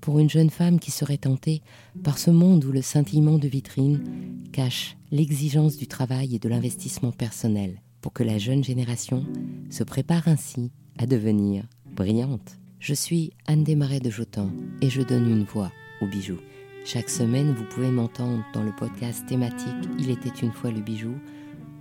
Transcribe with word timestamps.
pour 0.00 0.18
une 0.18 0.30
jeune 0.30 0.50
femme 0.50 0.78
qui 0.78 0.90
serait 0.90 1.18
tentée 1.18 1.62
par 2.02 2.18
ce 2.18 2.30
monde 2.30 2.64
où 2.64 2.72
le 2.72 2.82
scintillement 2.82 3.38
de 3.38 3.48
vitrine 3.48 4.02
cache 4.52 4.96
l'exigence 5.10 5.76
du 5.76 5.86
travail 5.86 6.34
et 6.34 6.38
de 6.38 6.48
l'investissement 6.48 7.12
personnel, 7.12 7.80
pour 8.00 8.12
que 8.12 8.22
la 8.22 8.38
jeune 8.38 8.64
génération 8.64 9.24
se 9.70 9.84
prépare 9.84 10.28
ainsi 10.28 10.70
à 10.98 11.06
devenir 11.06 11.64
brillante. 11.94 12.58
Je 12.78 12.94
suis 12.94 13.32
Anne 13.46 13.64
Desmarais 13.64 14.00
de 14.00 14.10
Jotan 14.10 14.50
et 14.80 14.90
je 14.90 15.02
donne 15.02 15.30
une 15.30 15.44
voix 15.44 15.72
aux 16.00 16.06
bijoux. 16.06 16.40
Chaque 16.84 17.10
semaine, 17.10 17.52
vous 17.52 17.64
pouvez 17.64 17.90
m'entendre 17.90 18.44
dans 18.54 18.62
le 18.62 18.74
podcast 18.76 19.26
thématique 19.26 19.66
Il 19.98 20.10
était 20.10 20.28
une 20.28 20.52
fois 20.52 20.70
le 20.70 20.80
bijou 20.80 21.14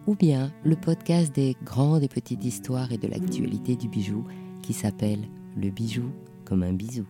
ou 0.08 0.16
bien 0.16 0.52
le 0.63 0.75
podcast 0.75 1.33
des 1.36 1.55
grandes 1.63 2.03
et 2.03 2.08
petites 2.08 2.43
histoires 2.43 2.91
et 2.91 2.97
de 2.97 3.08
l'actualité 3.08 3.75
du 3.75 3.88
bijou 3.88 4.25
qui 4.61 4.73
s'appelle 4.73 5.27
Le 5.55 5.69
bijou 5.69 6.11
comme 6.43 6.63
un 6.63 6.73
bisou. 6.73 7.05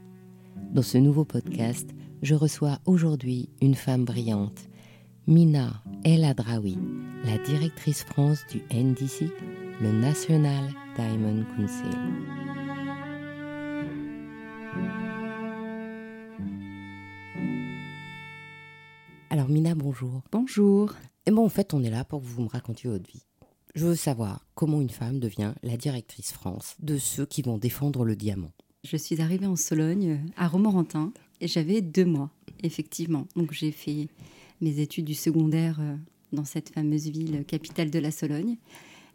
Dans 0.56 0.82
ce 0.82 0.98
nouveau 0.98 1.26
podcast, 1.26 1.90
je 2.22 2.36
reçois 2.36 2.80
aujourd'hui 2.86 3.50
une 3.62 3.76
femme 3.76 4.06
brillante, 4.06 4.70
Mina 5.28 5.84
El 6.04 6.24
Adraoui, 6.24 6.78
la 7.24 7.38
directrice 7.40 8.04
France 8.04 8.40
du 8.52 8.62
NDC, 8.74 9.30
le 9.82 9.92
National 9.92 10.70
Diamond 10.96 11.44
Council. 11.56 11.98
Alors 19.30 19.50
Mina, 19.50 19.76
bonjour. 19.76 20.22
Bonjour. 20.32 20.94
Et 21.26 21.32
bon, 21.32 21.46
en 21.46 21.50
fait, 21.50 21.74
on 21.74 21.84
est 21.84 21.90
là 21.90 22.06
pour 22.06 22.22
que 22.22 22.26
vous 22.26 22.44
me 22.44 22.48
racontiez 22.50 22.90
votre 22.90 23.10
vie. 23.10 23.26
Je 23.76 23.86
veux 23.86 23.96
savoir 23.96 24.46
comment 24.56 24.80
une 24.80 24.90
femme 24.90 25.20
devient 25.20 25.54
la 25.64 25.76
directrice 25.76 26.32
France 26.32 26.76
de 26.80 26.98
ceux 26.98 27.26
qui 27.26 27.42
vont 27.42 27.58
défendre 27.58 28.06
le 28.06 28.16
diamant. 28.16 28.52
Je 28.86 28.98
suis 28.98 29.20
arrivée 29.20 29.48
en 29.48 29.56
Sologne, 29.56 30.20
à 30.38 30.48
Romorantin, 30.48 31.12
et 31.42 31.48
j'avais 31.48 31.82
deux 31.82 32.06
mois, 32.06 32.30
effectivement. 32.62 33.26
Donc 33.36 33.52
j'ai 33.52 33.72
fait 33.72 34.10
mes 34.62 34.80
études 34.80 35.06
du 35.06 35.16
secondaire 35.16 35.78
euh, 35.80 35.96
dans 36.34 36.46
cette 36.46 36.70
fameuse 36.70 37.10
ville 37.10 37.44
capitale 37.48 37.90
de 37.90 37.98
la 37.98 38.12
Sologne. 38.12 38.58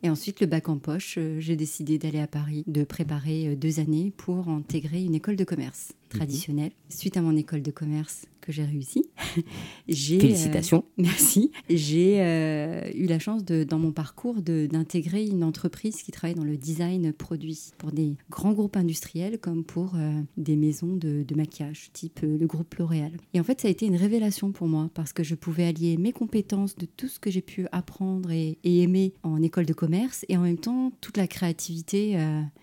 Et 0.03 0.11
ensuite, 0.11 0.41
le 0.41 0.49
bac 0.49 0.69
en 0.69 0.79
poche, 0.79 1.17
euh, 1.19 1.39
j'ai 1.39 1.55
décidé 1.55 1.99
d'aller 1.99 2.19
à 2.19 2.27
Paris, 2.27 2.65
de 2.67 2.83
préparer 2.83 3.47
euh, 3.47 3.55
deux 3.55 3.79
années 3.79 4.13
pour 4.17 4.49
intégrer 4.49 5.05
une 5.05 5.15
école 5.15 5.37
de 5.37 5.45
commerce 5.45 5.93
mhm. 5.93 6.19
traditionnelle. 6.19 6.73
Suite 6.89 7.17
à 7.17 7.23
mon 7.23 7.37
école 7.37 7.63
de 7.63 7.71
commerce, 7.71 8.27
que 8.51 8.57
j'ai 8.57 8.65
réussi. 8.65 9.07
j'ai, 9.89 10.17
euh, 10.17 10.21
Félicitations. 10.21 10.85
merci. 10.99 11.51
J'ai 11.69 12.21
euh, 12.21 12.91
eu 12.95 13.07
la 13.07 13.19
chance, 13.19 13.45
de, 13.45 13.65
dans 13.65 13.79
mon 13.79 13.93
parcours, 13.93 14.43
d'intégrer 14.43 15.25
une 15.25 15.45
entreprise 15.45 16.03
qui 16.03 16.11
travaille 16.11 16.35
dans 16.35 16.45
le 16.45 16.57
design 16.57 17.13
produit 17.13 17.71
pour 17.79 17.93
des 17.93 18.17
grands 18.29 18.53
groupes 18.53 18.77
industriels 18.77 19.39
comme 19.39 19.65
pour 19.65 19.95
euh, 19.95 20.21
des 20.37 20.57
maisons 20.57 20.97
de, 20.97 21.25
maquillage, 21.35 21.91
type 21.93 22.21
le 22.23 22.47
groupe 22.47 22.75
L'Oréal. 22.75 23.13
Et 23.35 23.41
en 23.41 23.45
fait, 23.45 23.61
ça 23.61 23.69
a 23.69 23.71
été 23.71 23.87
une 23.87 23.97
révélation 23.97 24.53
pour 24.53 24.67
moi 24.67 24.91
parce 24.95 25.13
que 25.13 25.23
je 25.23 25.35
pouvais 25.35 25.65
allier 25.65 25.97
mes 25.97 26.13
compétences 26.13 26.77
de 26.77 26.87
tout 26.87 27.09
ce 27.09 27.21
que 27.21 27.31
j'ai 27.31 27.43
pu 27.43 27.67
apprendre 27.73 28.31
et, 28.31 28.59
et, 28.65 28.83
aimer 28.83 29.15
en 29.23 29.41
école 29.43 29.67
de 29.67 29.73
commerce 29.73 30.25
et 30.29 30.37
en 30.37 30.43
même 30.43 30.59
temps 30.59 30.93
toute 31.01 31.17
la 31.17 31.27
créativité 31.27 32.17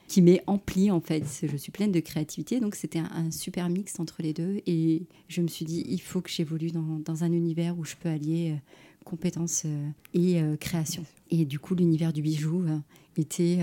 qui 0.08 0.22
m'est 0.22 0.42
emplie 0.48 0.92
en 0.92 1.00
fait. 1.00 1.24
Je 1.44 1.58
suis 1.58 1.72
pleine 1.72 1.92
de 1.92 2.00
créativité, 2.00 2.60
donc 2.60 2.76
c'était 2.76 3.00
un, 3.00 3.32
super 3.32 3.70
mix 3.70 4.00
entre 4.00 4.22
les 4.22 4.34
deux. 4.34 4.62
Et 4.66 5.04
je 5.28 5.42
me 5.42 5.48
suis 5.48 5.66
dit, 5.66 5.77
il 5.86 6.00
faut 6.00 6.22
que 6.22 6.30
j'évolue 6.30 6.72
dans, 6.72 7.00
dans, 7.00 7.24
un 7.24 7.32
univers 7.32 7.78
où 7.78 7.86
je 7.86 7.96
peux 7.96 8.10
allier 8.10 8.52
euh, 8.52 8.60
compétences 9.06 9.64
euh, 9.66 9.90
et 10.14 10.42
euh, 10.42 10.56
création. 10.58 11.06
Et 11.30 11.46
du 11.46 11.60
coup, 11.60 11.76
l'univers 11.76 12.14
du 12.14 12.22
bijou 12.22 12.66
était 13.18 13.60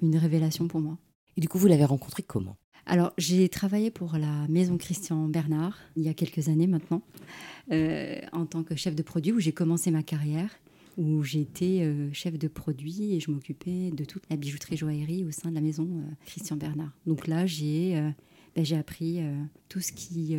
une 0.00 0.16
révélation 0.16 0.68
pour 0.68 0.80
moi. 0.80 0.96
Et 1.36 1.40
du 1.40 1.48
coup, 1.48 1.58
vous 1.58 1.66
l'avez 1.66 1.84
rencontré 1.84 2.22
comment? 2.22 2.56
Alors, 2.86 3.12
j'ai 3.18 3.50
travaillé 3.50 3.90
pour 3.90 4.16
la 4.16 4.48
maison 4.48 4.78
Christian 4.78 5.28
Bernard 5.28 5.76
il 5.96 6.04
y 6.04 6.08
a 6.08 6.14
quelques 6.14 6.48
années 6.48 6.66
maintenant, 6.66 7.02
en 7.70 8.46
tant 8.46 8.62
que 8.62 8.74
chef 8.74 8.94
de 8.94 9.02
produit, 9.02 9.32
où 9.32 9.38
j'ai 9.38 9.52
commencé 9.52 9.90
ma 9.90 10.02
carrière 10.02 10.48
où 10.98 11.22
j'étais 11.22 11.80
euh, 11.82 12.12
chef 12.12 12.36
de 12.38 12.48
produit 12.48 13.14
et 13.14 13.20
je 13.20 13.30
m'occupais 13.30 13.90
de 13.92 14.04
toute 14.04 14.28
la 14.28 14.36
bijouterie 14.36 14.76
joaillerie 14.76 15.24
au 15.24 15.30
sein 15.30 15.48
de 15.48 15.54
la 15.54 15.60
maison 15.60 15.84
euh, 15.84 16.10
Christian 16.26 16.56
Bernard. 16.56 16.90
Donc 17.06 17.28
là, 17.28 17.46
j'ai 17.46 17.96
euh, 17.96 18.10
ben, 18.58 18.64
j'ai 18.64 18.76
appris 18.76 19.20
tout 19.68 19.80
ce 19.80 19.92
qui 19.92 20.36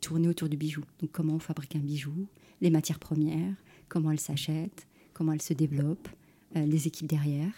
tournait 0.00 0.28
autour 0.28 0.48
du 0.48 0.56
bijou. 0.56 0.84
Donc 1.00 1.10
comment 1.10 1.34
on 1.34 1.38
fabrique 1.40 1.74
un 1.74 1.80
bijou, 1.80 2.28
les 2.60 2.70
matières 2.70 3.00
premières, 3.00 3.54
comment 3.88 4.12
elles 4.12 4.20
s'achètent, 4.20 4.86
comment 5.12 5.32
elles 5.32 5.42
se 5.42 5.54
développent, 5.54 6.08
les 6.54 6.86
équipes 6.86 7.08
derrière. 7.08 7.50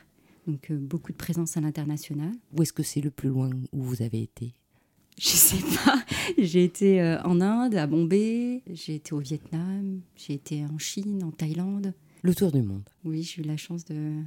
Donc 0.47 0.73
beaucoup 0.73 1.13
de 1.13 1.19
présence 1.19 1.59
à 1.59 1.61
l'international. 1.61 2.33
Où 2.57 2.63
est-ce 2.63 2.73
que 2.73 2.83
c'est 2.83 3.03
le 3.03 3.11
plus 3.11 3.29
loin 3.29 3.51
où 3.73 3.83
vous 3.83 4.01
avez 4.01 4.23
été? 4.23 4.55
Je 5.19 5.29
sais 5.29 5.63
pas. 5.85 6.03
J'ai 6.39 6.65
été 6.65 7.19
en 7.25 7.43
Inde, 7.43 7.75
à 7.75 7.87
Bombay, 7.87 8.63
j'ai 8.73 8.95
été 8.95 9.13
au 9.13 9.19
Vietnam, 9.19 10.01
j'ai 10.17 10.33
été 10.35 10.65
en 10.65 10.79
Chine, 10.79 11.23
en 11.25 11.31
Thaïlande. 11.31 11.93
Le 12.23 12.35
tour 12.35 12.53
du 12.53 12.63
monde. 12.63 12.89
Oui, 13.05 13.23
j'ai 13.23 13.43
eu 13.43 13.45
la 13.45 13.57
chance 13.59 13.85
de 13.85 14.23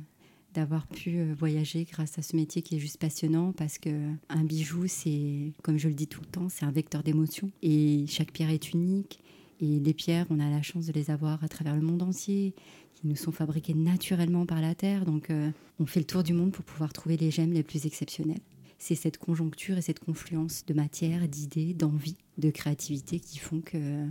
d'avoir 0.53 0.87
pu 0.87 1.17
euh, 1.17 1.33
voyager 1.37 1.85
grâce 1.85 2.17
à 2.17 2.21
ce 2.21 2.35
métier 2.35 2.61
qui 2.61 2.75
est 2.75 2.79
juste 2.79 2.97
passionnant 2.97 3.51
parce 3.53 3.77
que 3.77 3.89
un 4.29 4.43
bijou 4.43 4.87
c'est 4.87 5.51
comme 5.63 5.77
je 5.77 5.87
le 5.87 5.93
dis 5.93 6.07
tout 6.07 6.21
le 6.21 6.27
temps 6.27 6.49
c'est 6.49 6.65
un 6.65 6.71
vecteur 6.71 7.03
d'émotion. 7.03 7.51
Et 7.61 8.05
chaque 8.07 8.31
pierre 8.31 8.49
est 8.49 8.71
unique 8.73 9.19
et 9.59 9.79
les 9.79 9.93
pierres 9.93 10.25
on 10.29 10.39
a 10.39 10.49
la 10.49 10.61
chance 10.61 10.85
de 10.85 10.93
les 10.93 11.11
avoir 11.11 11.43
à 11.43 11.47
travers 11.47 11.75
le 11.75 11.81
monde 11.81 12.01
entier 12.01 12.53
qui 12.95 13.07
nous 13.07 13.15
sont 13.15 13.31
fabriquées 13.31 13.73
naturellement 13.73 14.45
par 14.45 14.61
la 14.61 14.75
terre. 14.75 15.05
Donc 15.05 15.29
euh, 15.29 15.49
on 15.79 15.85
fait 15.85 15.99
le 15.99 16.05
tour 16.05 16.23
du 16.23 16.33
monde 16.33 16.51
pour 16.51 16.65
pouvoir 16.65 16.93
trouver 16.93 17.17
les 17.17 17.31
gemmes 17.31 17.53
les 17.53 17.63
plus 17.63 17.85
exceptionnelles. 17.85 18.41
C'est 18.77 18.95
cette 18.95 19.17
conjoncture 19.17 19.77
et 19.77 19.81
cette 19.81 19.99
confluence 19.99 20.65
de 20.65 20.73
matière 20.73 21.27
d'idées 21.27 21.73
d'envie 21.73 22.17
de 22.37 22.49
créativité 22.49 23.19
qui 23.19 23.39
font 23.39 23.61
que 23.61 23.77
euh, 23.77 24.07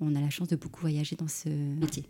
on 0.00 0.14
a 0.14 0.20
la 0.20 0.30
chance 0.30 0.48
de 0.48 0.56
beaucoup 0.56 0.80
voyager 0.80 1.16
dans 1.16 1.28
ce 1.28 1.48
métier. 1.48 2.04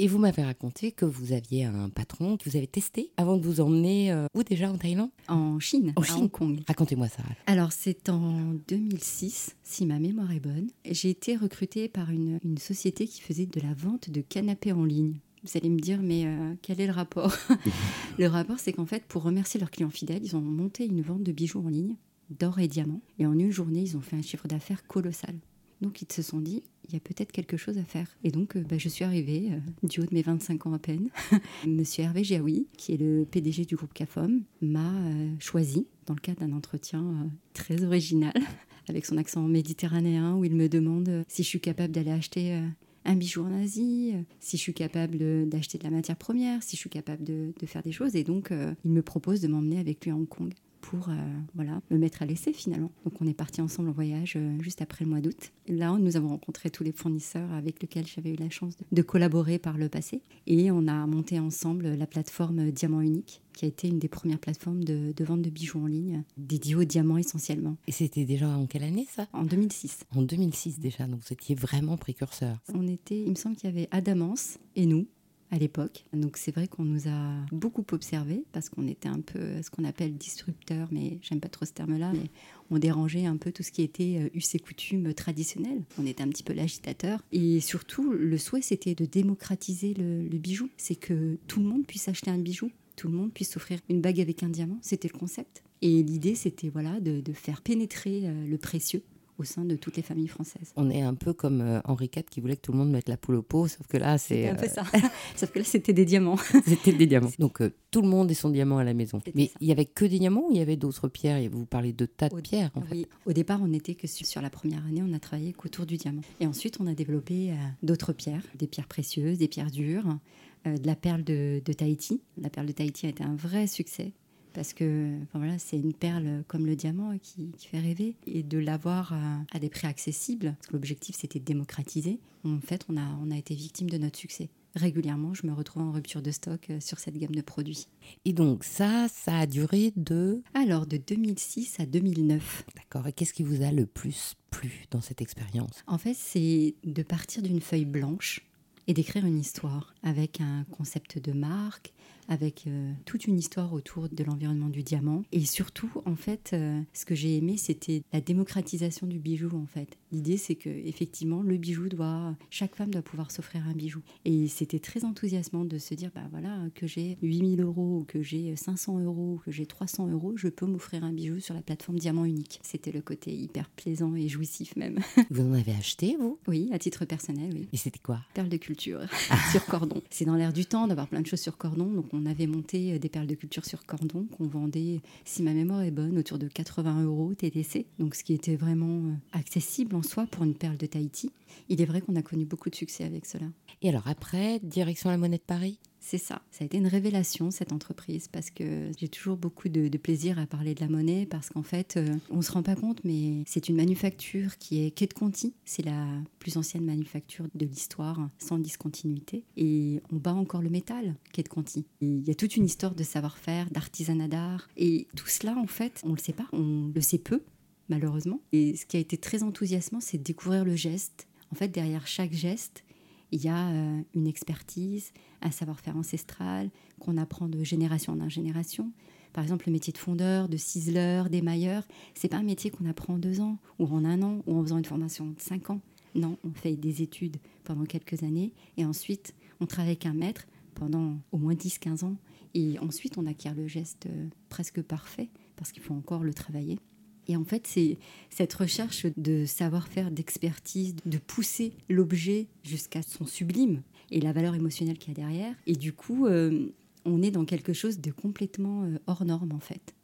Et 0.00 0.06
vous 0.06 0.18
m'avez 0.18 0.44
raconté 0.44 0.92
que 0.92 1.04
vous 1.04 1.32
aviez 1.32 1.64
un 1.64 1.88
patron 1.88 2.36
que 2.36 2.48
vous 2.48 2.56
avez 2.56 2.68
testé 2.68 3.10
avant 3.16 3.36
de 3.36 3.44
vous 3.44 3.60
emmener 3.60 4.12
euh, 4.12 4.26
où 4.32 4.44
déjà 4.44 4.70
en 4.70 4.78
Thaïlande? 4.78 5.10
En 5.26 5.58
Chine, 5.58 5.92
en 5.96 6.02
Hong 6.16 6.30
Kong. 6.30 6.60
Racontez-moi 6.68 7.08
ça. 7.08 7.24
Alors 7.46 7.72
c'est 7.72 8.08
en 8.08 8.54
2006, 8.68 9.56
si 9.64 9.86
ma 9.86 9.98
mémoire 9.98 10.30
est 10.30 10.38
bonne. 10.38 10.68
J'ai 10.88 11.10
été 11.10 11.34
recrutée 11.34 11.88
par 11.88 12.10
une, 12.10 12.38
société 12.58 13.08
qui 13.08 13.20
faisait 13.20 13.46
de 13.46 13.60
la 13.60 13.74
vente 13.74 14.08
de 14.08 14.20
canapés 14.20 14.70
en 14.70 14.84
ligne. 14.84 15.18
Vous 15.42 15.50
allez 15.56 15.68
me 15.68 15.80
dire, 15.80 16.00
mais 16.00 16.26
euh, 16.26 16.54
quel 16.62 16.80
est 16.80 16.86
le 16.86 16.92
rapport? 16.92 17.36
Le 18.18 18.26
rapport, 18.26 18.58
c'est 18.60 18.72
qu'en 18.72 18.86
fait, 18.86 19.04
pour 19.04 19.22
remercier 19.22 19.58
leurs 19.58 19.70
clients 19.70 19.90
fidèles, 19.90 20.22
ils 20.24 20.36
ont 20.36 20.40
monté 20.40 20.84
une 20.84 21.02
vente 21.02 21.22
de 21.24 21.32
bijoux 21.32 21.64
en 21.64 21.68
ligne, 21.68 21.96
d'or 22.30 22.60
et 22.60 22.68
diamants. 22.68 23.00
Et 23.18 23.26
en 23.26 23.36
une 23.36 23.50
journée, 23.50 23.80
ils 23.80 23.96
ont 23.96 24.00
fait 24.00 24.16
un 24.16 24.22
chiffre 24.22 24.46
d'affaires 24.46 24.86
colossal. 24.86 25.34
Donc 25.80 26.02
ils 26.02 26.12
se 26.12 26.22
sont 26.22 26.40
dit, 26.40 26.62
il 26.88 26.94
y 26.94 26.96
a 26.96 27.00
peut-être 27.00 27.32
quelque 27.32 27.56
chose 27.56 27.78
à 27.78 27.84
faire. 27.84 28.08
Et 28.24 28.30
donc 28.30 28.56
euh, 28.56 28.64
bah, 28.68 28.78
je 28.78 28.88
suis 28.88 29.04
arrivée, 29.04 29.50
euh, 29.52 29.86
du 29.86 30.00
haut 30.00 30.06
de 30.06 30.14
mes 30.14 30.22
25 30.22 30.66
ans 30.66 30.72
à 30.72 30.78
peine. 30.78 31.08
Monsieur 31.66 32.04
Hervé 32.04 32.24
Giaoui, 32.24 32.66
qui 32.76 32.94
est 32.94 32.96
le 32.96 33.24
PDG 33.30 33.64
du 33.64 33.76
groupe 33.76 33.94
CAFOM, 33.94 34.42
m'a 34.60 34.92
euh, 34.92 35.30
choisi 35.38 35.86
dans 36.06 36.14
le 36.14 36.20
cadre 36.20 36.40
d'un 36.40 36.52
entretien 36.52 37.30
très 37.52 37.84
original, 37.84 38.32
avec 38.88 39.04
son 39.06 39.18
accent 39.18 39.42
méditerranéen, 39.42 40.34
où 40.34 40.44
il 40.44 40.56
me 40.56 40.68
demande 40.68 41.24
si 41.28 41.42
je 41.42 41.48
suis 41.48 41.60
capable 41.60 41.92
d'aller 41.92 42.10
acheter 42.10 42.58
un 43.04 43.14
bijou 43.14 43.44
en 43.44 43.52
Asie, 43.52 44.14
si 44.40 44.56
je 44.56 44.62
suis 44.62 44.72
capable 44.72 45.18
d'acheter 45.48 45.76
de, 45.76 45.84
la 45.84 45.90
matière 45.90 46.16
première, 46.16 46.62
si 46.62 46.76
je 46.76 46.80
suis 46.80 46.88
capable 46.88 47.24
de 47.24 47.66
faire 47.66 47.82
des 47.82 47.92
choses. 47.92 48.16
Et 48.16 48.24
donc 48.24 48.50
il 48.50 48.90
me 48.90 49.02
propose 49.02 49.42
de 49.42 49.48
m'emmener 49.48 49.78
avec 49.78 50.02
lui 50.02 50.10
à 50.10 50.16
Hong 50.16 50.26
Kong 50.26 50.54
pour 50.90 51.10
voilà, 51.54 51.80
me 51.90 51.98
mettre 51.98 52.22
à 52.22 52.26
l'essai 52.26 52.52
finalement. 52.52 52.90
Donc 53.04 53.20
on 53.20 53.26
est 53.26 53.34
parti 53.34 53.60
ensemble 53.60 53.90
en 53.90 53.92
voyage 53.92 54.38
juste 54.60 54.80
après 54.80 55.04
le 55.04 55.10
mois 55.10 55.20
d'août. 55.20 55.52
Là, 55.68 55.96
nous 55.98 56.16
avons 56.16 56.28
rencontré 56.28 56.70
tous 56.70 56.82
les 56.82 56.92
fournisseurs 56.92 57.52
avec 57.52 57.82
lesquels 57.82 58.06
j'avais 58.06 58.30
eu 58.30 58.36
la 58.36 58.48
chance 58.48 58.74
de 58.90 59.02
collaborer 59.02 59.58
par 59.58 59.76
le 59.76 59.88
passé. 59.88 60.22
Et 60.46 60.70
on 60.70 60.86
a 60.88 61.06
monté 61.06 61.38
ensemble 61.38 61.88
la 61.94 62.06
plateforme 62.06 62.70
Diamant 62.70 63.02
Unique, 63.02 63.42
qui 63.52 63.64
a 63.64 63.68
été 63.68 63.88
une 63.88 63.98
des 63.98 64.08
premières 64.08 64.38
plateformes 64.38 64.84
de, 64.84 65.12
vente 65.24 65.42
de 65.42 65.50
bijoux 65.50 65.82
en 65.82 65.86
ligne, 65.86 66.22
dédiée 66.36 66.74
aux 66.74 66.84
diamants 66.84 67.18
essentiellement. 67.18 67.76
Et 67.86 67.92
c'était 67.92 68.24
déjà 68.24 68.48
en 68.48 68.66
quelle 68.66 68.84
année 68.84 69.06
ça? 69.10 69.26
En 69.32 69.44
2006. 69.44 70.04
En 70.14 70.22
2006 70.22 70.78
déjà, 70.78 71.06
donc 71.06 71.20
vous 71.20 71.32
étiez 71.32 71.54
vraiment 71.54 71.96
précurseur. 71.96 72.56
On 72.72 72.86
était, 72.86 73.20
il 73.20 73.30
me 73.30 73.34
semble 73.34 73.56
qu'il 73.56 73.68
y 73.68 73.72
avait 73.72 73.88
Adamance 73.90 74.58
et 74.76 74.86
nous, 74.86 75.06
à 75.50 75.58
l'époque. 75.58 76.04
Donc 76.12 76.36
c'est 76.36 76.54
vrai 76.54 76.68
qu'on 76.68 76.84
nous 76.84 77.08
a 77.08 77.32
beaucoup 77.52 77.84
observé 77.92 78.44
parce 78.52 78.68
qu'on 78.68 78.86
était 78.86 79.08
un 79.08 79.20
peu 79.20 79.62
ce 79.62 79.70
qu'on 79.70 79.84
appelle 79.84 80.16
disrupteur, 80.16 80.88
mais 80.90 81.18
j'aime 81.22 81.40
pas 81.40 81.48
trop 81.48 81.64
ce 81.64 81.72
terme-là, 81.72 82.12
mais 82.12 82.30
on 82.70 82.78
dérangeait 82.78 83.26
un 83.26 83.36
peu 83.36 83.52
tout 83.52 83.62
ce 83.62 83.72
qui 83.72 83.82
était 83.82 84.30
us 84.34 84.54
et 84.54 84.58
coutumes 84.58 85.14
traditionnels. 85.14 85.82
On 85.98 86.06
était 86.06 86.22
un 86.22 86.28
petit 86.28 86.42
peu 86.42 86.52
l'agitateur. 86.52 87.22
Et 87.32 87.60
surtout, 87.60 88.12
le 88.12 88.38
souhait, 88.38 88.62
c'était 88.62 88.94
de 88.94 89.04
démocratiser 89.04 89.94
le, 89.94 90.38
bijou. 90.38 90.68
C'est 90.76 90.94
que 90.94 91.38
tout 91.46 91.60
le 91.60 91.66
monde 91.66 91.86
puisse 91.86 92.08
acheter 92.08 92.30
un 92.30 92.38
bijou 92.38 92.70
tout 92.96 93.06
le 93.06 93.14
monde 93.14 93.32
puisse 93.32 93.52
s'offrir 93.52 93.78
une 93.88 94.00
bague 94.00 94.20
avec 94.20 94.42
un 94.42 94.48
diamant. 94.48 94.78
C'était 94.82 95.06
le 95.06 95.16
concept. 95.16 95.62
Et 95.82 96.02
l'idée, 96.02 96.34
c'était 96.34 96.68
voilà, 96.68 96.98
de, 96.98 97.20
de, 97.20 97.32
faire 97.32 97.62
pénétrer 97.62 98.22
euh, 98.24 98.44
le 98.44 98.58
précieux 98.58 99.04
au 99.38 99.44
sein 99.44 99.64
de 99.64 99.76
toutes 99.76 99.96
les 99.96 100.02
familles 100.02 100.28
françaises. 100.28 100.72
On 100.76 100.90
est 100.90 101.02
un 101.02 101.14
peu 101.14 101.32
comme 101.32 101.60
euh, 101.60 101.80
Henri 101.84 102.10
IV 102.14 102.24
qui 102.24 102.40
voulait 102.40 102.56
que 102.56 102.62
tout 102.62 102.72
le 102.72 102.78
monde 102.78 102.90
mette 102.90 103.08
la 103.08 103.16
poule 103.16 103.36
au 103.36 103.42
pot, 103.42 103.68
sauf 103.68 103.86
que 103.86 103.96
là, 103.96 104.18
c'est... 104.18 104.48
un 104.48 104.54
peu 104.56 104.66
euh, 104.66 104.68
ça. 104.68 104.82
sauf 105.36 105.50
que 105.50 105.60
là, 105.60 105.64
c'était 105.64 105.92
des 105.92 106.04
diamants. 106.04 106.36
c'était 106.66 106.92
des 106.92 107.06
diamants. 107.06 107.30
Donc, 107.38 107.62
euh, 107.62 107.72
tout 107.90 108.02
le 108.02 108.08
monde 108.08 108.30
et 108.30 108.34
son 108.34 108.50
diamant 108.50 108.78
à 108.78 108.84
la 108.84 108.94
maison. 108.94 109.20
Mais 109.34 109.50
il 109.60 109.68
y 109.68 109.72
avait 109.72 109.86
que 109.86 110.04
des 110.04 110.18
diamants 110.18 110.46
ou 110.48 110.50
il 110.50 110.58
y 110.58 110.60
avait 110.60 110.76
d'autres 110.76 111.08
pierres? 111.08 111.48
Vous 111.50 111.66
parlez 111.66 111.92
de 111.92 112.06
tas 112.06 112.28
de 112.28 112.40
pierres, 112.40 112.70
en 112.74 112.82
oui. 112.90 113.06
Au 113.26 113.32
départ, 113.32 113.62
on 113.62 113.68
n'était 113.68 113.94
que 113.94 114.06
sur 114.06 114.42
la 114.42 114.50
première 114.50 114.84
année, 114.86 115.02
on 115.02 115.12
a 115.12 115.18
travaillé 115.18 115.52
qu'autour 115.52 115.86
du 115.86 115.96
diamant. 115.96 116.22
Et 116.40 116.46
ensuite, 116.46 116.78
on 116.80 116.86
a 116.86 116.94
développé 116.94 117.54
d'autres 117.82 118.12
pierres, 118.12 118.42
des 118.58 118.66
pierres 118.66 118.88
précieuses, 118.88 119.38
des 119.38 119.48
pierres 119.48 119.70
dures, 119.70 120.18
de 120.66 120.86
la 120.86 120.96
perle 120.96 121.24
de, 121.24 121.62
de 121.64 121.72
Tahiti. 121.72 122.20
La 122.36 122.50
perle 122.50 122.66
de 122.66 122.72
Tahiti 122.72 123.06
a 123.06 123.08
été 123.08 123.22
un 123.22 123.36
vrai 123.36 123.66
succès 123.66 124.12
parce 124.52 124.72
que 124.72 125.16
voilà, 125.34 125.58
c'est 125.58 125.76
une 125.76 125.92
perle 125.92 126.44
comme 126.48 126.66
le 126.66 126.76
diamant 126.76 127.16
qui, 127.18 127.50
fait 127.58 127.80
rêver 127.80 128.16
et 128.26 128.42
de 128.42 128.58
l'avoir 128.58 129.12
à, 129.52 129.58
des 129.58 129.68
prix 129.68 129.86
accessibles, 129.86 130.54
parce 130.58 130.68
que 130.68 130.72
l'objectif 130.72 131.16
c'était 131.16 131.38
de 131.38 131.44
démocratiser. 131.44 132.18
En 132.44 132.60
fait, 132.60 132.84
on 132.88 132.96
a, 132.96 133.18
on 133.22 133.30
a 133.30 133.36
été 133.36 133.54
victime 133.54 133.90
de 133.90 133.98
notre 133.98 134.18
succès. 134.18 134.48
Régulièrement, 134.74 135.34
je 135.34 135.46
me 135.46 135.52
retrouve 135.52 135.82
en 135.82 135.92
rupture 135.92 136.22
de 136.22 136.30
stock 136.30 136.70
euh, 136.70 136.78
sur 136.80 136.98
cette 136.98 137.16
gamme 137.16 137.34
de 137.34 137.40
produits. 137.40 137.88
Et 138.24 138.32
donc 138.32 138.64
ça, 138.64 139.08
ça 139.08 139.38
a 139.38 139.46
duré 139.46 139.92
de 139.96 140.42
Alors 140.54 140.86
de 140.86 140.98
2006 140.98 141.80
à 141.80 141.86
2009. 141.86 142.64
D'accord. 142.76 143.06
Et 143.06 143.12
qu'est-ce 143.12 143.32
qui 143.32 143.42
vous 143.42 143.62
a 143.62 143.72
le 143.72 143.86
plus 143.86 144.34
plu 144.50 144.84
dans 144.90 145.00
cette 145.00 145.20
expérience? 145.20 145.82
En 145.86 145.98
fait, 145.98 146.14
c'est 146.14 146.74
de 146.84 147.02
partir 147.02 147.42
d'une 147.42 147.60
feuille 147.60 147.86
blanche 147.86 148.42
et 148.86 148.94
d'écrire 148.94 149.26
une 149.26 149.38
histoire 149.38 149.94
avec 150.02 150.40
un 150.40 150.64
concept 150.70 151.18
de 151.18 151.32
marque, 151.32 151.92
avec 152.28 152.66
euh, 152.66 152.92
toute 153.04 153.26
une 153.26 153.38
histoire 153.38 153.72
autour 153.72 154.08
de 154.08 154.24
l'environnement 154.24 154.68
du 154.68 154.82
diamant. 154.82 155.22
Et 155.32 155.44
surtout, 155.44 155.90
en 156.04 156.14
fait, 156.14 156.50
euh, 156.52 156.80
ce 156.92 157.04
que 157.04 157.14
j'ai 157.14 157.36
aimé, 157.36 157.56
c'était 157.56 158.02
la 158.12 158.20
démocratisation 158.20 159.06
du 159.06 159.18
bijou, 159.18 159.50
en 159.56 159.66
fait. 159.66 159.98
L'idée, 160.12 160.36
c'est 160.36 160.54
que 160.54 160.68
effectivement, 160.68 161.42
le 161.42 161.56
bijou 161.56 161.88
doit, 161.88 162.36
chaque 162.50 162.74
femme 162.74 162.90
doit 162.90 163.02
pouvoir 163.02 163.30
s'offrir 163.30 163.66
un 163.66 163.74
bijou. 163.74 164.00
Et 164.24 164.48
c'était 164.48 164.78
très 164.78 165.04
enthousiasmant 165.04 165.64
de 165.64 165.78
se 165.78 165.94
dire, 165.94 166.10
bah 166.14 166.26
voilà, 166.30 166.58
que 166.74 166.86
j'ai 166.86 167.18
8000 167.22 167.60
euros, 167.60 168.04
que 168.08 168.22
j'ai 168.22 168.56
500 168.56 169.00
euros, 169.00 169.40
que 169.44 169.50
j'ai 169.50 169.66
300 169.66 170.08
euros, 170.08 170.32
je 170.36 170.48
peux 170.48 170.66
m'offrir 170.66 171.04
un 171.04 171.12
bijou 171.12 171.40
sur 171.40 171.54
la 171.54 171.62
plateforme 171.62 171.98
Diamant 171.98 172.24
Unique. 172.24 172.60
C'était 172.62 172.92
le 172.92 173.02
côté 173.02 173.34
hyper 173.34 173.68
plaisant 173.70 174.14
et 174.14 174.28
jouissif 174.28 174.76
même. 174.76 174.98
Vous 175.30 175.42
en 175.42 175.52
avez 175.52 175.72
acheté, 175.72 176.16
vous? 176.18 176.38
Oui, 176.46 176.70
à 176.72 176.78
titre 176.78 177.04
personnel, 177.04 177.50
oui. 177.52 177.68
Et 177.72 177.76
c'était 177.76 177.98
quoi? 177.98 178.20
Perle 178.34 178.48
de 178.48 178.56
culture 178.56 179.00
sur 179.52 179.64
cordon. 179.66 180.00
C'est 180.10 180.24
dans 180.24 180.34
l'air 180.34 180.52
du 180.52 180.66
temps 180.66 180.86
d'avoir 180.86 181.08
plein 181.08 181.20
de 181.20 181.26
choses 181.26 181.40
sur 181.40 181.56
cordon, 181.56 181.86
donc 181.86 182.06
on 182.12 182.26
avait 182.26 182.46
monté 182.46 182.94
euh, 182.94 182.98
des 182.98 183.08
perles 183.08 183.26
de 183.26 183.34
culture 183.34 183.64
sur 183.64 183.84
cordon 183.84 184.26
qu'on 184.36 184.46
vendait, 184.46 185.00
si 185.24 185.42
ma 185.42 185.52
mémoire 185.52 185.82
est 185.82 185.90
bonne, 185.90 186.18
autour 186.18 186.38
de 186.38 186.48
80 186.48 187.04
euros 187.04 187.34
TTC. 187.34 187.86
Donc 187.98 188.14
ce 188.14 188.24
qui 188.24 188.32
était 188.32 188.56
vraiment 188.56 189.10
euh, 189.10 189.12
accessible 189.32 189.94
en 189.98 190.02
soi 190.02 190.26
pour 190.30 190.44
une 190.44 190.54
perle 190.54 190.76
de 190.76 190.86
Tahiti. 190.86 191.32
Il 191.68 191.82
est 191.82 191.84
vrai 191.84 192.00
qu'on 192.00 192.16
a 192.16 192.22
connu 192.22 192.44
beaucoup 192.44 192.70
de 192.70 192.74
succès 192.74 193.04
avec 193.04 193.26
cela. 193.26 193.46
Et 193.82 193.88
alors 193.88 194.06
après, 194.06 194.60
direction 194.60 195.10
la 195.10 195.18
monnaie 195.18 195.38
de 195.38 195.42
Paris? 195.42 195.78
C'est 196.00 196.18
ça. 196.18 196.42
Ça 196.52 196.62
a 196.62 196.66
été 196.66 196.78
une 196.78 196.86
révélation, 196.86 197.50
cette 197.50 197.72
entreprise, 197.72 198.28
parce 198.28 198.50
que 198.50 198.90
j'ai 198.98 199.08
toujours 199.08 199.36
beaucoup 199.36 199.68
de, 199.68 199.88
plaisir 199.98 200.38
à 200.38 200.46
parler 200.46 200.74
de 200.74 200.80
la 200.80 200.88
monnaie, 200.88 201.26
parce 201.26 201.50
qu'en 201.50 201.64
fait, 201.64 201.96
euh, 201.96 202.14
on 202.30 202.36
ne 202.36 202.42
se 202.42 202.52
rend 202.52 202.62
pas 202.62 202.76
compte, 202.76 203.00
mais 203.04 203.42
c'est 203.46 203.68
une 203.68 203.76
manufacture 203.76 204.56
qui 204.58 204.84
est 204.84 204.92
Quai 204.92 205.06
de 205.06 205.12
Conti. 205.12 205.54
C'est 205.64 205.84
la 205.84 206.06
plus 206.38 206.56
ancienne 206.56 206.84
manufacture 206.84 207.46
de 207.54 207.66
l'histoire, 207.66 208.30
sans 208.38 208.58
discontinuité. 208.58 209.44
Et 209.56 210.00
on 210.12 210.16
bat 210.16 210.34
encore 210.34 210.62
le 210.62 210.70
métal, 210.70 211.16
Quai 211.32 211.42
de 211.42 211.48
Conti. 211.48 211.84
Il 212.00 212.26
y 212.26 212.30
a 212.30 212.34
toute 212.34 212.56
une 212.56 212.64
histoire 212.64 212.94
de 212.94 213.02
savoir-faire, 213.02 213.68
d'artisanat 213.70 214.28
d'art. 214.28 214.68
Et 214.76 215.08
tout 215.16 215.26
cela, 215.26 215.56
en 215.56 215.66
fait, 215.66 216.00
on 216.04 216.12
le 216.12 216.18
sait 216.18 216.32
pas, 216.32 216.46
on 216.52 216.92
le 216.94 217.00
sait 217.00 217.18
peu, 217.18 217.42
malheureusement. 217.88 218.40
Et 218.52 218.76
ce 218.76 218.86
qui 218.86 218.96
a 218.96 219.00
été 219.00 219.16
très 219.18 219.42
enthousiasmant, 219.42 220.00
c'est 220.00 220.18
de 220.18 220.22
découvrir 220.22 220.64
le 220.64 220.76
geste. 220.76 221.28
En 221.52 221.54
fait, 221.54 221.68
derrière 221.68 222.06
chaque 222.06 222.32
geste, 222.32 222.84
il 223.32 223.42
y 223.42 223.48
a 223.48 223.68
euh, 223.68 224.00
une 224.14 224.26
expertise, 224.26 225.12
un 225.42 225.50
savoir-faire 225.50 225.96
ancestral 225.96 226.70
qu'on 226.98 227.16
apprend 227.16 227.48
de 227.48 227.62
génération 227.62 228.14
en 228.14 228.28
génération. 228.28 228.92
Par 229.32 229.44
exemple, 229.44 229.66
le 229.66 229.72
métier 229.72 229.92
de 229.92 229.98
fondeur, 229.98 230.48
de 230.48 230.56
ciseleur, 230.56 231.28
d'émailleur, 231.28 231.86
c'est 232.14 232.28
pas 232.28 232.38
un 232.38 232.42
métier 232.42 232.70
qu'on 232.70 232.86
apprend 232.86 233.14
en 233.14 233.18
deux 233.18 233.40
ans 233.40 233.58
ou 233.78 233.86
en 233.86 234.04
un 234.04 234.22
an 234.22 234.42
ou 234.46 234.56
en 234.56 234.62
faisant 234.62 234.78
une 234.78 234.84
formation 234.84 235.26
de 235.26 235.40
cinq 235.40 235.70
ans. 235.70 235.80
Non, 236.14 236.38
on 236.42 236.52
fait 236.52 236.76
des 236.76 237.02
études 237.02 237.36
pendant 237.64 237.84
quelques 237.84 238.22
années 238.22 238.54
et 238.76 238.84
ensuite 238.84 239.34
on 239.60 239.66
travaille 239.66 239.90
avec 239.90 240.06
un 240.06 240.14
maître 240.14 240.46
pendant 240.74 241.18
au 241.32 241.38
moins 241.38 241.54
10-15 241.54 242.04
ans 242.04 242.16
et 242.54 242.78
ensuite 242.78 243.18
on 243.18 243.26
acquiert 243.26 243.54
le 243.54 243.66
geste 243.66 244.06
euh, 244.06 244.28
presque 244.48 244.80
parfait 244.80 245.28
parce 245.56 245.70
qu'il 245.70 245.82
faut 245.82 245.94
encore 245.94 246.24
le 246.24 246.32
travailler. 246.32 246.78
Et 247.28 247.36
en 247.36 247.44
fait, 247.44 247.66
c'est 247.66 247.98
cette 248.30 248.54
recherche 248.54 249.06
de 249.16 249.44
savoir-faire, 249.44 250.10
d'expertise, 250.10 250.96
de 251.04 251.18
pousser 251.18 251.74
l'objet 251.90 252.48
jusqu'à 252.64 253.02
son 253.02 253.26
sublime 253.26 253.82
et 254.10 254.20
la 254.20 254.32
valeur 254.32 254.54
émotionnelle 254.54 254.98
qu'il 254.98 255.10
y 255.10 255.20
a 255.20 255.22
derrière. 255.26 255.54
Et 255.66 255.74
du 255.74 255.92
coup, 255.92 256.26
euh, 256.26 256.70
on 257.04 257.22
est 257.22 257.30
dans 257.30 257.44
quelque 257.44 257.74
chose 257.74 258.00
de 258.00 258.10
complètement 258.10 258.84
euh, 258.84 258.98
hors 259.06 259.26
norme, 259.26 259.52
en 259.52 259.60
fait. 259.60 259.94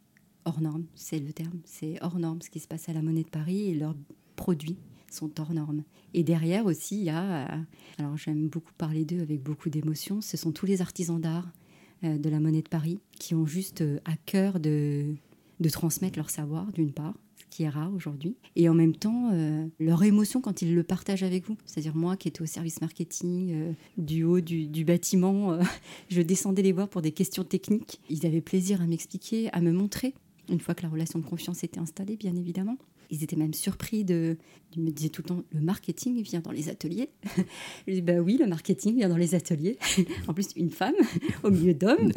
Hors 0.45 0.61
norme, 0.61 0.85
c'est 0.93 1.17
le 1.17 1.33
terme. 1.33 1.59
C'est 1.65 1.97
hors 2.01 2.19
norme 2.19 2.43
ce 2.43 2.51
qui 2.51 2.59
se 2.59 2.67
passe 2.67 2.87
à 2.87 2.93
la 2.93 3.01
Monnaie 3.01 3.23
de 3.23 3.29
Paris 3.29 3.71
et 3.71 3.73
leurs 3.73 3.95
produits 4.35 4.77
sont 5.09 5.31
hors 5.39 5.53
normes. 5.53 5.83
Et 6.13 6.23
derrière 6.23 6.67
aussi, 6.67 6.99
il 6.99 7.05
y 7.05 7.09
a, 7.09 7.47
euh, 7.47 7.61
alors 7.97 8.17
j'aime 8.17 8.49
beaucoup 8.49 8.73
parler 8.77 9.03
d'eux 9.03 9.21
avec 9.21 9.41
beaucoup 9.41 9.71
d'émotion, 9.71 10.21
ce 10.21 10.37
sont 10.37 10.51
tous 10.51 10.67
les 10.67 10.81
artisans 10.81 11.19
d'art 11.19 11.51
de 12.03 12.29
la 12.29 12.39
Monnaie 12.39 12.61
de 12.61 12.69
Paris 12.69 12.99
qui 13.17 13.33
ont 13.33 13.47
juste 13.47 13.83
à 14.03 14.15
cœur 14.25 14.59
de 14.59 15.15
de 15.59 15.69
transmettre 15.69 16.17
leur 16.17 16.29
savoir, 16.29 16.71
d'une 16.71 16.91
part, 16.91 17.13
ce 17.37 17.45
qui 17.49 17.63
est 17.63 17.69
rare 17.69 17.93
aujourd'hui, 17.93 18.35
et 18.55 18.69
en 18.69 18.73
même 18.73 18.95
temps, 18.95 19.29
euh, 19.33 19.67
leur 19.79 20.03
émotion 20.03 20.41
quand 20.41 20.61
ils 20.61 20.75
le 20.75 20.83
partagent 20.83 21.23
avec 21.23 21.45
vous. 21.47 21.57
C'est-à-dire 21.65 21.95
moi 21.95 22.17
qui 22.17 22.27
étais 22.27 22.41
au 22.41 22.45
service 22.45 22.81
marketing 22.81 23.51
euh, 23.53 23.71
du 23.97 24.23
haut 24.23 24.41
du, 24.41 24.85
bâtiment, 24.85 25.53
euh, 25.53 25.61
je 26.09 26.21
descendais 26.21 26.61
les 26.61 26.71
voir 26.71 26.87
pour 26.87 27.01
des 27.01 27.11
questions 27.11 27.43
techniques. 27.43 28.01
Ils 28.09 28.25
avaient 28.25 28.41
plaisir 28.41 28.81
à 28.81 28.87
m'expliquer, 28.87 29.49
à 29.53 29.61
me 29.61 29.71
montrer, 29.71 30.13
une 30.49 30.59
fois 30.59 30.75
que 30.75 30.83
la 30.83 30.89
relation 30.89 31.19
de 31.19 31.25
confiance 31.25 31.63
était 31.63 31.79
installée, 31.79 32.17
bien 32.17 32.35
évidemment. 32.35 32.77
Ils 33.09 33.23
étaient 33.23 33.35
même 33.35 33.53
surpris 33.53 34.03
de. 34.03 34.37
Ils 34.75 34.81
me 34.83 34.91
disaient 34.91 35.09
tout 35.09 35.21
le 35.21 35.27
temps 35.27 35.43
le 35.51 35.61
marketing 35.61 36.21
vient 36.21 36.41
dans 36.41 36.51
les 36.51 36.69
ateliers. 36.69 37.09
je 37.87 37.93
dis 37.93 38.01
bah 38.01 38.19
oui, 38.19 38.37
le 38.37 38.47
marketing 38.47 38.95
vient 38.95 39.09
dans 39.09 39.17
les 39.17 39.35
ateliers. 39.35 39.77
en 40.27 40.33
plus, 40.33 40.49
une 40.55 40.69
femme 40.69 40.95
au 41.43 41.51
milieu 41.51 41.73
d'hommes, 41.73 42.11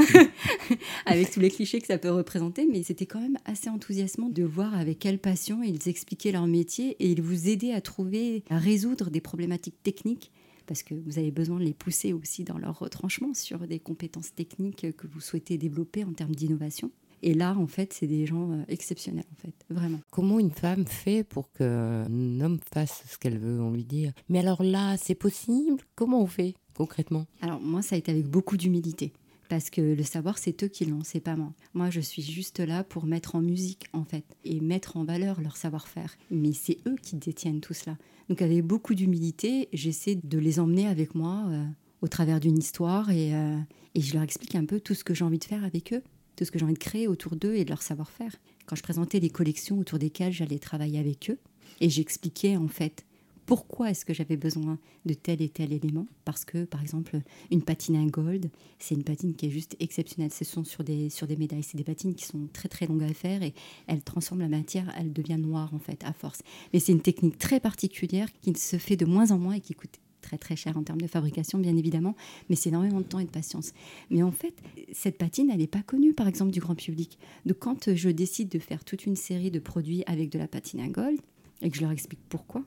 avec 1.06 1.30
tous 1.30 1.40
les 1.40 1.50
clichés 1.50 1.80
que 1.80 1.86
ça 1.86 1.98
peut 1.98 2.10
représenter, 2.10 2.66
mais 2.66 2.82
c'était 2.82 3.06
quand 3.06 3.20
même 3.20 3.38
assez 3.44 3.70
enthousiasmant 3.70 4.28
de 4.28 4.42
voir 4.42 4.74
avec 4.74 4.98
quelle 4.98 5.18
passion 5.18 5.62
ils 5.62 5.88
expliquaient 5.88 6.32
leur 6.32 6.46
métier 6.46 6.96
et 6.98 7.10
ils 7.10 7.22
vous 7.22 7.48
aidaient 7.48 7.72
à 7.72 7.80
trouver, 7.80 8.42
à 8.50 8.58
résoudre 8.58 9.10
des 9.10 9.20
problématiques 9.20 9.82
techniques 9.82 10.32
parce 10.66 10.82
que 10.82 10.94
vous 10.94 11.18
avez 11.18 11.30
besoin 11.30 11.58
de 11.58 11.64
les 11.64 11.72
pousser 11.72 12.12
aussi 12.12 12.44
dans 12.44 12.58
leur 12.58 12.78
retranchement 12.78 13.32
sur 13.32 13.60
des 13.60 13.80
compétences 13.80 14.34
techniques 14.34 14.94
que 14.96 15.06
vous 15.06 15.20
souhaitez 15.20 15.56
développer 15.56 16.04
en 16.04 16.12
termes 16.12 16.34
d'innovation. 16.34 16.92
Et 17.22 17.34
là, 17.34 17.56
en 17.56 17.66
fait, 17.66 17.92
c'est 17.92 18.06
des 18.06 18.26
gens 18.26 18.52
euh, 18.52 18.62
exceptionnels, 18.68 19.24
en 19.32 19.36
fait, 19.36 19.54
vraiment. 19.70 20.00
Comment 20.10 20.38
une 20.38 20.50
femme 20.50 20.86
fait 20.86 21.24
pour 21.24 21.50
qu'un 21.52 22.40
homme 22.40 22.58
fasse 22.72 23.02
ce 23.08 23.18
qu'elle 23.18 23.38
veut 23.38 23.60
On 23.60 23.72
lui 23.72 23.84
dit 23.84 24.08
Mais 24.28 24.38
alors 24.38 24.62
là, 24.62 24.96
c'est 24.96 25.14
possible? 25.14 25.82
Comment 25.94 26.22
on 26.22 26.26
fait 26.26 26.54
concrètement? 26.74 27.26
Alors, 27.40 27.60
moi, 27.60 27.82
ça 27.82 27.96
a 27.96 27.98
été 27.98 28.10
avec 28.10 28.26
beaucoup 28.26 28.56
d'humilité. 28.56 29.12
Parce 29.48 29.70
que 29.70 29.80
le 29.80 30.02
savoir, 30.02 30.36
c'est 30.38 30.62
eux 30.62 30.68
qui 30.68 30.84
l'ont, 30.84 31.02
c'est 31.02 31.20
pas 31.20 31.34
moi. 31.34 31.52
Moi, 31.72 31.88
je 31.90 32.00
suis 32.00 32.22
juste 32.22 32.60
là 32.60 32.84
pour 32.84 33.06
mettre 33.06 33.34
en 33.34 33.40
musique, 33.40 33.86
en 33.94 34.04
fait, 34.04 34.24
et 34.44 34.60
mettre 34.60 34.96
en 34.98 35.04
valeur 35.04 35.40
leur 35.40 35.56
savoir-faire. 35.56 36.16
Mais 36.30 36.52
c'est 36.52 36.76
eux 36.86 36.96
qui 37.02 37.16
détiennent 37.16 37.60
tout 37.60 37.72
cela. 37.72 37.96
Donc, 38.28 38.42
avec 38.42 38.62
beaucoup 38.62 38.94
d'humilité, 38.94 39.68
j'essaie 39.72 40.16
de 40.16 40.38
les 40.38 40.60
emmener 40.60 40.86
avec 40.86 41.14
moi 41.14 41.44
euh, 41.48 41.64
au 42.02 42.08
travers 42.08 42.40
d'une 42.40 42.58
histoire 42.58 43.10
et, 43.10 43.34
euh, 43.34 43.58
et 43.94 44.02
je 44.02 44.12
leur 44.12 44.22
explique 44.22 44.54
un 44.54 44.66
peu 44.66 44.80
tout 44.80 44.94
ce 44.94 45.02
que 45.02 45.14
j'ai 45.14 45.24
envie 45.24 45.38
de 45.38 45.44
faire 45.44 45.64
avec 45.64 45.94
eux 45.94 46.02
tout 46.38 46.44
ce 46.44 46.52
que 46.52 46.58
j'ai 46.58 46.64
envie 46.64 46.74
de 46.74 46.78
créer 46.78 47.08
autour 47.08 47.34
d'eux 47.34 47.56
et 47.56 47.64
de 47.64 47.70
leur 47.70 47.82
savoir-faire. 47.82 48.34
quand 48.66 48.76
je 48.76 48.82
présentais 48.82 49.18
les 49.18 49.30
collections 49.30 49.78
autour 49.78 49.98
desquelles 49.98 50.32
j'allais 50.32 50.58
travailler 50.58 50.98
avec 50.98 51.30
eux. 51.30 51.38
Et 51.80 51.90
j'expliquais 51.90 52.56
en 52.56 52.68
fait 52.68 53.04
pourquoi 53.44 53.90
est-ce 53.90 54.04
que 54.04 54.12
j'avais 54.12 54.36
besoin 54.36 54.78
de 55.06 55.14
tel 55.14 55.40
et 55.40 55.48
tel 55.48 55.72
élément 55.72 56.06
Parce 56.26 56.44
que, 56.44 56.64
par 56.64 56.82
exemple, 56.82 57.18
une 57.50 57.62
patine 57.62 57.96
en 57.96 58.04
gold, 58.04 58.50
c'est 58.78 58.94
une 58.94 59.04
patine 59.04 59.34
qui 59.34 59.46
est 59.46 59.50
juste 59.50 59.74
exceptionnelle. 59.80 60.30
Ce 60.30 60.44
sont 60.44 60.64
sur 60.64 60.84
des, 60.84 61.08
sur 61.08 61.26
des 61.26 61.36
médailles. 61.36 61.62
C'est 61.62 61.78
des 61.78 61.84
patines 61.84 62.14
qui 62.14 62.26
sont 62.26 62.46
très 62.52 62.68
très 62.68 62.86
longues 62.86 63.04
à 63.04 63.14
faire 63.14 63.42
et 63.42 63.54
elles 63.86 64.02
transforment 64.02 64.42
la 64.42 64.48
matière, 64.48 64.92
elle 64.98 65.14
devient 65.14 65.38
noire 65.38 65.72
en 65.72 65.78
fait, 65.78 66.04
à 66.04 66.12
force. 66.12 66.40
Mais 66.74 66.78
c'est 66.78 66.92
une 66.92 67.00
technique 67.00 67.38
très 67.38 67.58
particulière 67.58 68.28
qui 68.42 68.54
se 68.54 68.76
fait 68.76 68.96
de 68.96 69.06
moins 69.06 69.30
en 69.30 69.38
moins 69.38 69.54
et 69.54 69.60
qui 69.60 69.72
coûte 69.72 69.98
très 70.28 70.38
très 70.38 70.56
cher 70.56 70.76
en 70.76 70.82
termes 70.82 71.00
de 71.00 71.06
fabrication, 71.06 71.58
bien 71.58 71.76
évidemment, 71.76 72.14
mais 72.50 72.56
c'est 72.56 72.68
énormément 72.68 73.00
de 73.00 73.06
temps 73.06 73.18
et 73.18 73.24
de 73.24 73.30
patience. 73.30 73.72
Mais 74.10 74.22
en 74.22 74.30
fait, 74.30 74.54
cette 74.92 75.16
patine, 75.16 75.50
elle 75.50 75.58
n'est 75.58 75.66
pas 75.66 75.82
connue, 75.82 76.12
par 76.12 76.28
exemple, 76.28 76.50
du 76.50 76.60
grand 76.60 76.74
public. 76.74 77.18
Donc 77.46 77.58
quand 77.58 77.94
je 77.94 78.10
décide 78.10 78.50
de 78.50 78.58
faire 78.58 78.84
toute 78.84 79.06
une 79.06 79.16
série 79.16 79.50
de 79.50 79.58
produits 79.58 80.02
avec 80.06 80.30
de 80.30 80.38
la 80.38 80.46
patine 80.46 80.80
à 80.80 80.88
gold, 80.88 81.18
et 81.62 81.70
que 81.70 81.76
je 81.76 81.82
leur 81.82 81.90
explique 81.90 82.20
pourquoi, 82.28 82.64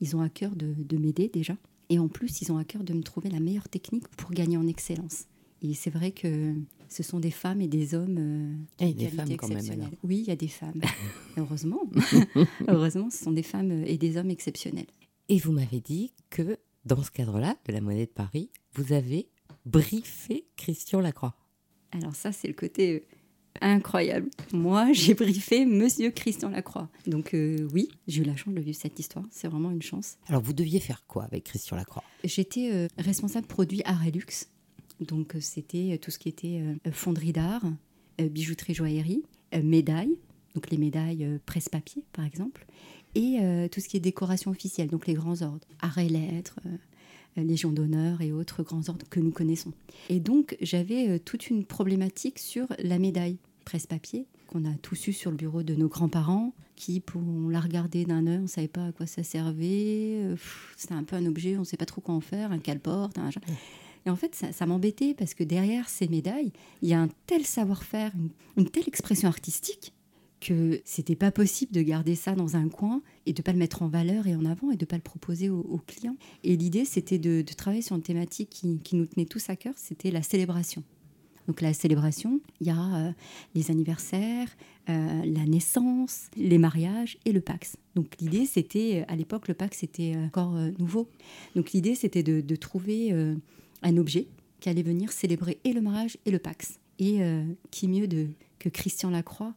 ils 0.00 0.14
ont 0.14 0.20
à 0.20 0.28
cœur 0.28 0.54
de, 0.54 0.96
m'aider 0.96 1.28
déjà. 1.28 1.56
Et 1.88 1.98
en 1.98 2.08
plus, 2.08 2.42
ils 2.42 2.52
ont 2.52 2.58
à 2.58 2.64
cœur 2.64 2.84
de 2.84 2.92
me 2.92 3.02
trouver 3.02 3.30
la 3.30 3.40
meilleure 3.40 3.68
technique 3.68 4.06
pour 4.08 4.30
gagner 4.30 4.56
en 4.56 4.66
excellence. 4.66 5.24
Et 5.62 5.74
c'est 5.74 5.90
vrai 5.90 6.12
que 6.12 6.54
ce 6.88 7.02
sont 7.02 7.18
des 7.18 7.32
femmes 7.32 7.60
et 7.60 7.66
des 7.66 7.94
hommes 7.94 8.16
euh, 8.18 8.84
et 8.84 8.94
des 8.94 9.08
femmes 9.08 9.36
quand 9.36 9.48
même 9.48 9.90
Oui, 10.04 10.18
il 10.18 10.28
y 10.28 10.30
a 10.30 10.36
des 10.36 10.48
femmes. 10.48 10.80
Heureusement. 11.36 11.80
Heureusement, 12.68 13.10
ce 13.10 13.24
sont 13.24 13.32
des 13.32 13.42
femmes 13.42 13.72
et 13.84 13.96
des 13.96 14.18
hommes 14.18 14.30
exceptionnels. 14.30 14.86
Et 15.28 15.38
vous 15.38 15.52
m'avez 15.52 15.80
dit 15.80 16.12
que 16.30 16.58
dans 16.88 17.02
ce 17.02 17.10
cadre-là, 17.10 17.54
de 17.66 17.72
la 17.72 17.80
monnaie 17.80 18.06
de 18.06 18.10
Paris, 18.10 18.50
vous 18.72 18.92
avez 18.92 19.28
briefé 19.66 20.46
Christian 20.56 21.00
Lacroix. 21.00 21.36
Alors 21.92 22.16
ça, 22.16 22.32
c'est 22.32 22.48
le 22.48 22.54
côté 22.54 22.94
euh, 22.94 23.00
incroyable. 23.60 24.30
Moi, 24.52 24.92
j'ai 24.92 25.12
briefé 25.12 25.66
Monsieur 25.66 26.10
Christian 26.10 26.48
Lacroix. 26.48 26.88
Donc 27.06 27.34
euh, 27.34 27.68
oui, 27.72 27.88
j'ai 28.06 28.22
eu 28.22 28.24
la 28.24 28.36
chance 28.36 28.54
de 28.54 28.60
vivre 28.60 28.78
cette 28.78 28.98
histoire. 28.98 29.24
C'est 29.30 29.48
vraiment 29.48 29.70
une 29.70 29.82
chance. 29.82 30.16
Alors 30.28 30.42
vous 30.42 30.54
deviez 30.54 30.80
faire 30.80 31.06
quoi 31.06 31.24
avec 31.24 31.44
Christian 31.44 31.76
Lacroix? 31.76 32.02
J'étais 32.24 32.70
euh, 32.72 32.88
responsable 32.96 33.46
produit 33.46 33.82
Arelux. 33.84 34.46
Donc 35.00 35.36
c'était 35.40 35.98
tout 35.98 36.10
ce 36.10 36.18
qui 36.18 36.28
était 36.28 36.60
fonderie 36.90 37.32
d'art, 37.32 37.62
bijouterie 38.18 38.74
joaillerie, 38.74 39.22
médailles. 39.62 40.18
Donc 40.56 40.70
les 40.70 40.76
médailles 40.76 41.38
presse-papier, 41.46 42.02
par 42.12 42.24
exemple 42.24 42.66
et 43.14 43.38
euh, 43.40 43.68
tout 43.68 43.80
ce 43.80 43.88
qui 43.88 43.96
est 43.96 44.00
décoration 44.00 44.50
officielle, 44.50 44.88
donc 44.88 45.06
les 45.06 45.14
grands 45.14 45.42
ordres, 45.42 45.66
arrêt 45.80 46.08
lettres, 46.08 46.58
euh, 46.66 46.76
Légion 47.36 47.70
d'honneur 47.70 48.20
et 48.20 48.32
autres 48.32 48.64
grands 48.64 48.88
ordres 48.88 49.06
que 49.08 49.20
nous 49.20 49.30
connaissons. 49.30 49.72
Et 50.08 50.18
donc 50.18 50.56
j'avais 50.60 51.08
euh, 51.08 51.18
toute 51.24 51.50
une 51.50 51.64
problématique 51.64 52.40
sur 52.40 52.66
la 52.80 52.98
médaille 52.98 53.38
presse-papier 53.64 54.26
qu'on 54.48 54.64
a 54.64 54.74
tous 54.82 55.06
eu 55.06 55.12
sur 55.12 55.30
le 55.30 55.36
bureau 55.36 55.62
de 55.62 55.74
nos 55.74 55.88
grands-parents, 55.88 56.52
qui, 56.74 57.00
pour 57.00 57.20
la 57.50 57.60
regarder 57.60 58.06
d'un 58.06 58.26
œil, 58.26 58.38
on 58.38 58.42
ne 58.42 58.46
savait 58.46 58.66
pas 58.66 58.86
à 58.86 58.92
quoi 58.92 59.06
ça 59.06 59.22
servait. 59.22 60.22
C'était 60.76 60.94
un 60.94 61.04
peu 61.04 61.16
un 61.16 61.26
objet, 61.26 61.56
on 61.56 61.60
ne 61.60 61.64
sait 61.64 61.76
pas 61.76 61.84
trop 61.84 62.00
quoi 62.00 62.14
en 62.14 62.22
faire, 62.22 62.50
un 62.50 62.58
cale-porte, 62.58 63.18
un... 63.18 63.28
Et 64.06 64.10
en 64.10 64.16
fait, 64.16 64.34
ça, 64.34 64.66
m'embêtait 64.66 65.12
parce 65.12 65.34
que 65.34 65.44
derrière 65.44 65.88
ces 65.90 66.08
médailles, 66.08 66.50
il 66.80 66.88
y 66.88 66.94
a 66.94 67.00
un 67.00 67.08
tel 67.26 67.44
savoir-faire, 67.44 68.12
une, 68.56 68.68
telle 68.68 68.88
expression 68.88 69.28
artistique 69.28 69.92
que 70.40 70.80
c'était 70.84 71.16
pas 71.16 71.30
possible 71.30 71.72
de 71.72 71.82
garder 71.82 72.14
ça 72.14 72.34
dans 72.34 72.56
un 72.56 72.68
coin 72.68 73.02
et 73.26 73.32
de 73.32 73.42
pas 73.42 73.52
le 73.52 73.58
mettre 73.58 73.82
en 73.82 73.88
valeur 73.88 74.26
et 74.26 74.36
en 74.36 74.44
avant 74.44 74.70
et 74.70 74.76
de 74.76 74.84
pas 74.84 74.96
le 74.96 75.02
proposer 75.02 75.50
aux, 75.50 75.80
clients. 75.86 76.16
Et 76.44 76.56
l'idée, 76.56 76.84
c'était 76.84 77.18
de, 77.18 77.42
travailler 77.56 77.82
sur 77.82 77.96
une 77.96 78.02
thématique 78.02 78.50
qui, 78.50 78.96
nous 78.96 79.06
tenait 79.06 79.26
tous 79.26 79.50
à 79.50 79.56
cœur, 79.56 79.74
c'était 79.76 80.10
la 80.10 80.22
célébration. 80.22 80.82
Donc 81.46 81.62
la 81.62 81.72
célébration, 81.72 82.40
il 82.60 82.66
y 82.66 82.70
a 82.70 82.76
euh, 83.08 83.12
les 83.54 83.70
anniversaires, 83.70 84.48
euh, 84.90 85.24
la 85.24 85.46
naissance, 85.46 86.28
les 86.36 86.58
mariages 86.58 87.16
et 87.24 87.32
le 87.32 87.40
Pax. 87.40 87.76
Donc 87.94 88.14
l'idée, 88.20 88.44
c'était, 88.44 89.06
à 89.08 89.16
l'époque, 89.16 89.48
le 89.48 89.54
Pax 89.54 89.82
était 89.82 90.14
encore 90.16 90.54
euh, 90.56 90.70
nouveau. 90.78 91.08
Donc 91.56 91.72
l'idée, 91.72 91.94
c'était 91.94 92.22
de, 92.22 92.56
trouver 92.56 93.12
un 93.82 93.96
objet 93.96 94.26
qui 94.60 94.68
allait 94.68 94.82
venir 94.82 95.10
célébrer 95.10 95.58
et 95.64 95.72
le 95.72 95.80
mariage 95.80 96.18
et 96.26 96.30
le 96.30 96.38
Pax. 96.38 96.78
Et 96.98 97.20
qui 97.70 97.86
mieux 97.86 98.08
de, 98.08 98.26
que 98.58 98.68
Christian 98.68 99.10
Lacroix 99.10 99.54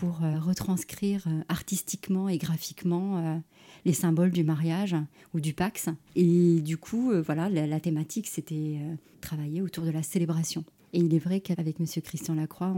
pour 0.00 0.24
euh, 0.24 0.38
retranscrire 0.40 1.24
euh, 1.28 1.42
artistiquement 1.48 2.28
et 2.28 2.38
graphiquement 2.38 3.18
euh, 3.18 3.38
les 3.84 3.92
symboles 3.92 4.32
du 4.32 4.42
mariage 4.42 4.96
ou 5.34 5.40
du 5.40 5.54
Pax. 5.54 5.88
Et 6.16 6.60
du 6.60 6.76
coup, 6.76 7.12
voilà, 7.24 7.48
la, 7.48 7.80
thématique, 7.80 8.26
c'était 8.26 8.78
travailler 9.20 9.60
autour 9.62 9.84
de 9.84 9.90
la 9.90 10.02
célébration. 10.02 10.64
Et 10.92 11.00
il 11.00 11.14
est 11.14 11.18
vrai 11.18 11.40
qu'avec 11.40 11.80
Monsieur 11.80 12.00
Christian 12.00 12.34
Lacroix, 12.34 12.74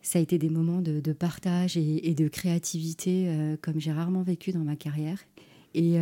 ça 0.00 0.18
a 0.18 0.22
été 0.22 0.38
des 0.38 0.50
moments 0.50 0.80
de, 0.80 1.12
partage 1.12 1.76
et, 1.76 2.14
de 2.14 2.28
créativité 2.28 3.56
comme 3.62 3.80
j'ai 3.80 3.90
rarement 3.90 4.22
vécu 4.22 4.52
dans 4.52 4.62
ma 4.62 4.76
carrière. 4.76 5.18
Et 5.74 5.96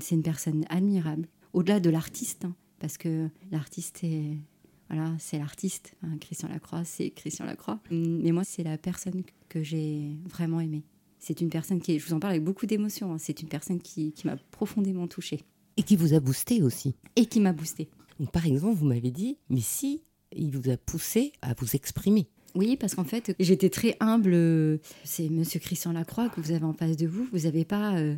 c'est 0.00 0.14
une 0.14 0.22
personne 0.22 0.64
admirable, 0.68 1.26
au-delà 1.52 1.80
de 1.80 1.90
l'artiste, 1.90 2.44
hein, 2.44 2.54
parce 2.78 2.96
que 2.96 3.28
l'artiste 3.50 4.04
est, 4.04 4.36
voilà, 4.90 5.14
c'est 5.18 5.38
l'artiste. 5.38 5.94
Hein, 6.02 6.18
Christian 6.20 6.48
Lacroix, 6.48 6.84
c'est 6.84 7.10
Christian 7.10 7.44
Lacroix. 7.44 7.78
Hum, 7.92 8.20
mais 8.22 8.32
moi, 8.32 8.42
c'est 8.44 8.64
la 8.64 8.76
personne 8.76 9.22
que 9.48 9.62
j'ai 9.62 10.16
vraiment 10.28 10.60
aimée. 10.60 10.82
C'est 11.20 11.40
une 11.40 11.48
personne 11.48 11.80
qui, 11.80 11.98
je 11.98 12.06
vous 12.06 12.14
en 12.14 12.18
parle 12.18 12.32
avec 12.32 12.44
beaucoup 12.44 12.66
d'émotion, 12.66 13.12
hein, 13.12 13.18
c'est 13.18 13.40
une 13.42 13.48
personne 13.48 13.80
qui, 13.80 14.12
m'a 14.24 14.36
profondément 14.50 15.06
touchée. 15.06 15.40
Et 15.76 15.82
qui 15.82 15.96
vous 15.96 16.14
a 16.14 16.20
boosté 16.20 16.62
aussi. 16.62 16.96
Et 17.14 17.26
qui 17.26 17.40
m'a 17.40 17.52
boosté. 17.52 17.88
par 18.32 18.46
exemple, 18.46 18.76
vous 18.76 18.86
m'avez 18.86 19.10
dit, 19.10 19.38
mais 19.48 19.60
si 19.60 20.02
il 20.34 20.56
vous 20.56 20.70
a 20.70 20.76
poussé 20.76 21.32
à 21.42 21.54
vous 21.54 21.76
exprimer. 21.76 22.28
Oui, 22.54 22.76
parce 22.76 22.94
qu'en 22.94 23.04
fait, 23.04 23.34
j'étais 23.38 23.70
très 23.70 23.96
humble. 24.00 24.80
C'est 25.04 25.28
Monsieur 25.28 25.60
Christian 25.60 25.92
Lacroix 25.92 26.28
que 26.30 26.40
vous 26.40 26.50
avez 26.50 26.64
en 26.64 26.72
face 26.72 26.96
de 26.96 27.06
vous. 27.06 27.28
Vous 27.32 27.40
n'avez 27.40 27.64
pas 27.64 27.96
euh, 27.96 28.16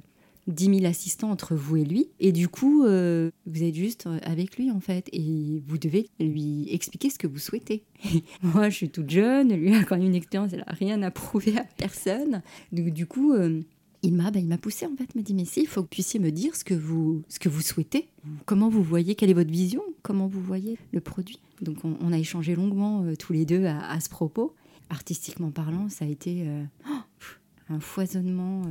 10 0.49 0.81
000 0.81 0.87
assistants 0.87 1.31
entre 1.31 1.55
vous 1.55 1.77
et 1.77 1.85
lui. 1.85 2.11
Et 2.21 2.33
du 2.33 2.49
coup, 2.49 2.85
euh, 2.85 3.31
vous 3.47 3.63
êtes 3.63 3.75
juste 3.75 4.07
euh, 4.07 4.19
avec 4.23 4.57
lui, 4.57 4.71
en 4.71 4.81
fait. 4.81 5.09
Et 5.13 5.63
vous 5.67 5.79
devez 5.79 6.09
lui 6.19 6.67
expliquer 6.71 7.11
ce 7.11 7.19
que 7.19 7.27
vous 7.27 7.39
souhaitez. 7.39 7.85
moi, 8.43 8.69
je 8.69 8.77
suis 8.77 8.91
toute 8.91 9.11
jeune. 9.11 9.55
Lui 9.55 9.75
a 9.75 9.85
quand 9.85 9.97
même 9.97 10.07
une 10.07 10.15
expérience. 10.15 10.51
Il 10.53 10.59
n'a 10.59 10.65
rien 10.69 11.03
à 11.03 11.11
prouver 11.11 11.57
à 11.59 11.65
personne. 11.77 12.43
Donc, 12.73 12.91
du 12.91 13.07
coup, 13.07 13.33
euh, 13.33 13.61
il 14.03 14.15
m'a 14.15 14.31
bah, 14.31 14.59
poussé, 14.59 14.87
en 14.87 14.97
fait. 14.97 15.15
M'a 15.15 15.23
dit, 15.23 15.35
mais 15.35 15.45
si, 15.45 15.61
il 15.61 15.67
faut 15.67 15.81
que 15.83 15.87
vous 15.87 15.91
puissiez 15.91 16.19
me 16.19 16.33
dire 16.33 16.57
ce 16.57 16.65
que 16.65 16.75
vous, 16.75 17.23
ce 17.29 17.39
que 17.39 17.49
vous 17.49 17.63
souhaitez. 17.63 18.09
Comment 18.45 18.69
vous 18.69 18.83
voyez, 18.83 19.15
quelle 19.15 19.31
est 19.31 19.35
votre 19.35 19.53
vision? 19.53 19.83
Comment 20.03 20.27
vous 20.27 20.43
voyez 20.43 20.77
le 20.93 21.01
produit? 21.01 21.39
Donc, 21.61 21.85
on, 21.85 22.13
a 22.13 22.19
échangé 22.19 22.57
longuement 22.57 23.05
tous 23.17 23.33
les 23.33 23.45
deux 23.45 23.67
à, 23.67 24.01
ce 24.01 24.09
propos. 24.09 24.55
Artistiquement 24.91 25.53
parlant, 25.53 25.89
ça 25.89 26.05
a 26.05 26.09
été 26.09 26.45
oh, 26.89 27.23
un 27.69 27.79
foisonnement 27.79 28.63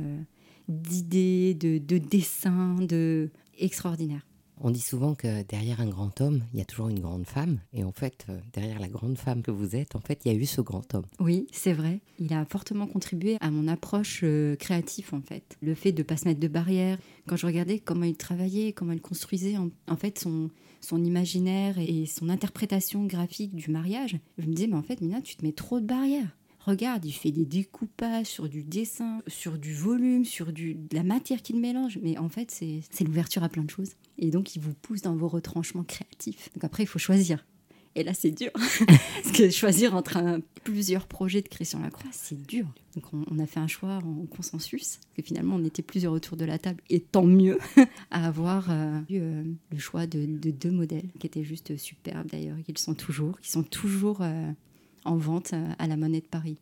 d'idées, 0.68 1.54
de, 1.54 1.78
de 1.78 1.98
dessins, 1.98 2.76
de 2.80 3.30
extraordinaire. 3.58 4.22
On 4.64 4.70
dit 4.70 4.80
souvent 4.80 5.16
que 5.16 5.42
derrière 5.42 5.80
un 5.80 5.88
grand 5.88 6.20
homme, 6.20 6.44
il 6.52 6.60
y 6.60 6.62
a 6.62 6.64
toujours 6.64 6.88
une 6.88 7.00
grande 7.00 7.26
femme. 7.26 7.58
Et 7.72 7.82
en 7.82 7.90
fait, 7.90 8.26
euh, 8.28 8.38
derrière 8.52 8.78
la 8.78 8.86
grande 8.86 9.18
femme 9.18 9.42
que 9.42 9.50
vous 9.50 9.74
êtes, 9.74 9.96
en 9.96 10.00
fait, 10.00 10.20
il 10.24 10.32
y 10.32 10.34
a 10.34 10.38
eu 10.38 10.46
ce 10.46 10.60
grand 10.60 10.94
homme. 10.94 11.06
Oui, 11.18 11.48
c'est 11.50 11.72
vrai. 11.72 12.00
Il 12.20 12.32
a 12.32 12.44
fortement 12.44 12.86
contribué 12.86 13.38
à 13.40 13.50
mon 13.50 13.66
approche 13.66 14.20
euh, 14.22 14.54
créative, 14.54 15.14
en 15.14 15.20
fait. 15.20 15.56
Le 15.62 15.74
fait 15.74 15.90
de 15.90 15.98
ne 15.98 16.04
pas 16.04 16.16
se 16.16 16.28
mettre 16.28 16.38
de 16.38 16.46
barrières. 16.46 16.98
Quand 17.26 17.34
je 17.34 17.46
regardais 17.46 17.80
comment 17.80 18.04
il 18.04 18.16
travaillait, 18.16 18.72
comment 18.72 18.92
il 18.92 19.00
construisait, 19.00 19.56
en, 19.56 19.96
fait, 19.96 20.20
son, 20.20 20.48
son 20.80 21.02
imaginaire 21.02 21.78
et 21.78 22.06
son 22.06 22.28
interprétation 22.28 23.04
graphique 23.04 23.56
du 23.56 23.68
mariage, 23.68 24.20
je 24.38 24.46
me 24.46 24.54
disais, 24.54 24.68
mais 24.68 24.76
en 24.76 24.82
fait, 24.82 25.00
Mina, 25.00 25.20
tu 25.22 25.34
te 25.34 25.44
mets 25.44 25.52
trop 25.52 25.80
de 25.80 25.86
barrières. 25.86 26.36
Regarde, 26.64 27.04
il 27.04 27.12
fait 27.12 27.32
des 27.32 27.44
découpages 27.44 28.26
sur 28.26 28.48
du 28.48 28.62
dessin, 28.62 29.20
sur 29.26 29.58
du 29.58 29.74
volume, 29.74 30.24
sur 30.24 30.52
du, 30.52 30.74
de 30.74 30.94
la 30.94 31.02
matière 31.02 31.42
qu'il 31.42 31.58
mélange. 31.58 31.98
Mais 32.02 32.18
en 32.18 32.28
fait, 32.28 32.50
c'est 32.50 33.04
l'ouverture 33.04 33.42
à 33.42 33.48
plein 33.48 33.64
de 33.64 33.70
choses. 33.70 33.92
Et 34.18 34.30
donc, 34.30 34.54
il 34.54 34.62
vous 34.62 34.74
pousse 34.74 35.02
dans 35.02 35.16
vos 35.16 35.28
retranchements 35.28 35.82
créatifs. 35.82 36.50
Donc 36.54 36.62
après, 36.62 36.84
il 36.84 36.86
faut 36.86 37.00
choisir. 37.00 37.44
Et 37.94 38.04
là, 38.04 38.14
c'est 38.14 38.30
dur. 38.30 38.50
Parce 38.86 39.32
que 39.36 39.50
choisir 39.50 39.94
entre 39.94 40.40
plusieurs 40.64 41.06
projets 41.06 41.42
de 41.42 41.48
Christian 41.48 41.80
Lacroix, 41.80 42.10
c'est 42.12 42.40
dur. 42.46 42.66
Donc, 42.94 43.04
on, 43.12 43.38
a 43.38 43.46
fait 43.46 43.60
un 43.60 43.66
choix 43.66 43.98
en 43.98 44.24
consensus. 44.26 44.96
Parce 44.96 45.16
que 45.16 45.22
finalement, 45.22 45.56
on 45.56 45.64
était 45.64 45.82
plusieurs 45.82 46.12
autour 46.12 46.36
de 46.36 46.44
la 46.44 46.58
table. 46.58 46.82
Et 46.88 47.00
tant 47.00 47.26
mieux 47.26 47.58
à 48.10 48.26
avoir 48.26 48.70
euh, 48.70 49.00
eu 49.10 49.18
euh, 49.18 49.42
le 49.70 49.78
choix 49.78 50.06
de, 50.06 50.24
deux 50.24 50.70
modèles 50.70 51.10
qui 51.18 51.26
étaient 51.26 51.44
juste 51.44 51.76
superbes 51.76 52.28
d'ailleurs. 52.30 52.56
Qu'ils 52.64 52.78
sont 52.78 52.94
toujours, 52.94 53.38
qui 53.40 53.50
sont 53.50 53.64
toujours 53.64 54.22
euh, 54.22 54.50
en 55.04 55.16
vente 55.16 55.52
euh, 55.52 55.68
à 55.78 55.86
la 55.86 55.96
Monnaie 55.96 56.20
de 56.20 56.26
Paris. 56.26 56.58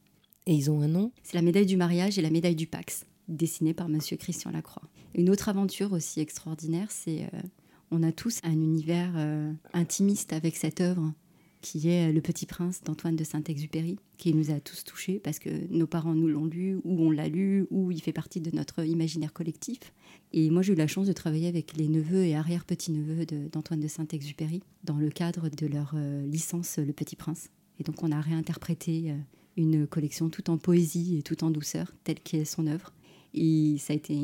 Et 0.47 0.54
ils 0.54 0.70
ont 0.70 0.80
un 0.80 0.88
nom? 0.88 1.12
C'est 1.23 1.37
la 1.37 1.42
médaille 1.42 1.66
du 1.66 1.76
mariage 1.76 2.18
et 2.18 2.23
la 2.23 2.30
médaille 2.30 2.56
du 2.56 2.66
Pax, 2.66 3.06
dessinée 3.28 3.75
par 3.75 3.88
Monsieur 3.88 4.16
Christian 4.16 4.50
Lacroix. 4.50 4.88
Une 5.14 5.30
autre 5.30 5.49
aventure 5.49 5.92
aussi 5.92 6.20
extraordinaire, 6.20 6.90
c'est 6.90 7.25
euh, 7.35 7.42
on 7.90 8.02
a 8.02 8.12
tous 8.12 8.40
un 8.42 8.52
univers 8.52 9.12
euh, 9.16 9.52
intimiste 9.73 10.32
avec 10.32 10.56
cette 10.56 10.80
œuvre 10.80 11.12
qui 11.61 11.88
est 11.90 12.11
Le 12.11 12.23
Petit 12.23 12.47
Prince 12.47 12.82
d'Antoine 12.82 13.16
de 13.16 13.25
Saint-Exupéry, 13.25 13.99
qui 14.16 14.32
nous 14.32 14.50
a 14.50 14.61
tous 14.61 14.82
touchés 14.82 15.20
parce 15.23 15.38
que 15.38 15.50
nos 15.68 15.87
parents 15.87 16.14
nous 16.14 16.28
l'ont 16.28 16.47
lu, 16.47 16.80
ou 16.85 17.02
on 17.02 17.11
l'a 17.11 17.28
lu, 17.28 17.66
ou 17.70 17.90
il 17.90 18.00
fait 18.00 18.14
partie 18.14 18.40
de 18.40 18.50
notre 18.56 18.82
imaginaire 18.82 19.35
collectif. 19.35 19.92
Et 20.32 20.49
moi, 20.49 20.62
j'ai 20.62 20.73
eu 20.73 20.76
la 20.76 20.87
chance 20.87 21.06
de 21.06 21.12
travailler 21.12 21.49
avec 21.49 21.76
les 21.76 21.88
neveux 21.88 22.25
et 22.25 22.35
arrière-petits-neveux 22.35 23.26
d'Antoine 23.26 23.80
de, 23.80 23.88
Saint-Exupéry 23.88 24.62
dans 24.85 24.97
le 24.97 25.11
cadre 25.11 25.50
de 25.50 25.66
leur 25.66 25.94
licence 26.25 26.78
Le 26.78 26.94
Petit 26.94 27.16
Prince. 27.16 27.50
Et 27.80 27.82
donc 27.82 28.02
on 28.04 28.12
a 28.12 28.20
réinterprété 28.20 29.10
euh, 29.10 29.16
une 29.56 29.87
collection 29.87 30.28
tout 30.28 30.50
en 30.50 30.58
poésie 30.58 31.18
et 31.18 31.22
tout 31.22 31.42
en 31.42 31.50
douceur, 31.50 31.92
telle 32.04 32.20
qu'est 32.20 32.44
son 32.44 32.68
œuvre. 32.68 32.92
Et 33.34 33.76
ça 33.78 33.92
a 33.92 33.96
été 33.96 34.16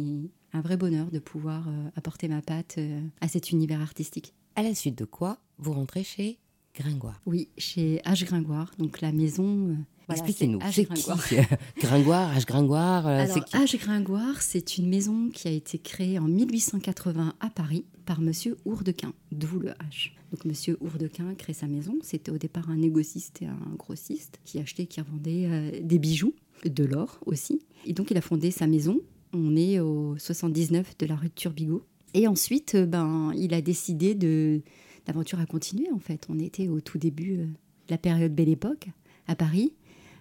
un 0.52 0.60
vrai 0.60 0.76
bonheur 0.76 1.10
de 1.10 1.18
pouvoir 1.18 1.68
apporter 1.94 2.28
ma 2.28 2.42
patte 2.42 2.78
à 3.20 3.28
cet 3.28 3.50
univers 3.50 3.80
artistique. 3.80 4.34
À 4.56 4.62
la 4.62 4.74
suite 4.74 4.98
de 4.98 5.04
quoi, 5.04 5.38
vous 5.58 5.72
rentrez 5.72 6.02
chez 6.02 6.38
Gringoire? 6.74 7.20
Oui, 7.24 7.48
chez 7.56 8.00
H. 8.04 8.24
Gringoire, 8.24 8.72
donc 8.78 9.00
la 9.00 9.12
maison 9.12 9.76
Expliquez-nous, 10.08 10.60
c'est 10.70 10.86
qui 10.86 11.10
Gringoire, 11.80 12.36
H. 12.36 12.46
Gringoire 12.46 13.06
euh, 13.08 13.24
Alors, 13.24 13.36
H. 13.36 13.76
Gringoire, 13.78 14.40
c'est 14.40 14.78
une 14.78 14.88
maison 14.88 15.30
qui 15.32 15.48
a 15.48 15.50
été 15.50 15.78
créée 15.78 16.18
en 16.18 16.28
1880 16.28 17.34
à 17.40 17.50
Paris 17.50 17.84
par 18.04 18.20
Monsieur 18.20 18.56
Hourdequin, 18.64 19.12
d'où 19.32 19.58
le 19.58 19.70
H. 19.70 20.12
Donc 20.30 20.44
Monsieur 20.44 20.78
Hourdequin 20.80 21.34
crée 21.34 21.54
sa 21.54 21.66
maison. 21.66 21.98
C'était 22.02 22.30
au 22.30 22.38
départ 22.38 22.70
un 22.70 22.76
négociste 22.76 23.42
et 23.42 23.46
un 23.46 23.74
grossiste 23.76 24.38
qui 24.44 24.60
achetait, 24.60 24.86
qui 24.86 25.00
revendait 25.00 25.46
euh, 25.46 25.80
des 25.82 25.98
bijoux, 25.98 26.34
de 26.64 26.84
l'or 26.84 27.18
aussi. 27.26 27.62
Et 27.84 27.92
donc 27.92 28.10
il 28.12 28.16
a 28.16 28.20
fondé 28.20 28.52
sa 28.52 28.68
maison. 28.68 29.00
On 29.32 29.56
est 29.56 29.80
au 29.80 30.16
79 30.18 30.98
de 30.98 31.06
la 31.06 31.16
rue 31.16 31.28
de 31.28 31.34
Turbigo. 31.34 31.82
Et 32.14 32.28
ensuite, 32.28 32.76
euh, 32.76 32.86
ben, 32.86 33.32
il 33.36 33.54
a 33.54 33.60
décidé 33.60 34.14
de 34.14 34.62
l'aventure 35.08 35.40
a 35.40 35.46
continué 35.46 35.88
en 35.92 35.98
fait. 35.98 36.26
On 36.28 36.38
était 36.38 36.68
au 36.68 36.80
tout 36.80 36.98
début 36.98 37.36
de 37.36 37.48
la 37.90 37.98
période 37.98 38.34
Belle 38.34 38.48
Époque 38.48 38.88
à 39.26 39.34
Paris. 39.34 39.72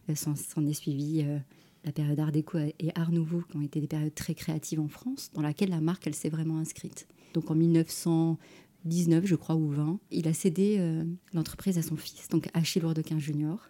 Euh, 0.10 0.16
s'en 0.16 0.66
est 0.66 0.74
suivi 0.74 1.24
euh, 1.24 1.40
la 1.84 1.92
période 1.92 2.20
Art 2.20 2.32
déco 2.32 2.58
et 2.58 2.92
Art 2.96 3.12
nouveau, 3.12 3.42
qui 3.50 3.58
ont 3.58 3.62
été 3.62 3.80
des 3.80 3.88
périodes 3.88 4.14
très 4.14 4.34
créatives 4.34 4.80
en 4.80 4.88
France, 4.88 5.32
dans 5.34 5.42
laquelle 5.42 5.70
la 5.70 5.82
marque, 5.82 6.08
elle 6.08 6.16
s'est 6.16 6.30
vraiment 6.30 6.58
inscrite. 6.58 7.08
Donc 7.34 7.52
en 7.52 7.56
1919, 7.56 9.26
je 9.26 9.36
crois, 9.36 9.56
ou 9.56 9.70
20, 9.70 10.00
il 10.12 10.28
a 10.28 10.34
cédé 10.34 10.78
euh, 10.80 11.04
l'entreprise 11.34 11.78
à 11.78 11.82
son 11.82 11.96
fils, 11.96 12.28
donc 12.30 12.50
Achille 12.54 12.82
Lourdequin 12.82 13.20
Junior, 13.20 13.70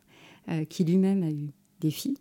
qui 0.69 0.83
lui-même 0.83 1.23
a 1.23 1.31
eu 1.31 1.49
des 1.81 1.89
filles. 1.89 2.19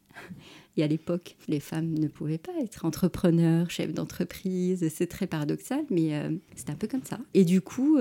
Et 0.78 0.83
à 0.83 0.87
l'époque, 0.87 1.37
les 1.47 1.61
femmes 1.61 1.92
ne 1.92 2.09
pouvaient 2.09 2.38
pas 2.38 2.54
être 2.62 2.87
entrepreneurs, 2.87 3.71
chefs 3.71 3.92
d'entreprise. 3.92 4.88
C'est 4.88 5.09
très 5.09 5.26
paradoxal, 5.26 5.85
mais 5.90 6.18
c'est 6.56 6.71
un 6.71 6.75
peu 6.75 6.88
comme 6.88 7.04
ça. 7.04 7.18
Et 7.35 7.44
du 7.44 7.61
coup, 7.61 7.99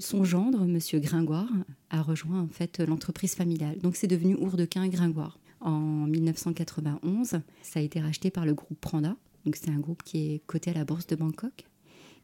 son 0.00 0.24
gendre, 0.24 0.64
Monsieur 0.64 0.98
Gringoire, 0.98 1.52
a 1.90 2.00
rejoint 2.00 2.40
en 2.40 2.48
fait 2.48 2.80
l'entreprise 2.80 3.34
familiale. 3.34 3.76
Donc 3.80 3.96
c'est 3.96 4.06
devenu 4.06 4.34
Ourdequin 4.36 4.88
Gringoire 4.88 5.39
en 5.60 6.06
1991. 6.06 7.40
Ça 7.62 7.80
a 7.80 7.82
été 7.82 8.00
racheté 8.00 8.30
par 8.30 8.46
le 8.46 8.54
groupe 8.54 8.78
Pranda. 8.80 9.16
Donc 9.44 9.56
c'est 9.56 9.70
un 9.70 9.78
groupe 9.78 10.02
qui 10.02 10.32
est 10.32 10.38
coté 10.46 10.70
à 10.70 10.74
la 10.74 10.84
bourse 10.84 11.06
de 11.06 11.16
Bangkok. 11.16 11.64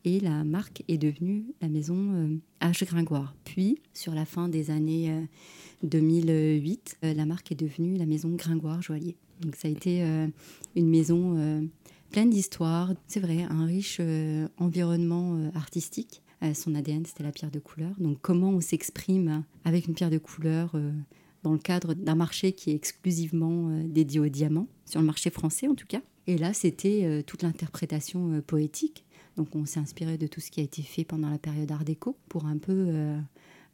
Et 0.06 0.20
la 0.20 0.44
marque 0.44 0.84
est 0.86 0.98
devenue 0.98 1.46
la 1.60 1.68
maison 1.68 2.38
H. 2.60 2.84
Euh, 2.84 2.86
Gringoire. 2.86 3.34
Puis, 3.44 3.80
sur 3.92 4.14
la 4.14 4.24
fin 4.24 4.48
des 4.48 4.70
années 4.70 5.26
2008, 5.82 6.98
euh, 7.02 7.08
euh, 7.08 7.14
la 7.14 7.26
marque 7.26 7.50
est 7.50 7.56
devenue 7.56 7.96
la 7.96 8.06
maison 8.06 8.28
Gringoire 8.28 8.82
Joaillier. 8.82 9.16
Donc 9.40 9.56
ça 9.56 9.66
a 9.66 9.70
été 9.70 10.00
une 10.76 10.88
maison 10.88 11.68
pleine 12.10 12.30
d'histoires. 12.30 12.94
C'est 13.06 13.20
vrai, 13.20 13.42
un 13.42 13.66
riche 13.66 14.00
environnement 14.56 15.50
artistique. 15.54 16.22
son 16.54 16.74
ADN, 16.74 17.04
c'était 17.04 17.22
la 17.22 17.32
pierre 17.32 17.50
de 17.50 17.58
couleur. 17.58 17.92
Donc 17.98 18.16
comment 18.22 18.48
on 18.48 18.62
s'exprime 18.62 19.44
avec 19.66 19.88
une 19.88 19.94
pierre 19.94 20.08
de 20.08 20.16
couleur 20.16 20.74
dans 21.46 21.52
le 21.52 21.58
cadre 21.58 21.94
d'un 21.94 22.16
marché 22.16 22.52
qui 22.52 22.72
est 22.72 22.74
exclusivement 22.74 23.68
euh, 23.70 23.84
dédié 23.86 24.18
au 24.18 24.26
diamant, 24.26 24.66
sur 24.84 24.98
le 24.98 25.06
marché 25.06 25.30
français 25.30 25.68
en 25.68 25.76
tout 25.76 25.86
cas. 25.86 26.02
Et 26.26 26.36
là, 26.36 26.52
c'était 26.52 27.04
euh, 27.04 27.22
toute 27.22 27.44
l'interprétation 27.44 28.32
euh, 28.32 28.40
poétique. 28.40 29.04
Donc 29.36 29.54
on 29.54 29.64
s'est 29.64 29.78
inspiré 29.78 30.18
de 30.18 30.26
tout 30.26 30.40
ce 30.40 30.50
qui 30.50 30.58
a 30.58 30.64
été 30.64 30.82
fait 30.82 31.04
pendant 31.04 31.30
la 31.30 31.38
période 31.38 31.70
Art 31.70 31.84
déco 31.84 32.16
pour 32.28 32.46
un 32.46 32.56
peu 32.56 32.90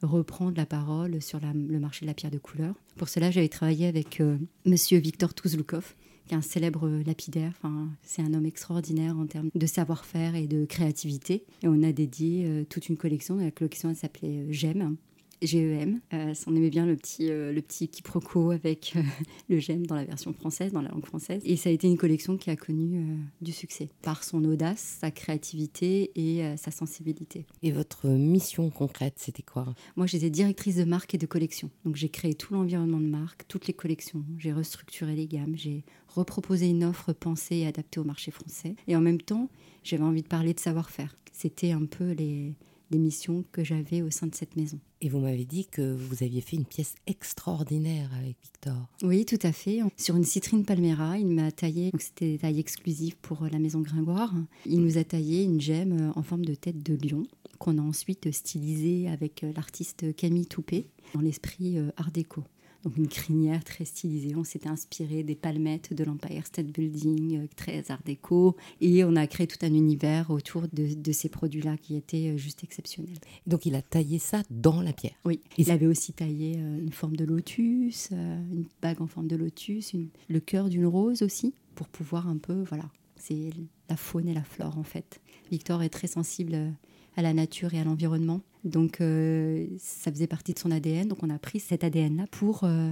reprendre 0.02 0.57
la 0.57 0.67
parole 0.67 1.23
sur 1.23 1.38
le 1.38 1.79
marché 1.79 2.05
de 2.05 2.11
la 2.11 2.14
pierre 2.14 2.33
de 2.33 2.38
couleur. 2.38 2.75
Pour 2.97 3.09
cela, 3.09 3.31
j'avais 3.31 3.49
travaillé 3.49 3.87
avec 3.87 4.21
Monsieur 4.67 4.99
Victor 4.99 5.35
Touzloukov, 5.35 5.95
qui 6.26 6.35
est 6.35 6.37
un 6.37 6.43
célèbre 6.43 6.88
lapidaire. 7.07 7.52
Enfin, 7.59 7.88
c'est 8.02 8.23
un 8.23 8.35
homme 8.35 8.45
extraordinaire 8.47 9.17
en 9.17 9.26
termes 9.26 9.50
de 9.55 9.67
savoir-faire 9.67 10.35
et 10.35 10.49
de 10.49 10.64
créativité. 10.64 11.45
Et 11.62 11.69
on 11.69 11.81
a 11.85 11.92
dédié 11.92 12.66
toute 12.68 12.88
une 12.88 12.97
collection. 12.97 13.37
La 13.37 13.53
collection 13.53 13.94
s'appelait 13.94 14.47
J'aime. 14.51 14.97
GEM. 15.46 16.00
Euh, 16.12 16.35
on 16.46 16.57
aimait 16.57 16.70
bien 16.70 16.87
le 16.87 16.96
petit, 16.96 17.31
euh, 17.31 17.52
le 17.52 17.61
petit 17.62 17.88
quiproquo 17.88 18.50
avec 18.50 18.94
euh, 18.96 19.02
le 19.48 19.59
GEM 19.59 19.87
dans 19.87 19.94
la 19.94 20.05
version 20.05 20.33
française, 20.33 20.72
dans 20.72 20.83
la 20.83 20.90
langue 20.90 21.07
française. 21.07 21.42
Et 21.44 21.57
ça 21.57 21.68
a 21.68 21.72
été 21.72 21.87
une 21.87 21.96
collection 21.96 22.37
qui 22.37 22.50
a 22.50 22.57
connu 22.57 22.98
euh, 22.98 23.16
du 23.40 23.52
succès 23.52 23.88
par 24.02 24.24
son 24.24 24.44
audace, 24.44 24.98
sa 25.00 25.11
créativité 25.11 26.12
et 26.14 26.57
sa 26.57 26.70
sensibilité. 26.70 27.46
Et 27.62 27.70
votre 27.70 28.09
mission 28.09 28.70
concrète, 28.70 29.14
c'était 29.16 29.42
quoi? 29.42 29.74
Moi, 29.96 30.07
j'étais 30.07 30.31
directrice 30.31 30.76
de 30.76 30.85
marque 30.85 31.14
et 31.14 31.18
de 31.18 31.26
collection. 31.26 31.70
Donc, 31.85 31.96
j'ai 31.96 32.09
créé 32.09 32.35
tout 32.35 32.55
l'environnement 32.55 33.00
de 33.00 33.07
marque, 33.07 33.46
toutes 33.48 33.66
les 33.66 33.74
collections. 33.74 34.24
J'ai 34.38 34.52
restructuré 34.52 35.14
les 35.14 35.26
gammes. 35.26 35.57
J'ai 35.57 35.85
reproposé 36.09 36.68
une 36.68 36.85
offre 36.85 37.12
pensée 37.12 37.57
et 37.57 37.66
adaptée 37.66 38.00
au 38.00 38.05
marché 38.05 38.31
français. 38.31 38.76
Et 38.87 38.96
en 38.96 39.00
même 39.00 39.20
temps, 39.20 39.48
j'avais 39.83 40.05
envie 40.05 40.22
de 40.22 40.28
parler 40.28 40.55
de 40.55 40.61
savoir-faire. 40.61 41.16
C'était 41.33 41.72
un 41.72 41.85
peu 41.85 42.12
les 42.12 42.55
missions 42.90 43.44
que 43.52 43.64
j'avais 43.64 44.02
au 44.02 44.11
sein 44.11 44.26
de 44.26 44.35
cette 44.35 44.57
maison. 44.57 44.78
Et 45.05 45.09
vous 45.09 45.19
m'avez 45.19 45.45
dit 45.45 45.67
que 45.67 45.97
vous 45.97 46.23
aviez 46.23 46.41
fait 46.41 46.55
une 46.55 46.65
pièce 46.65 46.95
extraordinaire 47.09 48.09
avec 48.17 48.37
Victor. 48.41 48.87
Oui, 49.03 49.25
tout 49.25 49.38
à 49.43 49.51
fait. 49.51 49.81
Sur 49.97 50.15
une 50.15 50.23
citrine 50.23 50.65
palmera, 50.65 51.19
il 51.19 51.27
m'a 51.27 51.51
taillé, 51.51 51.91
donc 51.91 52.01
c'était 52.01 52.38
taille 52.41 52.61
exclusive 52.61 53.17
pour 53.17 53.49
la 53.51 53.59
maison 53.59 53.81
Gringoire. 53.81 54.33
Il 54.65 54.81
nous 54.81 54.99
a 54.99 55.05
taillé 55.05 55.43
une 55.43 55.61
gemme 55.61 56.12
en 56.15 56.23
forme 56.23 56.45
de 56.45 56.55
tête 56.55 56.85
de 56.85 56.97
lion 57.05 57.27
qu'on 57.59 57.79
a 57.79 57.83
ensuite 57.83 58.31
stylisée 58.33 59.09
avec 59.09 59.45
l'artiste 59.57 60.15
Camille 60.15 60.47
Toupé 60.47 60.87
dans 61.15 61.21
l'esprit 61.21 61.79
euh, 61.79 61.91
art 61.97 62.12
déco 62.12 62.45
donc 62.85 62.97
une 62.97 63.09
crinière 63.09 63.62
très 63.64 63.85
stylisée. 63.85 64.35
On 64.37 64.45
s'était 64.45 64.68
inspiré 64.68 65.23
des 65.23 65.35
palmettes 65.35 65.95
de 65.95 66.05
l'Empire 66.05 66.47
State 66.47 66.66
Building, 66.66 67.38
euh, 67.38 67.47
très 67.57 67.90
art 67.90 68.03
déco, 68.05 68.57
et 68.81 69.05
on 69.05 69.16
a 69.16 69.27
créé 69.27 69.47
tout 69.47 69.59
un 69.62 69.73
univers 69.73 70.31
autour 70.31 70.64
de, 70.73 71.12
ces 71.12 71.29
produits-là 71.29 71.77
qui 71.77 71.97
étaient 71.97 72.31
euh, 72.31 72.37
juste 72.37 72.64
exceptionnels. 72.64 73.18
Donc 73.47 73.66
il 73.66 73.75
a 73.75 73.83
taillé 73.83 74.18
ça 74.18 74.42
dans 74.51 74.81
la 74.81 74.92
pierre. 74.92 75.14
Oui, 75.25 75.40
il 75.59 75.71
avait 75.71 75.87
aussi 75.87 76.12
taillé 76.12 76.57
euh, 76.59 76.79
une 76.79 76.92
forme 76.92 77.16
de 77.16 77.25
lotus, 77.25 78.11
une 78.11 78.64
bague 78.81 79.01
en 79.01 79.07
forme 79.07 79.29
de 79.29 79.37
lotus, 79.37 79.95
le 80.29 80.40
cœur 80.40 80.68
d'une 80.68 80.87
rose 80.87 81.23
aussi, 81.23 81.55
pour 81.75 81.88
pouvoir 81.88 82.29
un 82.29 82.37
peu, 82.37 82.64
voilà, 82.68 82.90
c'est 83.16 83.51
la 83.88 83.97
faune 83.97 84.29
et 84.29 84.35
la 84.35 84.42
flore 84.42 84.79
en 84.79 84.83
fait. 84.83 85.21
Victor 85.51 85.83
est 85.83 85.90
très 85.90 86.07
sensible 86.07 86.73
à 87.16 87.22
la 87.22 87.33
nature 87.33 87.75
et 87.75 87.81
à 87.81 87.85
l'environnement. 87.85 88.40
Donc 88.64 89.01
euh, 89.01 89.66
ça 89.79 90.11
faisait 90.12 90.27
partie 90.27 90.55
de 90.55 90.59
son 90.59 90.70
ADN. 90.70 91.09
Donc 91.09 91.22
on 91.22 91.31
a 91.31 91.38
pris 91.38 91.61
cet 91.61 91.85
ADN-là 91.85 92.27
pour 92.31 92.64
euh, 92.64 92.90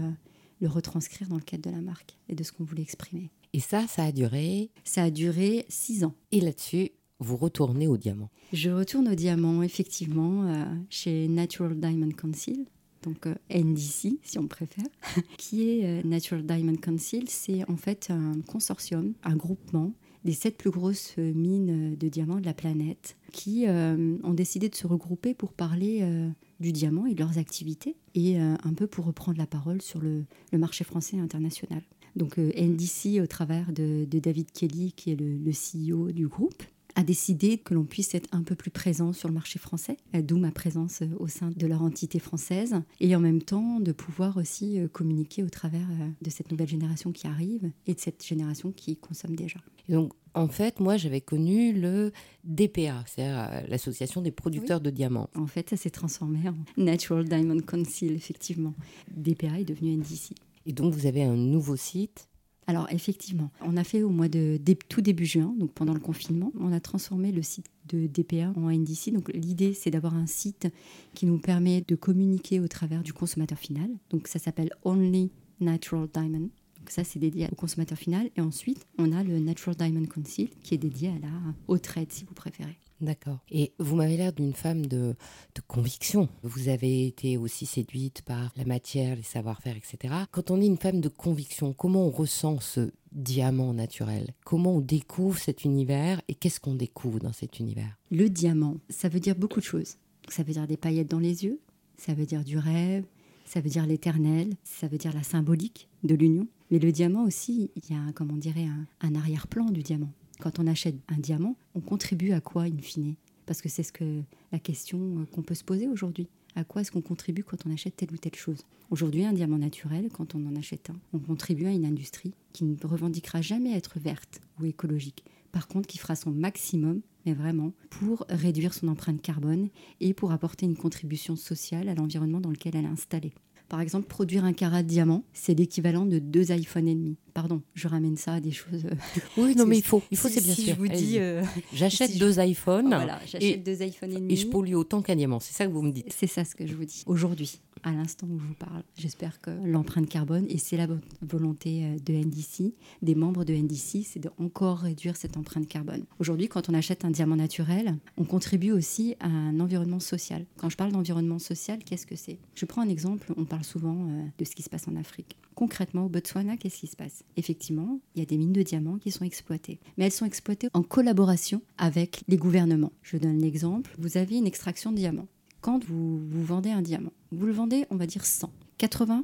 le 0.60 0.68
retranscrire 0.68 1.28
dans 1.28 1.36
le 1.36 1.42
cadre 1.42 1.70
de 1.70 1.74
la 1.74 1.80
marque 1.80 2.16
et 2.28 2.34
de 2.34 2.42
ce 2.42 2.52
qu'on 2.52 2.64
voulait 2.64 2.82
exprimer. 2.82 3.30
Et 3.52 3.60
ça, 3.60 3.86
ça 3.86 4.04
a 4.04 4.12
duré 4.12 4.70
Ça 4.84 5.04
a 5.04 5.10
duré 5.10 5.64
six 5.68 6.04
ans. 6.04 6.14
Et 6.32 6.40
là-dessus, 6.40 6.90
vous 7.18 7.36
retournez 7.36 7.86
au 7.86 7.96
diamant 7.96 8.30
Je 8.52 8.70
retourne 8.70 9.08
au 9.08 9.14
diamant, 9.14 9.62
effectivement, 9.62 10.46
euh, 10.46 10.64
chez 10.88 11.28
Natural 11.28 11.78
Diamond 11.78 12.12
Council. 12.12 12.66
Donc 13.02 13.26
NDC, 13.48 14.18
si 14.22 14.38
on 14.38 14.46
préfère, 14.46 14.84
qui 15.38 15.70
est 15.70 16.04
Natural 16.04 16.44
Diamond 16.44 16.76
Council, 16.76 17.24
c'est 17.28 17.66
en 17.70 17.76
fait 17.76 18.10
un 18.10 18.42
consortium, 18.42 19.14
un 19.24 19.36
groupement 19.36 19.94
des 20.24 20.32
sept 20.32 20.56
plus 20.56 20.70
grosses 20.70 21.16
mines 21.16 21.96
de 21.96 22.08
diamants 22.08 22.40
de 22.40 22.46
la 22.46 22.54
planète 22.54 23.16
qui 23.32 23.66
euh, 23.66 24.16
ont 24.22 24.34
décidé 24.34 24.68
de 24.68 24.74
se 24.74 24.86
regrouper 24.86 25.34
pour 25.34 25.52
parler 25.52 26.00
euh, 26.02 26.28
du 26.58 26.72
diamant 26.72 27.06
et 27.06 27.14
de 27.14 27.20
leurs 27.20 27.38
activités 27.38 27.96
et 28.14 28.40
euh, 28.40 28.54
un 28.62 28.74
peu 28.74 28.86
pour 28.86 29.06
reprendre 29.06 29.38
la 29.38 29.46
parole 29.46 29.80
sur 29.80 30.00
le, 30.00 30.24
marché 30.52 30.84
français 30.84 31.18
international. 31.18 31.82
Donc 32.16 32.38
NDC, 32.38 33.20
au 33.22 33.26
travers 33.26 33.72
de, 33.72 34.04
David 34.10 34.50
Kelly, 34.50 34.92
qui 34.92 35.12
est 35.12 35.16
le, 35.16 35.36
le 35.38 35.52
CEO 35.52 36.10
du 36.10 36.26
groupe, 36.26 36.62
a 36.94 37.02
décidé 37.02 37.58
que 37.58 37.74
l'on 37.74 37.84
puisse 37.84 38.14
être 38.14 38.28
un 38.32 38.42
peu 38.42 38.54
plus 38.54 38.70
présent 38.70 39.12
sur 39.12 39.28
le 39.28 39.34
marché 39.34 39.58
français, 39.58 39.96
euh, 40.14 40.22
d'où 40.22 40.38
ma 40.38 40.50
présence 40.50 41.02
euh, 41.02 41.08
au 41.18 41.28
sein 41.28 41.50
de 41.54 41.66
leur 41.66 41.82
entité 41.82 42.18
française, 42.18 42.74
et 43.00 43.14
en 43.14 43.20
même 43.20 43.42
temps 43.42 43.80
de 43.80 43.92
pouvoir 43.92 44.36
aussi 44.36 44.78
euh, 44.78 44.88
communiquer 44.88 45.42
au 45.42 45.48
travers 45.48 45.86
de 46.20 46.30
cette 46.30 46.50
nouvelle 46.50 46.68
génération 46.68 47.12
qui 47.12 47.26
arrive 47.26 47.70
et 47.86 47.94
de 47.94 48.00
cette 48.00 48.24
génération 48.24 48.72
qui 48.72 48.96
consomme 48.96 49.36
déjà. 49.36 49.60
donc, 49.88 50.12
en 50.34 50.46
fait, 50.46 50.78
moi, 50.78 50.96
j'avais 50.96 51.20
connu 51.20 51.72
le 51.72 52.12
DPA, 52.44 53.02
c'est-à-dire 53.04 53.68
l'association 53.68 54.22
des 54.22 54.30
producteurs 54.30 54.80
de 54.80 54.90
diamants. 54.90 55.28
En 55.34 55.48
fait, 55.48 55.70
ça 55.70 55.76
s'est 55.76 55.90
transformé 55.90 56.48
en 56.48 56.54
Natural 56.76 57.24
Diamond 57.24 57.60
Council, 57.62 58.12
effectivement. 58.12 58.74
DPA 59.10 59.58
est 59.58 59.64
devenu 59.64 59.96
NDC. 59.96 60.34
Et 60.66 60.72
donc, 60.72 60.94
vous 60.94 61.06
avez 61.06 61.24
un 61.24 61.34
nouveau 61.34 61.74
site 61.74 62.29
alors 62.66 62.86
effectivement, 62.90 63.50
on 63.62 63.76
a 63.76 63.84
fait 63.84 64.02
au 64.02 64.10
mois 64.10 64.28
de, 64.28 64.58
tout 64.88 65.00
début 65.00 65.26
juin, 65.26 65.54
donc 65.58 65.72
pendant 65.72 65.94
le 65.94 66.00
confinement, 66.00 66.52
on 66.58 66.72
a 66.72 66.80
transformé 66.80 67.32
le 67.32 67.42
site 67.42 67.66
de 67.88 68.06
DPA 68.06 68.52
en 68.56 68.70
NDC. 68.70 69.12
Donc 69.12 69.30
l'idée, 69.34 69.74
c'est 69.74 69.90
d'avoir 69.90 70.14
un 70.14 70.26
site 70.26 70.68
qui 71.14 71.26
nous 71.26 71.38
permet 71.38 71.82
de 71.86 71.96
communiquer 71.96 72.60
au 72.60 72.68
travers 72.68 73.02
du 73.02 73.12
consommateur 73.12 73.58
final. 73.58 73.90
Donc 74.10 74.28
ça 74.28 74.38
s'appelle 74.38 74.70
Only 74.84 75.30
Natural 75.60 76.08
Diamond. 76.12 76.50
Donc 76.78 76.90
ça, 76.90 77.04
c'est 77.04 77.18
dédié 77.18 77.48
au 77.50 77.54
consommateur 77.56 77.98
final. 77.98 78.30
Et 78.36 78.40
ensuite, 78.40 78.86
on 78.98 79.12
a 79.12 79.22
le 79.24 79.38
Natural 79.38 79.76
Diamond 79.76 80.06
Council 80.06 80.48
qui 80.62 80.74
est 80.74 80.78
dédié 80.78 81.08
à 81.08 81.18
la, 81.18 81.32
au 81.68 81.78
trade, 81.78 82.12
si 82.12 82.24
vous 82.24 82.34
préférez. 82.34 82.78
D'accord. 83.00 83.38
Et 83.50 83.72
vous 83.78 83.96
m'avez 83.96 84.16
l'air 84.16 84.32
d'une 84.32 84.52
femme 84.52 84.84
de, 84.84 85.14
de, 85.54 85.60
conviction. 85.66 86.28
Vous 86.42 86.68
avez 86.68 87.06
été 87.06 87.38
aussi 87.38 87.64
séduite 87.64 88.22
par 88.22 88.52
la 88.56 88.64
matière, 88.64 89.16
les 89.16 89.22
savoir-faire, 89.22 89.76
etc. 89.76 90.14
Quand 90.30 90.50
on 90.50 90.60
est 90.60 90.66
une 90.66 90.76
femme 90.76 91.00
de 91.00 91.08
conviction, 91.08 91.72
comment 91.72 92.06
on 92.06 92.10
ressent 92.10 92.60
ce 92.60 92.92
diamant 93.12 93.72
naturel? 93.72 94.34
Comment 94.44 94.76
on 94.76 94.80
découvre 94.80 95.38
cet 95.38 95.64
univers 95.64 96.20
et 96.28 96.34
qu'est-ce 96.34 96.60
qu'on 96.60 96.74
découvre 96.74 97.20
dans 97.20 97.32
cet 97.32 97.58
univers? 97.58 97.96
Le 98.10 98.28
diamant, 98.28 98.76
ça 98.90 99.08
veut 99.08 99.20
dire 99.20 99.34
beaucoup 99.34 99.60
de 99.60 99.64
choses. 99.64 99.96
Ça 100.28 100.42
veut 100.42 100.52
dire 100.52 100.66
des 100.66 100.76
paillettes 100.76 101.10
dans 101.10 101.18
les 101.18 101.44
yeux, 101.44 101.58
ça 101.96 102.12
veut 102.14 102.26
dire 102.26 102.44
du 102.44 102.58
rêve, 102.58 103.04
ça 103.46 103.60
veut 103.60 103.70
dire 103.70 103.86
l'éternel, 103.86 104.54
ça 104.62 104.86
veut 104.86 104.98
dire 104.98 105.14
la 105.14 105.22
symbolique 105.22 105.88
de 106.04 106.14
l'union. 106.14 106.46
Mais 106.70 106.78
le 106.78 106.92
diamant 106.92 107.24
aussi, 107.24 107.70
il 107.74 107.94
y 107.94 107.98
a, 107.98 108.12
comme 108.12 108.30
on 108.30 108.36
dirait, 108.36 108.68
un 109.00 109.14
arrière-plan 109.14 109.64
du 109.64 109.82
diamant. 109.82 110.12
Quand 110.40 110.58
on 110.58 110.66
achète 110.66 110.96
un 111.08 111.18
diamant, 111.18 111.56
on 111.74 111.80
contribue 111.80 112.32
à 112.32 112.40
quoi 112.40 112.62
in 112.62 112.78
fine? 112.80 113.14
Parce 113.44 113.60
que 113.60 113.68
c'est 113.68 113.82
ce 113.82 113.92
que 113.92 114.22
la 114.52 114.58
question 114.58 114.98
euh, 114.98 115.24
qu'on 115.26 115.42
peut 115.42 115.54
se 115.54 115.64
poser 115.64 115.86
aujourd'hui. 115.86 116.28
À 116.56 116.64
quoi 116.64 116.80
est-ce 116.80 116.90
qu'on 116.90 117.02
contribue 117.02 117.44
quand 117.44 117.66
on 117.66 117.72
achète 117.72 117.96
telle 117.96 118.12
ou 118.12 118.16
telle 118.16 118.34
chose? 118.34 118.64
Aujourd'hui, 118.90 119.24
un 119.24 119.32
diamant 119.32 119.58
naturel, 119.58 120.08
quand 120.12 120.34
on 120.34 120.46
en 120.46 120.56
achète 120.56 120.90
un, 120.90 120.96
on 121.12 121.18
contribue 121.18 121.66
à 121.66 121.70
une 121.70 121.84
industrie 121.84 122.32
qui 122.52 122.64
ne 122.64 122.74
revendiquera 122.82 123.42
jamais 123.42 123.72
être 123.72 123.98
verte 124.00 124.40
ou 124.58 124.64
écologique. 124.64 125.24
Par 125.52 125.68
contre, 125.68 125.86
qui 125.86 125.98
fera 125.98 126.16
son 126.16 126.30
maximum, 126.30 127.02
mais 127.26 127.34
vraiment, 127.34 127.72
pour 127.90 128.24
réduire 128.28 128.72
son 128.72 128.88
empreinte 128.88 129.20
carbone 129.20 129.68
et 130.00 130.14
pour 130.14 130.32
apporter 130.32 130.64
une 130.64 130.76
contribution 130.76 131.36
sociale 131.36 131.88
à 131.88 131.94
l'environnement 131.94 132.40
dans 132.40 132.50
lequel 132.50 132.76
elle 132.76 132.84
est 132.84 132.88
installée. 132.88 133.34
Par 133.70 133.80
exemple, 133.80 134.08
produire 134.08 134.44
un 134.44 134.52
carat 134.52 134.82
de 134.82 134.88
diamant, 134.88 135.22
c'est 135.32 135.54
l'équivalent 135.54 136.04
de 136.04 136.18
deux 136.18 136.50
iPhones 136.50 136.88
et 136.88 136.94
demi. 136.96 137.16
Pardon, 137.34 137.62
je 137.74 137.86
ramène 137.86 138.16
ça 138.16 138.34
à 138.34 138.40
des 138.40 138.50
choses. 138.50 138.84
Euh, 138.84 139.20
oui, 139.36 139.54
non, 139.54 139.64
mais 139.64 139.78
il 139.78 139.84
faut, 139.84 140.02
il 140.10 140.18
faut, 140.18 140.28
c'est 140.28 140.42
bien 140.42 140.54
si 140.54 140.64
sûr. 140.64 140.74
Je 140.74 140.80
vous 140.80 140.88
dis, 140.88 141.20
euh, 141.20 141.44
j'achète 141.72 142.18
deux 142.18 142.40
iPhones. 142.40 142.88
Voilà, 142.88 143.20
j'achète 143.26 143.62
deux 143.62 143.80
iPhones 143.80 144.10
et 144.10 144.16
demi. 144.16 144.32
Et 144.32 144.36
je 144.36 144.48
pollue 144.48 144.74
autant 144.74 145.02
qu'un 145.02 145.14
diamant. 145.14 145.38
C'est 145.38 145.54
ça 145.54 145.66
que 145.68 145.70
vous 145.70 145.82
me 145.82 145.92
dites. 145.92 146.12
C'est 146.12 146.26
ça 146.26 146.44
ce 146.44 146.56
que 146.56 146.66
je 146.66 146.74
vous 146.74 146.84
dis. 146.84 147.04
Aujourd'hui, 147.06 147.60
à 147.82 147.92
l'instant 147.92 148.26
où 148.30 148.38
je 148.38 148.44
vous 148.44 148.54
parle, 148.54 148.82
j'espère 148.96 149.40
que 149.40 149.50
l'empreinte 149.64 150.08
carbone 150.08 150.46
et 150.48 150.58
c'est 150.58 150.76
la 150.76 150.86
volonté 151.22 151.84
euh, 151.84 151.96
de 152.04 152.12
NDC, 152.12 152.74
des 153.02 153.14
membres 153.14 153.44
de 153.44 153.54
NDC, 153.54 154.04
c'est 154.04 154.20
de 154.20 154.30
encore 154.38 154.78
réduire 154.78 155.16
cette 155.16 155.36
empreinte 155.36 155.68
carbone. 155.68 156.04
Aujourd'hui, 156.18 156.48
quand 156.48 156.68
on 156.68 156.74
achète 156.74 157.04
un 157.04 157.10
diamant 157.10 157.36
naturel, 157.36 157.96
on 158.16 158.24
contribue 158.24 158.72
aussi 158.72 159.16
à 159.20 159.28
un 159.28 159.60
environnement 159.60 160.00
social. 160.00 160.44
Quand 160.56 160.68
je 160.68 160.76
parle 160.76 160.92
d'environnement 160.92 161.38
social, 161.38 161.78
qu'est-ce 161.84 162.06
que 162.06 162.16
c'est? 162.16 162.38
Je 162.54 162.64
prends 162.64 162.82
un 162.82 162.88
exemple. 162.88 163.32
On 163.36 163.44
parle 163.44 163.64
souvent 163.64 164.08
de 164.38 164.44
ce 164.44 164.54
qui 164.54 164.62
se 164.62 164.70
passe 164.70 164.88
en 164.88 164.96
Afrique. 164.96 165.36
Concrètement, 165.54 166.06
au 166.06 166.08
Botswana, 166.08 166.56
qu'est-ce 166.56 166.80
qui 166.80 166.86
se 166.86 166.96
passe? 166.96 167.22
Effectivement, 167.36 168.00
il 168.14 168.20
y 168.20 168.22
a 168.22 168.26
des 168.26 168.38
mines 168.38 168.52
de 168.52 168.62
diamants 168.62 168.98
qui 168.98 169.10
sont 169.10 169.24
exploitées. 169.24 169.80
Mais 169.96 170.06
elles 170.06 170.12
sont 170.12 170.24
exploitées 170.24 170.68
en 170.72 170.82
collaboration 170.82 171.62
avec 171.78 172.22
les 172.28 172.36
gouvernements. 172.36 172.92
Je 173.02 173.16
donne 173.16 173.38
l'exemple. 173.38 173.94
Vous 173.98 174.16
avez 174.16 174.36
une 174.36 174.46
extraction 174.46 174.92
de 174.92 174.96
diamants. 174.96 175.28
Quand 175.60 175.84
vous, 175.84 176.26
vendez 176.30 176.70
un 176.70 176.80
diamant, 176.80 177.12
vous 177.32 177.46
le 177.46 177.52
vendez, 177.52 177.86
on 177.90 177.96
va 177.96 178.06
dire 178.06 178.24
100. 178.24 178.50
80 178.78 179.22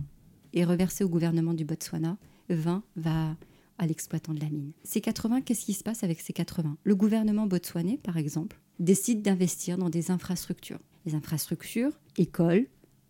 est 0.53 0.65
reversé 0.65 1.03
au 1.03 1.09
gouvernement 1.09 1.55
du 1.55 1.65
Botswana. 1.65 2.19
20 2.51 2.83
va 2.97 3.37
à 3.79 3.87
l'exploitant 3.87 4.35
de 4.35 4.41
la 4.41 4.51
mine. 4.51 4.73
Ces 4.85 5.01
80, 5.01 5.41
qu'est-ce 5.41 5.65
qui 5.65 5.73
se 5.73 5.83
passe 5.83 6.05
avec 6.05 6.21
ces 6.21 6.33
80 6.33 6.77
Le 6.83 6.95
gouvernement 6.95 7.47
botswanais, 7.47 7.99
par 8.03 8.17
exemple, 8.17 8.61
décide 8.79 9.23
d'investir 9.23 9.79
dans 9.79 9.91
des 9.91 10.11
infrastructures. 10.11 10.81
Les 11.07 11.15
infrastructures, 11.15 11.93
écoles, 12.17 12.67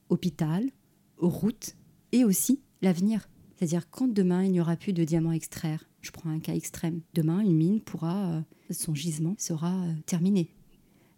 hôpital, 0.08 0.70
routes 1.18 1.76
et 2.12 2.24
aussi 2.24 2.60
l'avenir. 2.82 3.28
C'est-à-dire 3.56 3.88
quand 3.90 4.08
demain 4.08 4.44
il 4.44 4.52
n'y 4.52 4.60
aura 4.60 4.76
plus 4.76 4.92
de 4.92 5.04
diamants 5.04 5.32
extraire, 5.32 5.84
je 6.00 6.10
prends 6.10 6.30
un 6.30 6.40
cas 6.40 6.54
extrême, 6.54 7.00
demain 7.14 7.40
une 7.40 7.56
mine 7.56 7.80
pourra, 7.80 8.26
euh, 8.26 8.40
son 8.70 8.94
gisement 8.94 9.34
sera 9.38 9.82
euh, 9.82 9.92
terminé. 10.04 10.50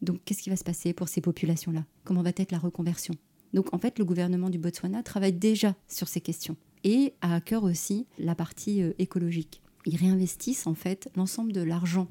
Donc 0.03 0.21
qu'est-ce 0.25 0.43
qui 0.43 0.51
va 0.51 0.57
se 0.57 0.65
passer 0.65 0.93
pour 0.93 1.09
ces 1.09 1.21
populations-là? 1.21 1.85
Comment 2.05 2.23
va 2.23 2.31
être 2.31 2.53
la 2.53 2.59
reconversion? 2.59 3.15
Donc 3.53 3.73
en 3.75 3.79
fait 3.79 3.99
le 3.99 4.05
gouvernement 4.05 4.51
du 4.51 4.59
Botswana 4.59 5.03
travaille 5.03 5.33
déjà 5.33 5.75
sur 5.89 6.09
ces 6.09 6.21
questions 6.21 6.57
et 6.85 7.15
a 7.21 7.35
à 7.35 7.41
cœur 7.41 7.65
aussi 7.65 8.07
la 8.19 8.35
partie 8.35 8.83
euh, 8.83 8.93
écologique. 8.99 9.63
Ils 9.87 9.97
réinvestissent 9.97 10.67
en 10.67 10.75
fait 10.75 11.09
l'ensemble 11.17 11.53
de 11.53 11.63
l'argent 11.63 12.09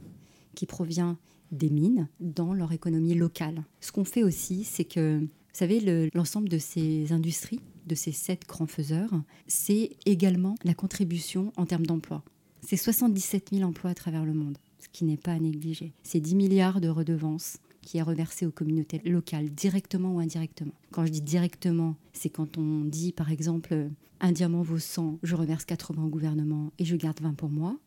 qui 0.56 0.66
provient 0.66 1.18
des 1.52 1.70
mines 1.70 2.10
dans 2.20 2.54
leur 2.54 2.72
économie 2.74 3.14
locale. 3.14 3.64
Ce 3.80 3.92
qu'on 3.92 4.04
fait 4.04 4.24
aussi, 4.24 4.64
c'est 4.64 4.84
que, 4.84 5.20
vous 5.20 5.28
savez, 5.54 6.10
l'ensemble 6.14 6.50
de 6.50 6.58
ces 6.58 7.14
industries 7.14 7.62
de 7.88 7.96
ces 7.96 8.12
sept 8.12 8.46
grands 8.48 8.68
faiseurs, 8.68 9.12
c'est 9.48 9.96
également 10.06 10.56
la 10.64 10.74
contribution 10.74 11.52
en 11.58 11.66
termes 11.66 11.86
d'emploi. 11.86 12.24
C'est 12.62 12.78
77 12.78 13.50
000 13.54 13.68
emplois 13.68 13.92
à 13.92 13.96
travers 13.96 14.26
le 14.26 14.34
monde, 14.34 14.58
ce 14.80 14.90
qui 14.92 15.06
n'est 15.06 15.18
pas 15.18 15.32
à 15.32 15.40
négliger. 15.40 15.94
C'est 16.04 16.20
10 16.20 16.36
milliards 16.36 16.82
de 16.82 16.90
redevances 16.90 17.58
qui 17.88 18.00
est 18.00 18.02
reversé 18.02 18.46
aux 18.46 18.52
communautés 18.52 19.00
locales, 19.06 19.50
directement 19.50 20.14
ou 20.14 20.20
indirectement. 20.20 20.74
Quand 20.92 21.06
je 21.06 21.12
dis 21.14 21.22
directement, 21.22 21.96
c'est 22.12 22.30
quand 22.30 22.58
on 22.58 22.82
dit, 22.82 23.14
par 23.14 23.32
exemple, 23.32 23.88
un 24.20 24.34
diamant 24.34 24.62
vaut 24.62 24.78
100, 24.78 25.20
je 25.24 25.36
reverse 25.36 25.64
80 25.64 26.04
au 26.04 26.10
gouvernement 26.10 26.74
et 26.80 26.84
je 26.84 26.98
garde 26.98 27.22
20 27.22 27.36
pour 27.36 27.50
moi. 27.50 27.80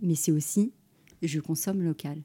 Mais 0.00 0.14
c'est 0.14 0.30
aussi, 0.30 0.70
je 1.22 1.40
consomme 1.40 1.82
local, 1.82 2.22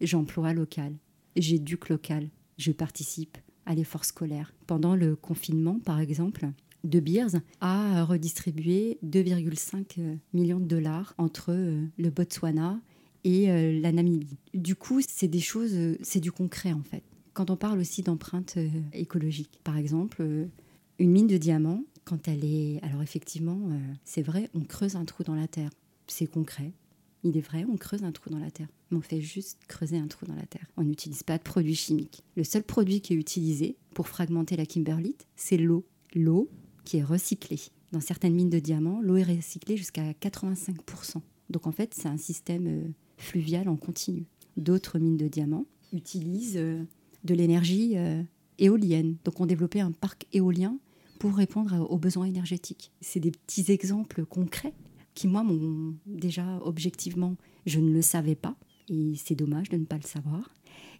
j'emploie 0.00 0.52
local, 0.52 0.94
j'éduque 1.34 1.88
local, 1.88 2.28
je 2.56 2.70
participe 2.70 3.36
à 3.66 3.74
l'effort 3.74 4.04
scolaire. 4.04 4.54
Pendant 4.68 4.94
le 4.94 5.16
confinement, 5.16 5.80
par 5.84 5.98
exemple, 5.98 6.52
De 6.84 7.00
Beers 7.00 7.40
a 7.60 8.04
redistribué 8.04 9.00
2,5 9.04 10.18
millions 10.34 10.60
de 10.60 10.66
dollars 10.66 11.14
entre 11.18 11.50
euh, 11.50 11.84
le 11.98 12.10
Botswana 12.10 12.80
et 13.24 13.50
euh, 13.50 13.80
la 13.80 13.92
Namibie. 13.92 14.38
Du 14.54 14.74
coup, 14.74 15.00
c'est 15.06 15.28
des 15.28 15.40
choses, 15.40 15.74
euh, 15.74 15.96
c'est 16.02 16.20
du 16.20 16.32
concret 16.32 16.72
en 16.72 16.82
fait. 16.82 17.02
Quand 17.32 17.50
on 17.50 17.56
parle 17.56 17.78
aussi 17.78 18.02
d'empreinte 18.02 18.58
écologique, 18.92 19.60
par 19.62 19.76
exemple, 19.76 20.48
une 20.98 21.10
mine 21.10 21.28
de 21.28 21.36
diamant, 21.36 21.84
quand 22.04 22.26
elle 22.26 22.44
est... 22.44 22.80
Alors 22.82 23.02
effectivement, 23.02 23.70
c'est 24.04 24.20
vrai, 24.20 24.50
on 24.52 24.60
creuse 24.60 24.96
un 24.96 25.04
trou 25.04 25.22
dans 25.22 25.36
la 25.36 25.46
terre. 25.46 25.70
C'est 26.08 26.26
concret. 26.26 26.72
Il 27.22 27.36
est 27.36 27.40
vrai, 27.40 27.64
on 27.72 27.76
creuse 27.76 28.02
un 28.02 28.10
trou 28.10 28.30
dans 28.30 28.40
la 28.40 28.50
terre 28.50 28.66
mais 28.90 28.98
on 28.98 29.02
fait 29.02 29.20
juste 29.20 29.58
creuser 29.68 29.98
un 29.98 30.08
trou 30.08 30.26
dans 30.26 30.34
la 30.34 30.46
terre. 30.46 30.66
On 30.76 30.84
n'utilise 30.84 31.22
pas 31.22 31.38
de 31.38 31.42
produits 31.42 31.74
chimiques. 31.74 32.22
Le 32.36 32.44
seul 32.44 32.62
produit 32.62 33.00
qui 33.00 33.12
est 33.12 33.16
utilisé 33.16 33.76
pour 33.94 34.08
fragmenter 34.08 34.56
la 34.56 34.66
kimberlite, 34.66 35.26
c'est 35.36 35.56
l'eau. 35.56 35.86
L'eau 36.14 36.50
qui 36.84 36.98
est 36.98 37.04
recyclée. 37.04 37.60
Dans 37.92 38.00
certaines 38.00 38.34
mines 38.34 38.50
de 38.50 38.58
diamants, 38.58 39.00
l'eau 39.00 39.16
est 39.16 39.24
recyclée 39.24 39.76
jusqu'à 39.76 40.12
85%. 40.12 41.20
Donc 41.50 41.66
en 41.66 41.72
fait, 41.72 41.94
c'est 41.94 42.08
un 42.08 42.16
système 42.16 42.92
euh, 43.20 43.22
fluvial 43.22 43.68
en 43.68 43.76
continu. 43.76 44.26
D'autres 44.56 44.98
mines 44.98 45.16
de 45.16 45.28
diamants 45.28 45.66
utilisent 45.92 46.56
euh, 46.56 46.82
de 47.24 47.34
l'énergie 47.34 47.96
euh, 47.96 48.22
éolienne. 48.58 49.16
Donc 49.24 49.40
on 49.40 49.46
développé 49.46 49.80
un 49.80 49.92
parc 49.92 50.26
éolien 50.32 50.78
pour 51.18 51.36
répondre 51.36 51.86
aux 51.90 51.98
besoins 51.98 52.26
énergétiques. 52.26 52.92
C'est 53.00 53.20
des 53.20 53.30
petits 53.30 53.70
exemples 53.70 54.24
concrets 54.24 54.72
qui, 55.14 55.28
moi, 55.28 55.42
m'ont 55.42 55.94
déjà 56.06 56.60
objectivement, 56.62 57.36
je 57.66 57.78
ne 57.80 57.92
le 57.92 58.00
savais 58.00 58.36
pas, 58.36 58.56
et 58.88 59.14
c'est 59.16 59.34
dommage 59.34 59.68
de 59.68 59.76
ne 59.76 59.84
pas 59.84 59.96
le 59.96 60.02
savoir. 60.02 60.54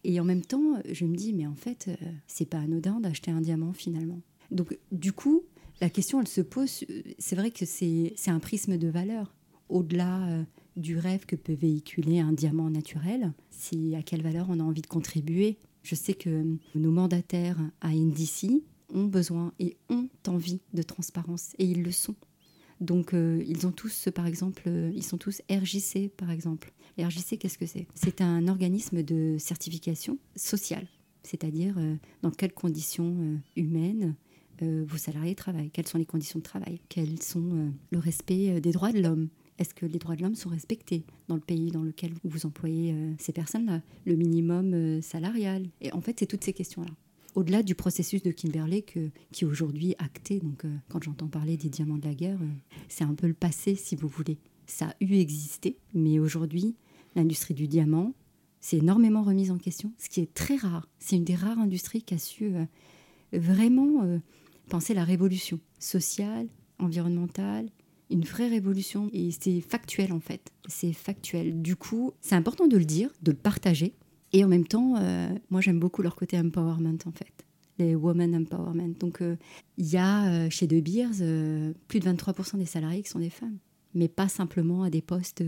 Et 0.04 0.20
en 0.20 0.24
même 0.24 0.42
temps, 0.42 0.82
je 0.90 1.04
me 1.06 1.16
dis, 1.16 1.32
mais 1.32 1.46
en 1.46 1.54
fait, 1.54 1.88
euh, 1.88 2.06
c'est 2.26 2.44
pas 2.44 2.58
anodin 2.58 3.00
d'acheter 3.00 3.30
un 3.30 3.40
diamant 3.40 3.72
finalement. 3.72 4.20
Donc, 4.50 4.76
du 4.92 5.12
coup, 5.12 5.42
la 5.80 5.88
question, 5.88 6.20
elle 6.20 6.28
se 6.28 6.40
pose. 6.40 6.84
C'est 7.18 7.36
vrai 7.36 7.50
que 7.50 7.64
c'est 7.64 8.14
un 8.26 8.40
prisme 8.40 8.76
de 8.76 8.88
valeur. 8.88 9.34
Au-delà 9.68 10.44
du 10.80 10.98
rêve 10.98 11.26
que 11.26 11.36
peut 11.36 11.54
véhiculer 11.54 12.20
un 12.20 12.32
diamant 12.32 12.70
naturel, 12.70 13.32
c'est 13.50 13.94
à 13.94 14.02
quelle 14.02 14.22
valeur 14.22 14.46
on 14.48 14.60
a 14.60 14.62
envie 14.62 14.82
de 14.82 14.86
contribuer. 14.86 15.58
Je 15.82 15.94
sais 15.94 16.14
que 16.14 16.44
nos 16.74 16.90
mandataires 16.90 17.58
à 17.80 17.90
NDC 17.90 18.62
ont 18.92 19.04
besoin 19.04 19.52
et 19.58 19.76
ont 19.88 20.08
envie 20.26 20.60
de 20.74 20.82
transparence, 20.82 21.54
et 21.58 21.64
ils 21.64 21.82
le 21.82 21.92
sont. 21.92 22.16
Donc, 22.80 23.12
euh, 23.12 23.44
ils 23.46 23.66
ont 23.66 23.72
tous, 23.72 24.08
par 24.14 24.26
exemple, 24.26 24.68
ils 24.94 25.04
sont 25.04 25.18
tous 25.18 25.42
RJC, 25.50 26.08
par 26.16 26.30
exemple. 26.30 26.72
RJC, 26.98 27.38
qu'est-ce 27.38 27.58
que 27.58 27.66
c'est? 27.66 27.86
C'est 27.94 28.20
un 28.20 28.48
organisme 28.48 29.02
de 29.02 29.36
certification 29.38 30.18
sociale, 30.36 30.86
c'est-à-dire 31.22 31.74
euh, 31.78 31.96
dans 32.22 32.30
quelles 32.30 32.52
conditions 32.52 33.16
euh, 33.18 33.36
humaines 33.56 34.14
euh, 34.62 34.84
vos 34.86 34.98
salariés 34.98 35.34
travaillent, 35.34 35.70
quelles 35.70 35.88
sont 35.88 35.98
les 35.98 36.06
conditions 36.06 36.38
de 36.38 36.44
travail, 36.44 36.80
quels 36.88 37.22
sont 37.22 37.72
le 37.90 37.98
respect 37.98 38.60
des 38.60 38.72
droits 38.72 38.92
de 38.92 39.00
l'homme. 39.00 39.28
Est-ce 39.60 39.74
que 39.74 39.86
les 39.86 39.98
droits 40.00 40.16
de 40.16 40.22
l'homme 40.22 40.34
sont 40.34 40.48
respectés 40.48 41.04
dans 41.28 41.36
le 41.36 41.40
pays 41.40 41.70
dans 41.70 41.82
lequel 41.82 42.12
vous 42.24 42.46
employez 42.46 42.92
ces 43.18 43.32
personnes-là 43.32 43.82
Le 44.06 44.16
minimum 44.16 45.00
salarial? 45.02 45.68
Et 45.80 45.92
en 45.92 46.00
fait, 46.00 46.18
c'est 46.18 46.26
toutes 46.26 46.42
ces 46.42 46.52
questions-là 46.52 46.90
au-delà 47.36 47.62
du 47.62 47.76
processus 47.76 48.24
de 48.24 48.32
Kimberley 48.32 48.82
que, 48.82 49.08
qui 49.30 49.44
est 49.44 49.46
aujourd'hui 49.46 49.94
acté. 50.00 50.40
Donc, 50.40 50.64
quand 50.88 51.00
j'entends 51.00 51.28
parler 51.28 51.56
des 51.56 51.68
diamants 51.68 51.96
de 51.96 52.04
la 52.04 52.12
guerre, 52.12 52.40
c'est 52.88 53.04
un 53.04 53.14
peu 53.14 53.28
le 53.28 53.34
passé, 53.34 53.76
si 53.76 53.94
vous 53.94 54.08
voulez. 54.08 54.36
Ça 54.66 54.88
a 54.88 54.94
eu 55.00 55.14
existé, 55.14 55.76
mais 55.94 56.18
aujourd'hui, 56.18 56.74
l'industrie 57.14 57.54
du 57.54 57.68
diamant 57.68 58.14
s'est 58.60 58.78
énormément 58.78 59.22
remise 59.22 59.50
en 59.50 59.58
question, 59.58 59.92
ce 59.98 60.08
qui 60.08 60.20
est 60.20 60.32
très 60.32 60.56
rare. 60.56 60.88
C'est 60.98 61.16
une 61.16 61.24
des 61.24 61.34
rares 61.34 61.58
industries 61.58 62.02
qui 62.02 62.14
a 62.14 62.18
su 62.18 62.54
euh, 62.54 62.64
vraiment 63.32 64.02
euh, 64.02 64.18
penser 64.68 64.94
la 64.94 65.04
révolution 65.04 65.58
sociale, 65.78 66.46
environnementale, 66.78 67.70
une 68.10 68.24
vraie 68.24 68.48
révolution. 68.48 69.08
Et 69.12 69.30
c'est 69.30 69.60
factuel 69.60 70.12
en 70.12 70.20
fait. 70.20 70.52
C'est 70.68 70.92
factuel. 70.92 71.62
Du 71.62 71.76
coup, 71.76 72.12
c'est 72.20 72.34
important 72.34 72.66
de 72.66 72.76
le 72.76 72.84
dire, 72.84 73.10
de 73.22 73.30
le 73.30 73.36
partager, 73.36 73.94
Et 74.32 74.44
en 74.44 74.48
même 74.48 74.66
temps, 74.66 74.94
euh, 74.96 75.28
moi 75.50 75.60
j'aime 75.60 75.80
beaucoup 75.80 76.02
leur 76.02 76.14
côté 76.14 76.38
empowerment 76.38 76.98
en 77.06 77.12
fait, 77.12 77.44
les 77.78 77.94
women 77.94 78.36
empowerment. 78.36 78.94
Donc 78.98 79.22
euh, 79.22 79.36
il 79.78 79.86
y 79.86 79.96
a 79.96 80.30
euh, 80.30 80.50
chez 80.50 80.66
De 80.66 80.80
Beers 80.80 81.74
plus 81.88 82.00
de 82.00 82.08
23% 82.08 82.58
des 82.58 82.66
salariés 82.66 83.02
qui 83.02 83.10
sont 83.10 83.18
des 83.18 83.30
femmes, 83.30 83.58
mais 83.94 84.08
pas 84.08 84.28
simplement 84.28 84.82
à 84.82 84.90
des 84.90 85.02
postes, 85.02 85.42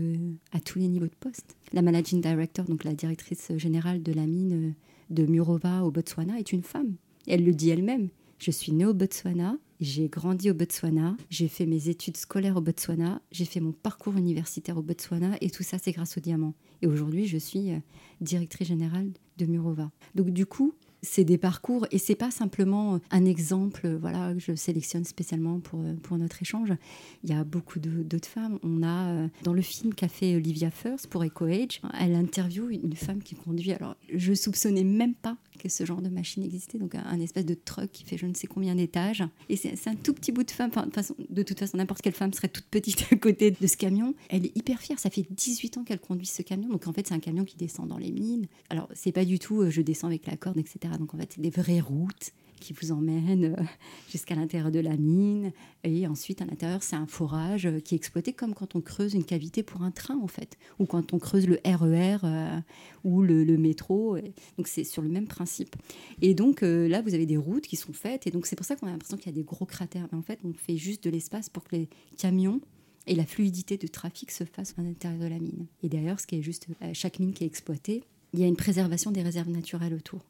à 0.51 0.59
tous 0.59 0.79
les 0.79 0.87
niveaux 0.87 1.07
de 1.07 1.15
poste. 1.19 1.55
La 1.71 1.81
managing 1.81 2.21
director, 2.21 2.65
donc 2.65 2.83
la 2.83 2.93
directrice 2.93 3.51
générale 3.57 4.03
de 4.03 4.11
la 4.11 4.25
mine 4.25 4.73
de 5.09 5.25
Murova 5.25 5.83
au 5.83 5.91
Botswana, 5.91 6.39
est 6.39 6.51
une 6.51 6.63
femme. 6.63 6.95
Elle 7.27 7.45
le 7.45 7.53
dit 7.53 7.69
elle-même. 7.69 8.09
Je 8.39 8.51
suis 8.51 8.73
née 8.73 8.85
au 8.85 8.93
Botswana, 8.93 9.57
j'ai 9.83 10.07
grandi 10.07 10.49
au 10.49 10.53
Botswana, 10.53 11.17
j'ai 11.29 11.49
fait 11.49 11.65
mes 11.65 11.89
études 11.89 12.15
scolaires 12.15 12.55
au 12.55 12.61
Botswana, 12.61 13.21
j'ai 13.33 13.43
fait 13.43 13.59
mon 13.59 13.73
parcours 13.73 14.15
universitaire 14.15 14.77
au 14.77 14.81
Botswana 14.81 15.35
et 15.41 15.49
tout 15.49 15.63
ça 15.63 15.77
c'est 15.77 15.91
grâce 15.91 16.17
au 16.17 16.21
diamant. 16.21 16.53
Et 16.81 16.87
aujourd'hui 16.87 17.27
je 17.27 17.37
suis 17.37 17.71
euh, 17.71 17.79
directrice 18.21 18.69
générale 18.69 19.11
de 19.37 19.45
Murova. 19.45 19.91
Donc 20.15 20.29
du 20.29 20.45
coup, 20.45 20.73
c'est 21.01 21.25
des 21.25 21.37
parcours 21.37 21.85
et 21.91 21.97
c'est 21.97 22.15
pas 22.15 22.31
simplement 22.31 23.01
un 23.11 23.25
exemple 23.25 23.89
voilà 23.99 24.33
que 24.33 24.39
je 24.39 24.55
sélectionne 24.55 25.03
spécialement 25.03 25.59
pour, 25.59 25.83
pour 26.01 26.17
notre 26.17 26.41
échange. 26.41 26.71
Il 27.25 27.29
y 27.29 27.33
a 27.33 27.43
beaucoup 27.43 27.79
d'autres 27.79 28.29
femmes. 28.29 28.59
On 28.63 28.83
a 28.83 29.09
euh, 29.09 29.27
dans 29.43 29.53
le 29.53 29.61
film 29.61 29.93
qu'a 29.93 30.07
fait 30.07 30.35
Olivia 30.37 30.71
First 30.71 31.07
pour 31.07 31.25
Echo 31.25 31.43
Age, 31.43 31.81
elle 31.99 32.15
interviewe 32.15 32.69
une 32.71 32.95
femme 32.95 33.21
qui 33.21 33.35
conduit. 33.35 33.73
Alors 33.73 33.97
je 34.13 34.33
soupçonnais 34.33 34.85
même 34.85 35.13
pas 35.13 35.35
que 35.63 35.69
ce 35.69 35.85
genre 35.85 36.01
de 36.01 36.09
machine 36.09 36.43
existait, 36.43 36.77
donc 36.77 36.93
un, 36.95 37.19
espèce 37.21 37.45
de 37.45 37.53
truck 37.53 37.89
qui 37.91 38.03
fait 38.03 38.17
je 38.17 38.25
ne 38.25 38.33
sais 38.33 38.47
combien 38.47 38.75
d'étages. 38.75 39.23
Et 39.47 39.55
c'est 39.55 39.87
un 39.87 39.95
tout 39.95 40.13
petit 40.13 40.33
bout 40.33 40.43
de 40.43 40.51
femme. 40.51 40.69
Enfin, 40.75 40.85
de, 41.29 41.43
toute 41.43 41.57
façon, 41.57 41.77
n'importe 41.77 42.01
quelle 42.01 42.13
femme 42.13 42.33
serait 42.33 42.49
toute 42.49 42.65
petite 42.65 43.05
à 43.11 43.15
côté 43.15 43.51
de 43.51 43.67
ce 43.67 43.77
camion. 43.77 44.13
Elle 44.29 44.45
est 44.45 44.57
hyper 44.57 44.79
fière. 44.81 44.99
Ça 44.99 45.09
fait 45.09 45.25
18 45.29 45.77
ans 45.77 45.83
qu'elle 45.83 46.01
conduit 46.01 46.25
ce 46.25 46.41
camion. 46.41 46.67
Donc 46.67 46.87
en 46.87 46.93
fait, 46.93 47.07
c'est 47.07 47.13
un 47.13 47.19
camion 47.19 47.45
qui 47.45 47.55
descend 47.55 47.87
dans 47.87 47.97
les 47.97 48.11
mines. 48.11 48.47
Alors 48.69 48.89
c'est 48.93 49.13
pas 49.13 49.23
du 49.23 49.39
tout 49.39 49.61
euh, 49.61 49.69
je 49.69 49.81
descends 49.81 50.07
avec 50.07 50.27
la 50.27 50.35
corde, 50.35 50.57
etc. 50.57 50.95
Donc 50.99 51.13
en 51.13 51.17
fait, 51.17 51.31
c'est 51.33 51.41
des 51.41 51.49
vraies 51.49 51.79
routes 51.79 52.33
qui 52.59 52.73
vous 52.73 52.91
emmènent 52.91 53.55
euh, 53.57 53.63
jusqu'à 54.09 54.35
l'intérieur 54.35 54.71
de 54.71 54.79
la 54.79 54.95
mine. 54.97 55.51
Et 55.83 56.07
ensuite, 56.07 56.41
à 56.41 56.45
l'intérieur, 56.45 56.83
c'est 56.83 56.95
un 56.95 57.07
forage 57.07 57.65
euh, 57.65 57.79
qui 57.79 57.95
est 57.95 57.97
exploité 57.97 58.33
comme 58.33 58.53
quand 58.53 58.75
on 58.75 58.81
creuse 58.81 59.13
une 59.13 59.23
cavité 59.23 59.63
pour 59.63 59.83
un 59.83 59.91
train, 59.91 60.17
en 60.17 60.27
fait, 60.27 60.57
ou 60.79 60.85
quand 60.85 61.13
on 61.13 61.19
creuse 61.19 61.47
le 61.47 61.59
RER 61.65 62.17
euh, 62.23 62.59
ou 63.03 63.21
le, 63.21 63.57
métro. 63.57 64.17
Donc, 64.57 64.67
c'est 64.67 64.83
sur 64.83 65.01
le 65.01 65.09
même 65.09 65.27
principe. 65.27 65.75
Et 66.21 66.33
donc, 66.33 66.61
là, 66.61 67.01
vous 67.01 67.13
avez 67.13 67.25
des 67.25 67.37
routes 67.37 67.67
qui 67.67 67.75
sont 67.75 67.93
faites. 67.93 68.25
Et 68.27 68.31
donc, 68.31 68.45
c'est 68.47 68.55
pour 68.55 68.65
ça 68.65 68.75
qu'on 68.75 68.87
a 68.87 68.91
l'impression 68.91 69.17
qu'il 69.17 69.27
y 69.27 69.29
a 69.29 69.37
des 69.37 69.43
gros 69.43 69.65
cratères. 69.65 70.07
Mais 70.11 70.17
en 70.17 70.21
fait, 70.21 70.39
on 70.43 70.53
fait 70.53 70.77
juste 70.77 71.03
de 71.03 71.09
l'espace 71.09 71.49
pour 71.49 71.63
que 71.63 71.75
les 71.75 71.89
camions 72.17 72.61
et 73.05 73.15
la 73.15 73.25
fluidité 73.25 73.77
de 73.77 73.87
trafic 73.87 74.31
se 74.31 74.43
fasse 74.43 74.73
à 74.77 74.81
l'intérieur 74.81 75.19
de 75.19 75.27
la 75.27 75.39
mine. 75.39 75.67
Et 75.83 75.89
d'ailleurs, 75.89 76.19
ce 76.19 76.27
qui 76.27 76.35
est 76.35 76.41
juste, 76.41 76.67
chaque 76.93 77.19
mine 77.19 77.33
qui 77.33 77.43
est 77.43 77.47
exploitée, 77.47 78.03
il 78.33 78.39
y 78.39 78.43
a 78.43 78.47
une 78.47 78.55
préservation 78.55 79.11
des 79.11 79.21
réserves 79.21 79.49
naturelles 79.49 79.93
autour. 79.93 80.21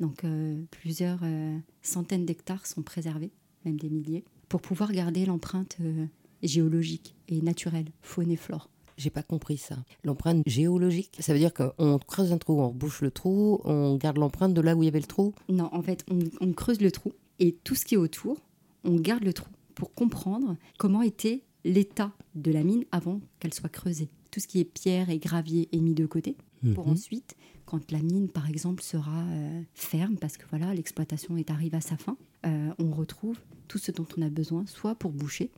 Donc 0.00 0.24
euh, 0.24 0.62
plusieurs 0.70 1.20
euh, 1.22 1.58
centaines 1.82 2.24
d'hectares 2.24 2.66
sont 2.66 2.82
préservés, 2.82 3.32
même 3.64 3.78
des 3.78 3.90
milliers, 3.90 4.24
pour 4.48 4.60
pouvoir 4.60 4.92
garder 4.92 5.26
l'empreinte 5.26 5.76
euh, 5.80 6.06
géologique 6.42 7.16
et 7.28 7.40
naturelle, 7.42 7.86
faune 8.02 8.30
et 8.30 8.36
flore. 8.36 8.70
J'ai 8.96 9.10
pas 9.10 9.22
compris 9.22 9.58
ça. 9.58 9.76
L'empreinte 10.02 10.42
géologique, 10.46 11.16
ça 11.20 11.32
veut 11.32 11.38
dire 11.38 11.52
qu'on 11.54 11.98
creuse 11.98 12.32
un 12.32 12.38
trou, 12.38 12.60
on 12.60 12.68
rebouche 12.68 13.00
le 13.00 13.12
trou, 13.12 13.60
on 13.64 13.96
garde 13.96 14.18
l'empreinte 14.18 14.54
de 14.54 14.60
là 14.60 14.74
où 14.74 14.82
il 14.82 14.86
y 14.86 14.88
avait 14.88 14.98
le 14.98 15.06
trou? 15.06 15.34
Non, 15.48 15.68
en 15.72 15.82
fait, 15.82 16.04
on, 16.10 16.18
on 16.40 16.52
creuse 16.52 16.80
le 16.80 16.90
trou 16.90 17.12
et 17.38 17.52
tout 17.52 17.76
ce 17.76 17.84
qui 17.84 17.94
est 17.94 17.98
autour, 17.98 18.38
on 18.84 18.96
garde 18.96 19.22
le 19.22 19.32
trou 19.32 19.50
pour 19.76 19.94
comprendre 19.94 20.56
comment 20.78 21.02
était 21.02 21.44
l'état 21.64 22.12
de 22.34 22.50
la 22.50 22.64
mine 22.64 22.84
avant 22.90 23.20
qu'elle 23.38 23.54
soit 23.54 23.68
creusée. 23.68 24.10
Tout 24.32 24.40
ce 24.40 24.48
qui 24.48 24.60
est 24.60 24.64
pierre 24.64 25.10
et 25.10 25.18
gravier 25.18 25.68
est 25.72 25.80
mis 25.80 25.94
de 25.94 26.06
côté 26.06 26.36
pour 26.74 26.86
mhm. 26.86 26.94
ensuite, 26.94 27.36
quand 27.68 27.92
la 27.92 28.00
mine 28.00 28.28
par 28.28 28.48
exemple 28.48 28.82
sera 28.82 29.20
euh, 29.30 29.62
ferme, 29.74 30.16
parce 30.16 30.38
que 30.38 30.44
voilà 30.48 30.72
l'exploitation 30.72 31.36
est 31.36 31.50
arrivée 31.50 31.76
à 31.76 31.82
sa 31.82 31.98
fin, 31.98 32.16
euh, 32.46 32.70
on 32.78 32.90
retrouve 32.90 33.38
tout 33.68 33.76
ce 33.76 33.92
dont 33.92 34.06
on 34.16 34.22
a 34.22 34.30
besoin, 34.30 34.64
soit 34.64 34.94
pour 34.94 35.12
boucher, 35.12 35.50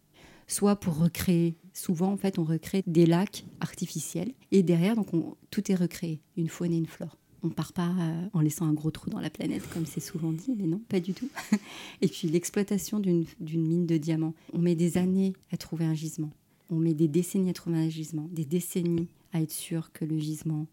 soit 0.49 0.75
pour 0.75 0.99
recréer. 0.99 1.55
Souvent 1.73 2.13
en 2.13 2.17
fait 2.17 2.41
on 2.41 2.45
recrée 2.45 2.83
des 2.89 3.07
lacs 3.07 3.45
artificiels 3.61 4.33
et 4.51 4.65
derrière 4.65 4.97
donc 4.97 5.07
tout 5.53 5.71
est 5.71 5.77
recréé, 5.77 6.21
une 6.37 6.49
faune 6.49 6.73
et 6.73 6.79
une 6.79 6.89
flore. 6.89 7.17
On 7.45 7.49
part 7.49 7.73
pas 7.73 7.95
euh, 8.01 8.27
en 8.33 8.41
laissant 8.41 8.67
un 8.67 8.75
gros 8.75 8.91
trou 8.91 9.09
dans 9.09 9.21
la 9.21 9.31
planète 9.31 9.63
comme 9.73 9.87
c'est 9.87 10.01
souvent 10.01 10.33
dit, 10.33 10.57
mais 10.59 10.67
non, 10.67 10.81
pas 10.89 10.99
du 10.99 11.15
tout. 11.15 11.29
et 12.01 12.09
puis 12.09 12.27
l'exploitation 12.27 12.99
d'une 12.99 13.27
mine 13.41 13.87
de 13.87 13.99
diamants, 13.99 14.35
on 14.53 14.59
met 14.59 14.75
des 14.75 14.99
années 14.99 15.35
à 15.53 15.57
trouver 15.57 15.85
un 15.85 15.95
gisement. 15.95 16.33
On 16.71 16.77
met 16.77 16.95
des 16.95 17.09
décennies 17.09 17.51
à 17.51 17.55
trouver 17.55 17.79
un 17.79 17.89
gisement, 17.89 18.29
des 18.33 18.45
décennies 18.45 19.07
à 19.33 19.41
être 19.41 19.53
sûr 19.53 19.93
que 19.93 20.05
le 20.05 20.19
gisement 20.19 20.67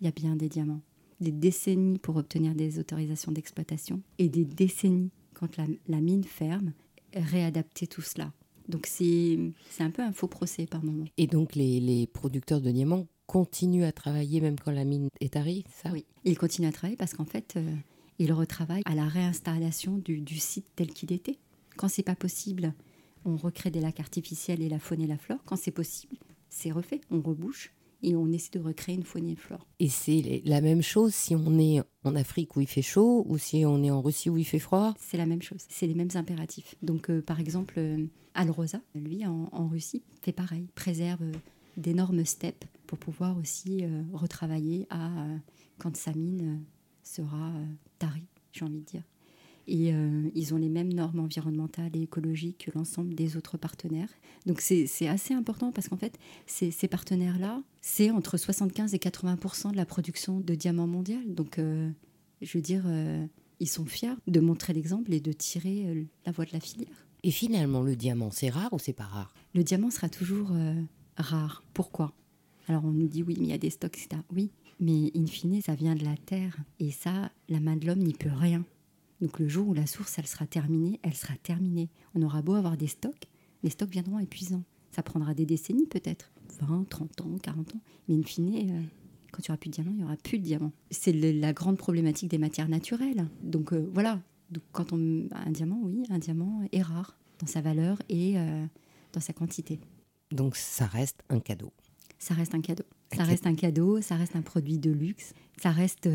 il 0.00 0.04
y 0.04 0.08
a 0.08 0.12
bien 0.12 0.36
des 0.36 0.48
diamants. 0.48 0.80
Des 1.20 1.32
décennies 1.32 1.98
pour 1.98 2.16
obtenir 2.16 2.54
des 2.54 2.78
autorisations 2.78 3.32
d'exploitation 3.32 4.02
et 4.18 4.28
des 4.28 4.44
décennies 4.44 5.10
quand 5.34 5.56
la, 5.56 6.00
mine 6.00 6.24
ferme, 6.24 6.72
réadapter 7.14 7.86
tout 7.86 8.02
cela. 8.02 8.32
Donc 8.68 8.86
c'est 8.86 9.38
un 9.78 9.90
peu 9.90 10.02
un 10.02 10.12
faux 10.12 10.28
procès 10.28 10.66
par 10.66 10.84
moment. 10.84 11.06
Et 11.16 11.26
donc 11.26 11.54
les, 11.54 11.80
les, 11.80 12.06
producteurs 12.06 12.60
de 12.60 12.70
diamants 12.70 13.06
continuent 13.26 13.84
à 13.84 13.92
travailler 13.92 14.40
même 14.40 14.58
quand 14.58 14.72
la 14.72 14.84
mine 14.84 15.08
est 15.20 15.36
arrivée, 15.36 15.64
ça? 15.82 15.90
Oui, 15.92 16.04
ils 16.24 16.38
continuent 16.38 16.68
à 16.68 16.72
travailler 16.72 16.96
parce 16.96 17.14
qu'en 17.14 17.24
fait, 17.24 17.54
euh, 17.56 17.74
ils 18.18 18.32
retravaillent 18.32 18.82
à 18.84 18.94
la 18.94 19.06
réinstallation 19.06 19.98
du, 19.98 20.20
du 20.20 20.38
site 20.38 20.66
tel 20.76 20.88
qu'il 20.88 21.12
était. 21.12 21.38
Quand 21.76 21.88
c'est 21.88 22.02
pas 22.02 22.16
possible, 22.16 22.74
on 23.24 23.36
recrée 23.36 23.70
des 23.70 23.80
lacs 23.80 24.00
artificiels 24.00 24.62
et 24.62 24.68
la 24.68 24.78
faune 24.78 25.00
et 25.00 25.06
la 25.06 25.18
flore. 25.18 25.40
Quand 25.44 25.56
c'est 25.56 25.70
possible, 25.70 26.16
c'est 26.48 26.72
refait, 26.72 27.00
on 27.10 27.20
rebouche 27.20 27.72
et 28.02 28.16
on 28.16 28.30
essaie 28.32 28.50
de 28.52 28.60
recréer 28.60 28.94
une 28.94 29.02
faune 29.02 29.28
et 29.28 29.36
flore. 29.36 29.66
Et 29.80 29.88
c'est 29.88 30.42
la 30.44 30.60
même 30.60 30.82
chose 30.82 31.14
si 31.14 31.34
on 31.34 31.58
est 31.58 31.82
en 32.04 32.14
Afrique 32.14 32.56
où 32.56 32.60
il 32.60 32.66
fait 32.66 32.82
chaud 32.82 33.24
ou 33.28 33.38
si 33.38 33.64
on 33.64 33.82
est 33.82 33.90
en 33.90 34.00
Russie 34.00 34.30
où 34.30 34.38
il 34.38 34.44
fait 34.44 34.58
froid? 34.58 34.94
C'est 34.98 35.16
la 35.16 35.26
même 35.26 35.42
chose, 35.42 35.64
c'est 35.68 35.86
les 35.86 35.94
mêmes 35.94 36.10
impératifs. 36.14 36.74
Donc 36.82 37.10
euh, 37.10 37.20
par 37.22 37.40
exemple, 37.40 37.74
euh, 37.78 38.06
Alrosa, 38.34 38.80
lui 38.94 39.26
en, 39.26 39.68
Russie, 39.68 40.02
fait 40.22 40.32
pareil, 40.32 40.68
préserve 40.74 41.22
euh, 41.22 41.32
d'énormes 41.76 42.24
steppes 42.24 42.64
pour 42.86 42.98
pouvoir 42.98 43.36
aussi 43.36 43.84
retravailler 44.14 44.86
à 44.88 45.10
quand 45.76 45.94
sa 45.94 46.12
mine 46.12 46.64
sera 47.02 47.52
tarie, 47.98 48.26
j'ai 48.50 48.64
envie 48.64 48.80
de 48.80 48.84
dire. 48.84 49.02
Et 49.68 49.92
euh, 49.92 50.30
ils 50.34 50.54
ont 50.54 50.56
les 50.56 50.70
mêmes 50.70 50.92
normes 50.92 51.20
environnementales 51.20 51.94
et 51.94 52.02
écologiques 52.02 52.64
que 52.66 52.76
l'ensemble 52.76 53.14
des 53.14 53.36
autres 53.36 53.58
partenaires. 53.58 54.08
Donc 54.46 54.62
c'est 54.62 55.06
assez 55.06 55.34
important 55.34 55.72
parce 55.72 55.88
qu'en 55.88 55.98
fait, 55.98 56.18
ces, 56.46 56.70
ces 56.70 56.88
partenaires-là, 56.88 57.62
c'est 57.82 58.10
entre 58.10 58.38
75 58.38 58.94
et 58.94 58.96
80% 58.96 59.72
de 59.72 59.76
la 59.76 59.84
production 59.84 60.40
de 60.40 60.54
diamants 60.54 60.86
mondial. 60.86 61.34
Donc 61.34 61.58
euh, 61.58 61.90
je 62.40 62.56
veux 62.56 62.62
dire, 62.62 62.84
euh, 62.86 63.26
ils 63.60 63.68
sont 63.68 63.84
fiers 63.84 64.16
de 64.26 64.40
montrer 64.40 64.72
l'exemple 64.72 65.12
et 65.12 65.20
de 65.20 65.32
tirer 65.32 66.08
la 66.24 66.32
voie 66.32 66.46
de 66.46 66.52
la 66.54 66.60
filière. 66.60 67.06
Et 67.22 67.30
finalement, 67.30 67.82
le 67.82 67.94
diamant, 67.94 68.30
c'est 68.30 68.48
rare 68.48 68.72
ou 68.72 68.78
c'est 68.78 68.94
pas 68.94 69.04
rare? 69.04 69.34
Le 69.54 69.64
diamant 69.64 69.90
sera 69.90 70.08
toujours 70.08 70.52
rare. 71.16 71.62
Pourquoi? 71.74 72.14
Alors 72.68 72.84
on 72.84 72.92
nous 72.92 73.08
dit 73.08 73.22
oui, 73.22 73.34
mais 73.38 73.46
il 73.46 73.50
y 73.50 73.54
a 73.54 73.58
des 73.58 73.70
stocks, 73.70 73.98
etc. 73.98 74.22
Oui, 74.32 74.50
mais 74.80 75.10
in 75.14 75.26
fine, 75.26 75.60
ça 75.60 75.74
vient 75.74 75.94
de 75.94 76.04
la 76.04 76.16
terre. 76.16 76.56
Et 76.78 76.90
ça, 76.90 77.30
la 77.48 77.60
main 77.60 77.76
de 77.76 77.86
l'homme 77.86 77.98
n'y 77.98 78.14
peut 78.14 78.30
rien. 78.32 78.64
Donc 79.20 79.38
le 79.38 79.48
jour 79.48 79.68
où 79.68 79.74
la 79.74 79.86
source, 79.86 80.18
elle 80.18 80.26
sera 80.26 80.46
terminée, 80.46 81.00
elle 81.02 81.14
sera 81.14 81.34
terminée. 81.42 81.90
On 82.14 82.22
aura 82.22 82.42
beau 82.42 82.54
avoir 82.54 82.76
des 82.76 82.86
stocks, 82.86 83.28
les 83.62 83.70
stocks 83.70 83.90
viendront 83.90 84.18
épuisants. 84.18 84.64
Ça 84.90 85.02
prendra 85.02 85.34
des 85.34 85.46
décennies 85.46 85.86
peut-être, 85.86 86.30
20, 86.60 86.88
30 86.88 87.20
ans, 87.22 87.38
40 87.42 87.74
ans. 87.74 87.80
Mais 88.08 88.14
in 88.14 88.22
fine, 88.22 88.54
euh, 88.54 88.82
quand 89.32 89.40
il 89.40 89.50
n'y 89.50 89.50
aura 89.50 89.58
plus 89.58 89.68
de 89.68 89.74
diamants, 89.74 89.90
il 89.92 89.96
n'y 89.98 90.04
aura 90.04 90.16
plus 90.16 90.38
de 90.38 90.44
diamants. 90.44 90.72
C'est 90.90 91.12
la 91.12 91.52
grande 91.52 91.76
problématique 91.76 92.30
des 92.30 92.38
matières 92.38 92.68
naturelles. 92.68 93.28
Donc 93.42 93.72
euh, 93.72 93.88
voilà, 93.92 94.20
Donc, 94.50 94.62
quand 94.72 94.92
on 94.92 95.28
un 95.32 95.50
diamant, 95.50 95.80
oui, 95.82 96.04
un 96.10 96.18
diamant 96.18 96.62
est 96.72 96.82
rare 96.82 97.18
dans 97.40 97.46
sa 97.46 97.60
valeur 97.60 98.00
et 98.08 98.38
euh, 98.38 98.64
dans 99.12 99.20
sa 99.20 99.32
quantité. 99.32 99.80
Donc 100.30 100.56
ça 100.56 100.86
reste 100.86 101.22
un 101.28 101.40
cadeau. 101.40 101.72
Ça 102.18 102.34
reste 102.34 102.54
un 102.54 102.60
cadeau. 102.60 102.84
Ça 103.14 103.22
reste 103.22 103.46
un 103.46 103.54
cadeau, 103.54 104.00
ça 104.02 104.16
reste 104.16 104.36
un 104.36 104.42
produit 104.42 104.78
de 104.78 104.90
luxe, 104.90 105.32
ça 105.56 105.70
reste 105.70 106.06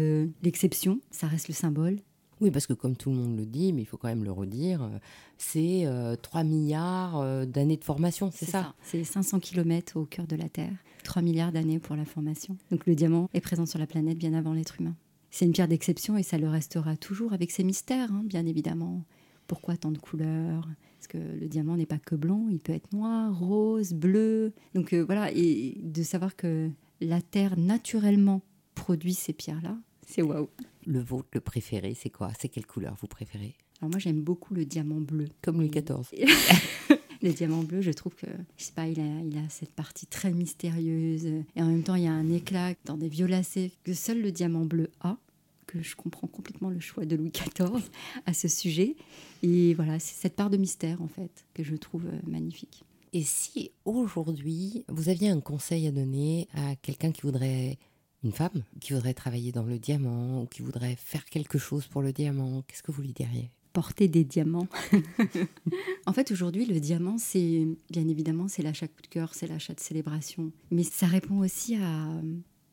l'exception, 0.44 1.00
ça 1.10 1.26
reste 1.26 1.48
le 1.48 1.56
symbole, 1.56 1.98
oui, 2.44 2.52
parce 2.52 2.68
que 2.68 2.74
comme 2.74 2.98
tout 2.98 3.10
le 3.10 3.16
monde 3.16 3.38
le 3.38 3.46
dit, 3.46 3.72
mais 3.72 3.82
il 3.82 3.86
faut 3.86 3.96
quand 3.96 4.10
même 4.10 4.26
le 4.26 4.32
redire, 4.32 4.84
euh, 4.84 5.00
c'est 5.38 5.88
3 6.22 6.42
euh, 6.42 6.44
milliards 6.44 7.18
euh, 7.18 7.46
d'années 7.46 7.78
de 7.78 7.84
formation, 7.86 8.32
c'est 8.34 8.46
ça, 8.46 8.76
C'est 8.84 9.06
500 9.06 9.40
km 9.40 9.98
au 9.98 10.06
cœur 10.06 10.28
de 10.28 10.36
la 10.36 10.50
Terre, 10.50 10.74
3 11.06 11.22
milliards 11.22 11.54
d'années 11.54 11.80
pour 11.80 11.96
la 11.96 12.04
formation. 12.04 12.58
Donc 12.70 12.86
le 12.86 12.96
diamant 12.96 13.30
est 13.34 13.40
présent 13.40 13.66
sur 13.66 13.80
la 13.80 13.88
planète 13.88 14.18
bien 14.18 14.34
avant 14.34 14.54
l'être 14.54 14.82
humain. 14.82 14.96
C'est 15.32 15.46
une 15.46 15.54
pierre 15.54 15.70
d'exception 15.70 16.18
et 16.18 16.24
ça 16.24 16.38
le 16.38 16.50
restera 16.50 16.98
toujours 16.98 17.32
avec 17.32 17.50
ses 17.50 17.64
mystères, 17.64 18.12
hein, 18.12 18.24
bien 18.26 18.46
évidemment. 18.46 19.04
Pourquoi 19.48 19.78
tant 19.78 19.92
de 19.92 19.98
couleurs? 19.98 20.68
Parce 21.00 21.08
que 21.08 21.18
le 21.18 21.48
diamant 21.48 21.78
n'est 21.78 21.86
pas 21.86 21.98
que 21.98 22.16
blanc, 22.16 22.48
il 22.52 22.60
peut 22.60 22.74
être 22.74 22.92
noir, 22.92 23.38
rose, 23.40 23.94
bleu. 23.94 24.54
Donc 24.76 24.94
voilà, 24.94 25.32
et 25.34 25.78
de 25.82 26.04
savoir 26.04 26.36
que 26.36 26.70
la 27.00 27.22
Terre 27.22 27.58
naturellement 27.58 28.42
produit 28.76 29.14
ces 29.14 29.34
pierres-là, 29.34 29.78
c'est 30.06 30.22
waouh. 30.22 30.50
Le 30.86 31.00
vôtre, 31.00 31.30
le 31.34 31.40
préféré, 31.40 31.96
c'est 31.96 32.10
quoi? 32.10 32.32
C'est 32.40 32.50
quelle 32.50 32.66
couleur 32.66 32.96
vous 33.00 33.08
préférez? 33.08 33.56
Alors 33.82 33.92
moi 33.92 34.00
j'aime 34.00 34.22
beaucoup 34.22 34.54
le 34.54 34.66
diamant 34.66 35.02
bleu. 35.02 35.28
Comme 35.42 35.58
Louis 35.58 35.70
XIV. 35.70 36.10
le 37.24 37.32
diamant 37.32 37.64
bleu, 37.64 37.82
je 37.82 37.92
trouve 37.92 38.16
que, 38.16 38.28
je 38.58 38.64
sais 38.64 38.74
pas, 38.74 38.88
il 38.88 39.00
a, 39.00 39.22
il 39.22 39.38
a 39.38 39.50
cette 39.50 39.72
partie 39.72 40.06
très 40.06 40.32
mystérieuse. 40.32 41.26
Et 41.56 41.62
en 41.62 41.68
même 41.68 41.84
temps, 41.84 41.96
il 41.96 42.04
y 42.04 42.08
a 42.08 42.12
un 42.12 42.30
éclat 42.30 42.74
dans 42.86 42.98
des 42.98 43.08
violacés 43.08 43.72
que 43.84 43.94
seul 43.94 44.22
le 44.22 44.32
diamant 44.32 44.66
bleu 44.66 44.92
a. 45.02 45.18
Que 45.66 45.82
je 45.82 45.96
comprends 45.96 46.28
complètement 46.28 46.70
le 46.70 46.82
choix 46.82 47.06
de 47.06 47.16
Louis 47.16 47.32
XIV 47.32 47.90
à 48.26 48.34
ce 48.34 48.48
sujet. 48.48 48.96
Et 49.42 49.74
voilà, 49.74 49.98
c'est 50.00 50.16
cette 50.16 50.36
part 50.36 50.50
de 50.50 50.58
mystère, 50.58 51.02
en 51.02 51.08
fait, 51.08 51.46
que 51.54 51.64
je 51.64 51.76
trouve 51.76 52.06
euh, 52.06 52.20
magnifique. 52.28 52.84
Et 53.14 53.24
si 53.24 53.72
aujourd'hui, 53.86 54.84
vous 54.90 55.10
aviez 55.10 55.30
un 55.30 55.40
conseil 55.40 55.88
à 55.88 55.92
donner 55.92 56.48
à 56.54 56.76
quelqu'un 56.76 57.12
qui 57.12 57.22
voudrait 57.22 57.78
une 58.24 58.32
femme 58.32 58.64
qui 58.80 58.94
voudrait 58.94 59.14
travailler 59.14 59.52
dans 59.52 59.64
le 59.64 59.80
diamant 59.80 60.44
ou 60.44 60.46
qui 60.46 60.62
voudrait 60.62 60.96
faire 60.96 61.26
quelque 61.26 61.58
chose 61.58 61.88
pour 61.88 62.02
le 62.02 62.14
diamant, 62.14 62.64
qu'est-ce 62.68 62.84
que 62.84 62.92
vous 62.92 63.02
lui 63.02 63.14
diriez? 63.14 63.50
Porter 63.74 64.08
des 64.08 64.24
diamants. 64.24 64.68
en 66.06 66.14
fait, 66.14 66.32
aujourd'hui, 66.32 66.66
le 66.66 66.80
diamant, 66.80 67.18
c'est 67.18 67.68
bien 67.90 68.08
évidemment, 68.08 68.48
c'est 68.48 68.62
l'achat 68.62 68.88
coup 68.88 69.02
de 69.02 69.08
cœur, 69.08 69.34
c'est 69.34 69.48
l'achat 69.48 69.74
de 69.74 69.80
célébration. 69.80 70.52
Mais 70.70 70.84
ça 70.84 71.08
répond 71.08 71.40
aussi 71.40 71.76
à, 71.76 72.06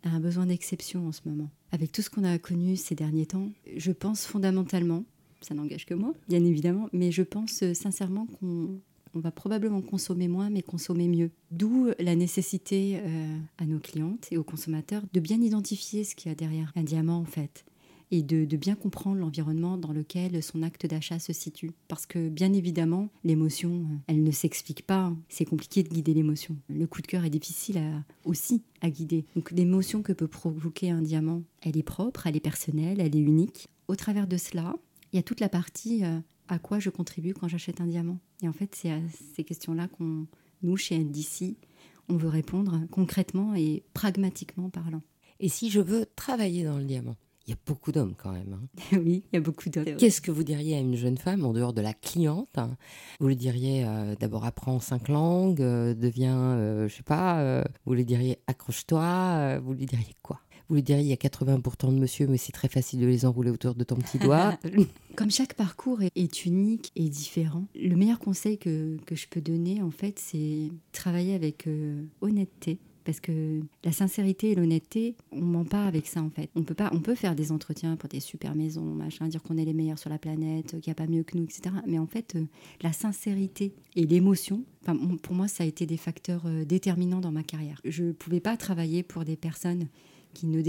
à 0.02 0.08
un 0.10 0.20
besoin 0.20 0.46
d'exception 0.46 1.08
en 1.08 1.12
ce 1.12 1.22
moment. 1.24 1.50
Avec 1.72 1.90
tout 1.90 2.02
ce 2.02 2.10
qu'on 2.10 2.24
a 2.24 2.38
connu 2.38 2.76
ces 2.76 2.94
derniers 2.94 3.26
temps, 3.26 3.48
je 3.76 3.92
pense 3.92 4.26
fondamentalement, 4.26 5.04
ça 5.40 5.54
n'engage 5.54 5.86
que 5.86 5.94
moi, 5.94 6.12
bien 6.28 6.44
évidemment, 6.44 6.88
mais 6.92 7.12
je 7.12 7.22
pense 7.22 7.64
sincèrement 7.72 8.26
qu'on 8.26 8.78
on 9.14 9.20
va 9.20 9.30
probablement 9.30 9.82
consommer 9.82 10.28
moins, 10.28 10.50
mais 10.50 10.62
consommer 10.62 11.08
mieux. 11.08 11.30
D'où 11.50 11.88
la 11.98 12.14
nécessité 12.14 13.00
euh, 13.02 13.36
à 13.58 13.66
nos 13.66 13.78
clientes 13.78 14.28
et 14.30 14.38
aux 14.38 14.44
consommateurs 14.44 15.02
de 15.12 15.20
bien 15.20 15.40
identifier 15.40 16.04
ce 16.04 16.14
qu'il 16.14 16.30
y 16.30 16.32
a 16.32 16.36
derrière 16.36 16.72
un 16.76 16.82
diamant 16.82 17.18
en 17.18 17.24
fait 17.24 17.64
et 18.12 18.22
de, 18.22 18.44
bien 18.56 18.74
comprendre 18.74 19.18
l'environnement 19.18 19.78
dans 19.78 19.92
lequel 19.92 20.42
son 20.42 20.62
acte 20.62 20.84
d'achat 20.84 21.18
se 21.18 21.32
situe. 21.32 21.70
Parce 21.86 22.06
que 22.06 22.28
bien 22.28 22.52
évidemment, 22.52 23.08
l'émotion, 23.22 23.70
euh, 23.70 23.96
elle 24.08 24.22
ne 24.24 24.30
s'explique 24.32 24.84
pas. 24.84 25.12
C'est 25.28 25.44
compliqué 25.44 25.82
de 25.82 25.88
guider 25.88 26.12
l'émotion. 26.12 26.56
Le 26.68 26.86
coup 26.86 27.02
de 27.02 27.06
cœur 27.06 27.24
est 27.24 27.30
difficile 27.30 27.80
aussi 28.24 28.62
à 28.80 28.90
guider. 28.90 29.24
Donc 29.36 29.52
l'émotion 29.52 30.02
que 30.02 30.12
peut 30.12 30.26
provoquer 30.26 30.90
un 30.90 31.02
diamant, 31.02 31.42
elle 31.62 31.76
est 31.76 31.84
propre, 31.84 32.26
elle 32.26 32.36
est 32.36 32.40
personnelle, 32.40 33.00
elle 33.00 33.14
est 33.14 33.20
unique. 33.20 33.68
Au 33.86 33.94
travers 33.96 34.26
de 34.26 34.36
cela, 34.36 34.74
il 35.12 35.16
y 35.16 35.18
a 35.18 35.22
toute 35.22 35.40
la 35.40 35.48
partie 35.48 36.04
euh, 36.04 36.18
à 36.50 36.58
quoi 36.58 36.78
je 36.78 36.90
contribue 36.90 37.34
quand 37.34 37.48
j'achète 37.48 37.80
un 37.80 37.86
diamant 37.86 38.18
Et 38.42 38.48
en 38.48 38.52
fait, 38.52 38.74
c'est 38.74 38.90
à 38.90 38.98
ces 39.34 39.44
questions-là 39.44 39.88
qu'on, 39.88 40.26
nous, 40.62 40.76
chez 40.76 40.98
NDC, 40.98 41.56
on 42.08 42.16
veut 42.16 42.28
répondre 42.28 42.80
concrètement 42.90 43.54
et 43.54 43.84
pragmatiquement 43.94 44.68
parlant. 44.68 45.02
Et 45.38 45.48
si 45.48 45.70
je 45.70 45.80
veux 45.80 46.06
travailler 46.16 46.64
dans 46.64 46.78
le 46.78 46.84
diamant 46.84 47.16
il 47.46 47.54
y 47.54 47.54
a 47.54 47.58
beaucoup 47.66 47.90
d'hommes 47.90 48.14
quand 48.16 48.30
même. 48.30 48.52
Hein. 48.54 48.68
oui, 49.04 49.24
il 49.32 49.34
y 49.34 49.36
a 49.36 49.40
beaucoup 49.40 49.70
d'hommes. 49.70 49.96
Qu'est-ce 49.96 50.20
que 50.20 50.30
vous 50.30 50.44
diriez 50.44 50.76
à 50.76 50.78
une 50.78 50.94
jeune 50.94 51.16
femme 51.18 51.44
en 51.44 51.52
dehors 51.52 51.72
de 51.72 51.80
la 51.80 51.94
cliente 51.94 52.56
hein? 52.56 52.76
Vous 53.18 53.26
lui 53.26 53.34
diriez 53.34 53.84
euh, 53.84 54.14
d'abord 54.14 54.44
apprends 54.44 54.78
cinq 54.78 55.08
langues, 55.08 55.60
euh, 55.60 55.94
deviens, 55.94 56.38
euh, 56.38 56.88
je 56.88 56.94
sais 56.94 57.02
pas, 57.02 57.64
vous 57.86 57.94
lui 57.94 58.04
diriez 58.04 58.38
accroche-toi, 58.46 59.58
vous 59.60 59.72
lui 59.72 59.86
diriez 59.86 60.14
quoi? 60.22 60.40
Vous 60.70 60.76
lui 60.76 60.82
diriez, 60.84 61.02
il 61.02 61.08
y 61.08 61.12
a 61.12 61.16
80% 61.16 61.92
de 61.92 61.98
monsieur, 61.98 62.28
mais 62.28 62.36
c'est 62.36 62.52
très 62.52 62.68
facile 62.68 63.00
de 63.00 63.06
les 63.06 63.26
enrouler 63.26 63.50
autour 63.50 63.74
de 63.74 63.82
ton 63.82 63.96
petit 63.96 64.18
doigt. 64.18 64.56
Comme 65.16 65.30
chaque 65.30 65.54
parcours 65.54 65.98
est, 66.14 66.46
unique 66.46 66.92
et 66.94 67.08
différent, 67.08 67.64
le 67.74 67.96
meilleur 67.96 68.20
conseil 68.20 68.56
que, 68.56 68.96
je 69.10 69.26
peux 69.28 69.40
donner, 69.40 69.82
en 69.82 69.90
fait, 69.90 70.20
c'est 70.20 70.70
travailler 70.92 71.34
avec 71.34 71.66
euh, 71.66 72.04
honnêteté. 72.20 72.78
Parce 73.02 73.18
que 73.18 73.62
la 73.82 73.90
sincérité 73.90 74.50
et 74.50 74.54
l'honnêteté, 74.54 75.16
on 75.32 75.40
ment 75.40 75.64
pas 75.64 75.86
avec 75.86 76.06
ça 76.06 76.22
en 76.22 76.30
fait. 76.30 76.50
On 76.54 76.62
peut 76.62 76.74
pas, 76.74 76.90
on 76.92 77.00
peut 77.00 77.14
faire 77.14 77.34
des 77.34 77.50
entretiens 77.50 77.96
pour 77.96 78.08
des 78.08 78.20
super 78.20 78.54
maisons, 78.54 78.84
machin, 78.84 79.26
dire 79.26 79.42
qu'on 79.42 79.56
est 79.56 79.64
les 79.64 79.72
meilleurs 79.72 79.98
sur 79.98 80.10
la 80.10 80.18
planète, 80.18 80.78
qu'il 80.80 80.82
n'y 80.86 80.92
a 80.92 80.94
pas 80.94 81.06
mieux 81.06 81.22
que 81.22 81.36
nous, 81.36 81.44
etc. 81.44 81.74
Mais 81.86 81.98
en 81.98 82.06
fait, 82.06 82.36
euh, 82.36 82.44
la 82.82 82.92
sincérité 82.92 83.74
et 83.96 84.06
l'émotion, 84.06 84.64
pour 85.22 85.34
moi, 85.34 85.48
ça 85.48 85.64
a 85.64 85.66
été 85.66 85.86
des 85.86 85.96
facteurs 85.96 86.42
euh, 86.44 86.64
déterminants 86.64 87.20
dans 87.20 87.32
ma 87.32 87.42
carrière. 87.42 87.80
Je 87.84 88.04
ne 88.04 88.12
pouvais 88.12 88.40
pas 88.40 88.56
travailler 88.56 89.02
pour 89.02 89.24
des 89.24 89.36
personnes 89.36 89.88
qui 90.34 90.46
ne 90.46 90.62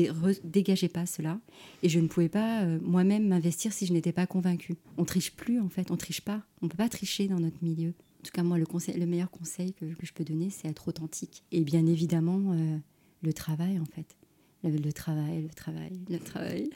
dégageait 0.43 0.89
pas 0.89 1.05
cela. 1.05 1.39
Et 1.83 1.89
je 1.89 1.99
ne 1.99 2.07
pouvais 2.07 2.29
pas 2.29 2.63
euh, 2.63 2.79
moi-même 2.81 3.27
m'investir 3.27 3.73
si 3.73 3.85
je 3.85 3.93
n'étais 3.93 4.11
pas 4.11 4.27
convaincue. 4.27 4.75
On 4.97 5.05
triche 5.05 5.35
plus, 5.35 5.59
en 5.59 5.69
fait. 5.69 5.91
On 5.91 5.97
triche 5.97 6.21
pas. 6.21 6.41
On 6.61 6.67
peut 6.67 6.77
pas 6.77 6.89
tricher 6.89 7.27
dans 7.27 7.39
notre 7.39 7.63
milieu. 7.63 7.89
En 7.89 8.23
tout 8.23 8.31
cas, 8.33 8.43
moi, 8.43 8.57
le, 8.57 8.65
conseil, 8.65 8.99
le 8.99 9.05
meilleur 9.05 9.31
conseil 9.31 9.73
que, 9.73 9.85
je 10.01 10.13
peux 10.13 10.23
donner, 10.23 10.49
c'est 10.49 10.67
être 10.67 10.87
authentique. 10.87 11.43
Et 11.51 11.61
bien 11.61 11.85
évidemment, 11.85 12.53
euh, 12.53 12.77
le 13.21 13.33
travail, 13.33 13.79
en 13.79 13.85
fait. 13.85 14.17
le 14.63 14.91
travail, 14.91 15.41
le 15.41 15.49
travail, 15.49 15.99
le 16.09 16.19
travail. 16.19 16.69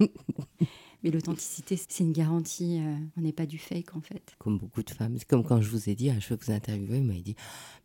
Mais 1.02 1.10
l'authenticité, 1.10 1.76
c'est 1.76 2.04
une 2.04 2.12
garantie. 2.12 2.78
Euh, 2.80 2.94
on 3.16 3.22
n'est 3.22 3.32
pas 3.32 3.46
du 3.46 3.58
fake, 3.58 3.96
en 3.96 4.00
fait. 4.00 4.34
Comme 4.38 4.58
beaucoup 4.58 4.82
de 4.82 4.90
femmes. 4.90 5.16
C'est 5.18 5.26
comme 5.26 5.44
quand 5.44 5.60
je 5.60 5.68
vous 5.68 5.88
ai 5.88 5.94
dit, 5.94 6.10
ah, 6.10 6.18
je 6.20 6.28
veux 6.28 6.38
vous 6.40 6.52
interviewer, 6.52 7.00
vous 7.00 7.06
m'avez 7.06 7.22
dit, 7.22 7.34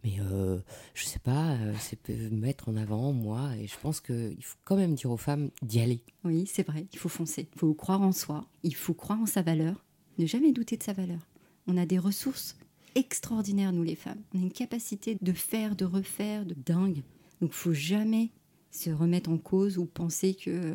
mais 0.03 0.17
euh, 0.19 0.59
je 0.93 1.05
sais 1.05 1.19
pas, 1.19 1.53
euh, 1.53 1.73
c'est 1.79 1.99
peut 1.99 2.29
mettre 2.29 2.69
en 2.69 2.75
avant, 2.75 3.13
moi. 3.13 3.49
Et 3.59 3.67
je 3.67 3.75
pense 3.81 3.99
qu'il 3.99 4.43
faut 4.43 4.57
quand 4.65 4.75
même 4.75 4.93
dire 4.93 5.09
aux 5.09 5.17
femmes 5.17 5.49
d'y 5.63 5.79
aller. 5.79 6.03
Oui, 6.23 6.45
c'est 6.47 6.65
vrai. 6.65 6.85
Il 6.93 6.99
faut 6.99 7.09
foncer. 7.09 7.49
Il 7.55 7.59
faut 7.59 7.73
croire 7.73 8.01
en 8.01 8.11
soi. 8.11 8.45
Il 8.63 8.75
faut 8.75 8.93
croire 8.93 9.19
en 9.19 9.25
sa 9.25 9.41
valeur. 9.41 9.83
Ne 10.19 10.25
jamais 10.25 10.51
douter 10.51 10.77
de 10.77 10.83
sa 10.83 10.93
valeur. 10.93 11.19
On 11.65 11.77
a 11.77 11.85
des 11.85 11.99
ressources 11.99 12.55
extraordinaires, 12.95 13.73
nous 13.73 13.83
les 13.83 13.95
femmes. 13.95 14.21
On 14.33 14.39
a 14.39 14.41
une 14.41 14.51
capacité 14.51 15.17
de 15.19 15.33
faire, 15.33 15.75
de 15.75 15.85
refaire, 15.85 16.45
de 16.45 16.53
dingue. 16.53 17.01
Donc, 17.41 17.51
il 17.51 17.55
faut 17.55 17.73
jamais 17.73 18.29
se 18.71 18.89
remettre 18.89 19.29
en 19.29 19.37
cause 19.37 19.77
ou 19.77 19.85
penser 19.85 20.35
que 20.35 20.73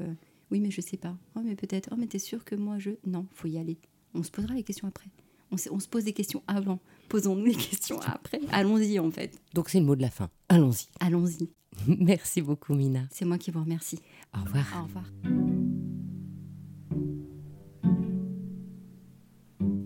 oui, 0.53 0.61
mais 0.61 0.71
je 0.71 0.83
sais 0.83 0.99
pas. 0.99 1.17
Oh, 1.35 1.41
mais 1.43 1.57
peut-être. 1.57 1.89
Oh, 1.93 1.97
mais 1.99 2.07
t'es 2.07 2.19
sûr 2.19 2.45
que 2.45 2.55
moi 2.55 2.79
je. 2.79 2.91
Non, 3.07 3.27
faut 3.33 3.49
y 3.49 3.57
aller. 3.57 3.79
On 4.15 4.23
se 4.23 4.31
posera 4.31 4.55
les 4.55 4.63
questions 4.63 4.87
après. 4.87 5.07
On 5.51 5.57
se, 5.57 5.71
on 5.71 5.81
se 5.81 5.89
pose 5.89 6.05
des 6.05 6.13
questions 6.13 6.43
avant. 6.47 6.79
Posons-nous 7.09 7.47
les 7.47 7.55
questions 7.55 7.99
après. 8.01 8.39
Allons-y, 8.51 8.99
en 8.99 9.11
fait. 9.11 9.41
Donc, 9.55 9.71
c'est 9.71 9.81
le 9.81 9.87
mot 9.87 9.97
de 9.97 10.03
la 10.03 10.11
fin. 10.11 10.29
Allons-y. 10.51 10.89
Allons-y. 11.01 11.49
Merci 11.99 12.43
beaucoup, 12.43 12.75
Mina. 12.75 13.09
C'est 13.11 13.25
moi 13.25 13.39
qui 13.39 13.51
vous 13.51 13.61
remercie. 13.61 13.99
Au 14.37 14.45
revoir. 14.45 14.67
Au 14.79 14.85
revoir. 14.85 15.11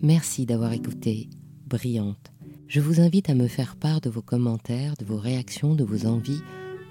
Merci 0.03 0.47
d'avoir 0.47 0.73
écouté 0.73 1.31
Brillante. 1.67 2.33
Je 2.67 2.81
vous 2.81 3.01
invite 3.01 3.31
à 3.31 3.37
me 3.37 3.47
faire 3.47 3.77
part 3.77 4.01
de 4.01 4.11
vos 4.11 4.23
commentaires, 4.23 4.97
de 4.97 5.05
vos 5.05 5.19
réactions, 5.19 5.77
de 5.77 5.85
vos 5.85 6.07
envies 6.07 6.43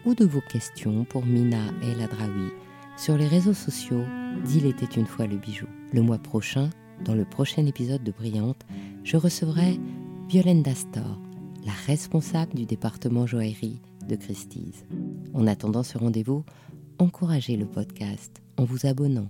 ou 0.06 0.16
de 0.16 0.26
vos 0.26 0.42
questions 0.50 1.04
pour 1.04 1.26
Mina 1.26 1.74
El 1.84 2.02
Adraoui 2.02 2.52
sur 2.98 3.18
les 3.18 3.28
réseaux 3.28 3.54
sociaux 3.54 4.04
d'Il 4.46 4.66
était 4.66 4.86
une 4.86 5.06
fois 5.06 5.28
le 5.28 5.38
bijou. 5.38 5.68
Le 5.92 6.02
mois 6.02 6.18
prochain, 6.18 6.70
dans 7.04 7.16
le 7.16 7.26
prochain 7.26 7.66
épisode 7.66 8.04
de 8.04 8.12
Brillante, 8.12 8.66
je 9.04 9.18
recevrai 9.18 9.80
Violaine 10.30 10.64
Dastor, 10.64 11.20
la 11.66 11.74
responsable 11.88 12.54
du 12.54 12.66
département 12.66 13.28
joaillerie 13.28 13.82
de 14.08 14.16
Christie's. 14.16 14.86
En 15.34 15.48
attendant 15.48 15.84
ce 15.84 15.98
rendez-vous, 15.98 16.44
encouragez 17.00 17.58
le 17.58 17.66
podcast 17.66 18.42
en 18.58 18.64
vous 18.64 18.86
abonnant 18.86 19.30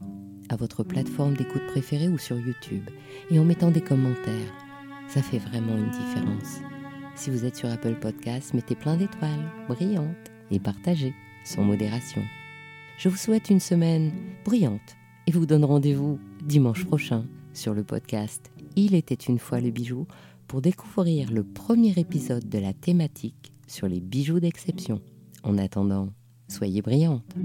à 0.50 0.56
votre 0.56 0.84
plateforme 0.84 1.36
d'écoute 1.36 1.66
préférée 1.68 2.08
ou 2.08 2.18
sur 2.18 2.38
YouTube 2.38 2.88
et 3.32 3.40
en 3.40 3.46
mettant 3.46 3.72
des 3.72 3.82
commentaires. 3.82 4.54
Ça 5.08 5.22
fait 5.22 5.40
vraiment 5.40 5.76
une 5.76 5.90
différence. 5.90 6.62
Si 7.16 7.30
vous 7.30 7.46
êtes 7.46 7.56
sur 7.56 7.70
Apple 7.70 7.96
Podcasts, 7.96 8.54
mettez 8.54 8.76
plein 8.76 8.98
d'étoiles 8.98 9.52
brillantes 9.70 10.32
et 10.52 10.60
partagez 10.60 11.14
sans 11.44 11.64
modération. 11.64 12.22
Je 12.98 13.10
vous 13.10 13.18
souhaite 13.18 13.50
une 13.50 13.60
semaine 13.60 14.12
brillante 14.46 14.96
et 15.28 15.32
vous 15.32 15.46
donne 15.46 15.66
rendez-vous 15.66 16.18
dimanche 16.44 16.86
prochain 16.86 17.26
sur 17.54 17.74
le 17.74 17.84
podcast 17.84 18.52
Il 18.78 18.96
était 18.96 19.16
une 19.16 19.40
fois 19.40 19.60
le 19.60 19.70
bijou 19.70 20.08
pour 20.48 20.62
découvrir 20.62 21.32
le 21.32 21.44
premier 21.44 21.94
épisode 21.98 22.48
de 22.48 22.58
la 22.58 22.74
thématique 22.74 23.52
sur 23.68 23.88
les 23.88 24.00
bijoux 24.00 24.40
d'exception. 24.40 25.02
En 25.44 25.58
attendant, 25.58 26.14
soyez 26.48 26.82
brillante. 26.82 27.36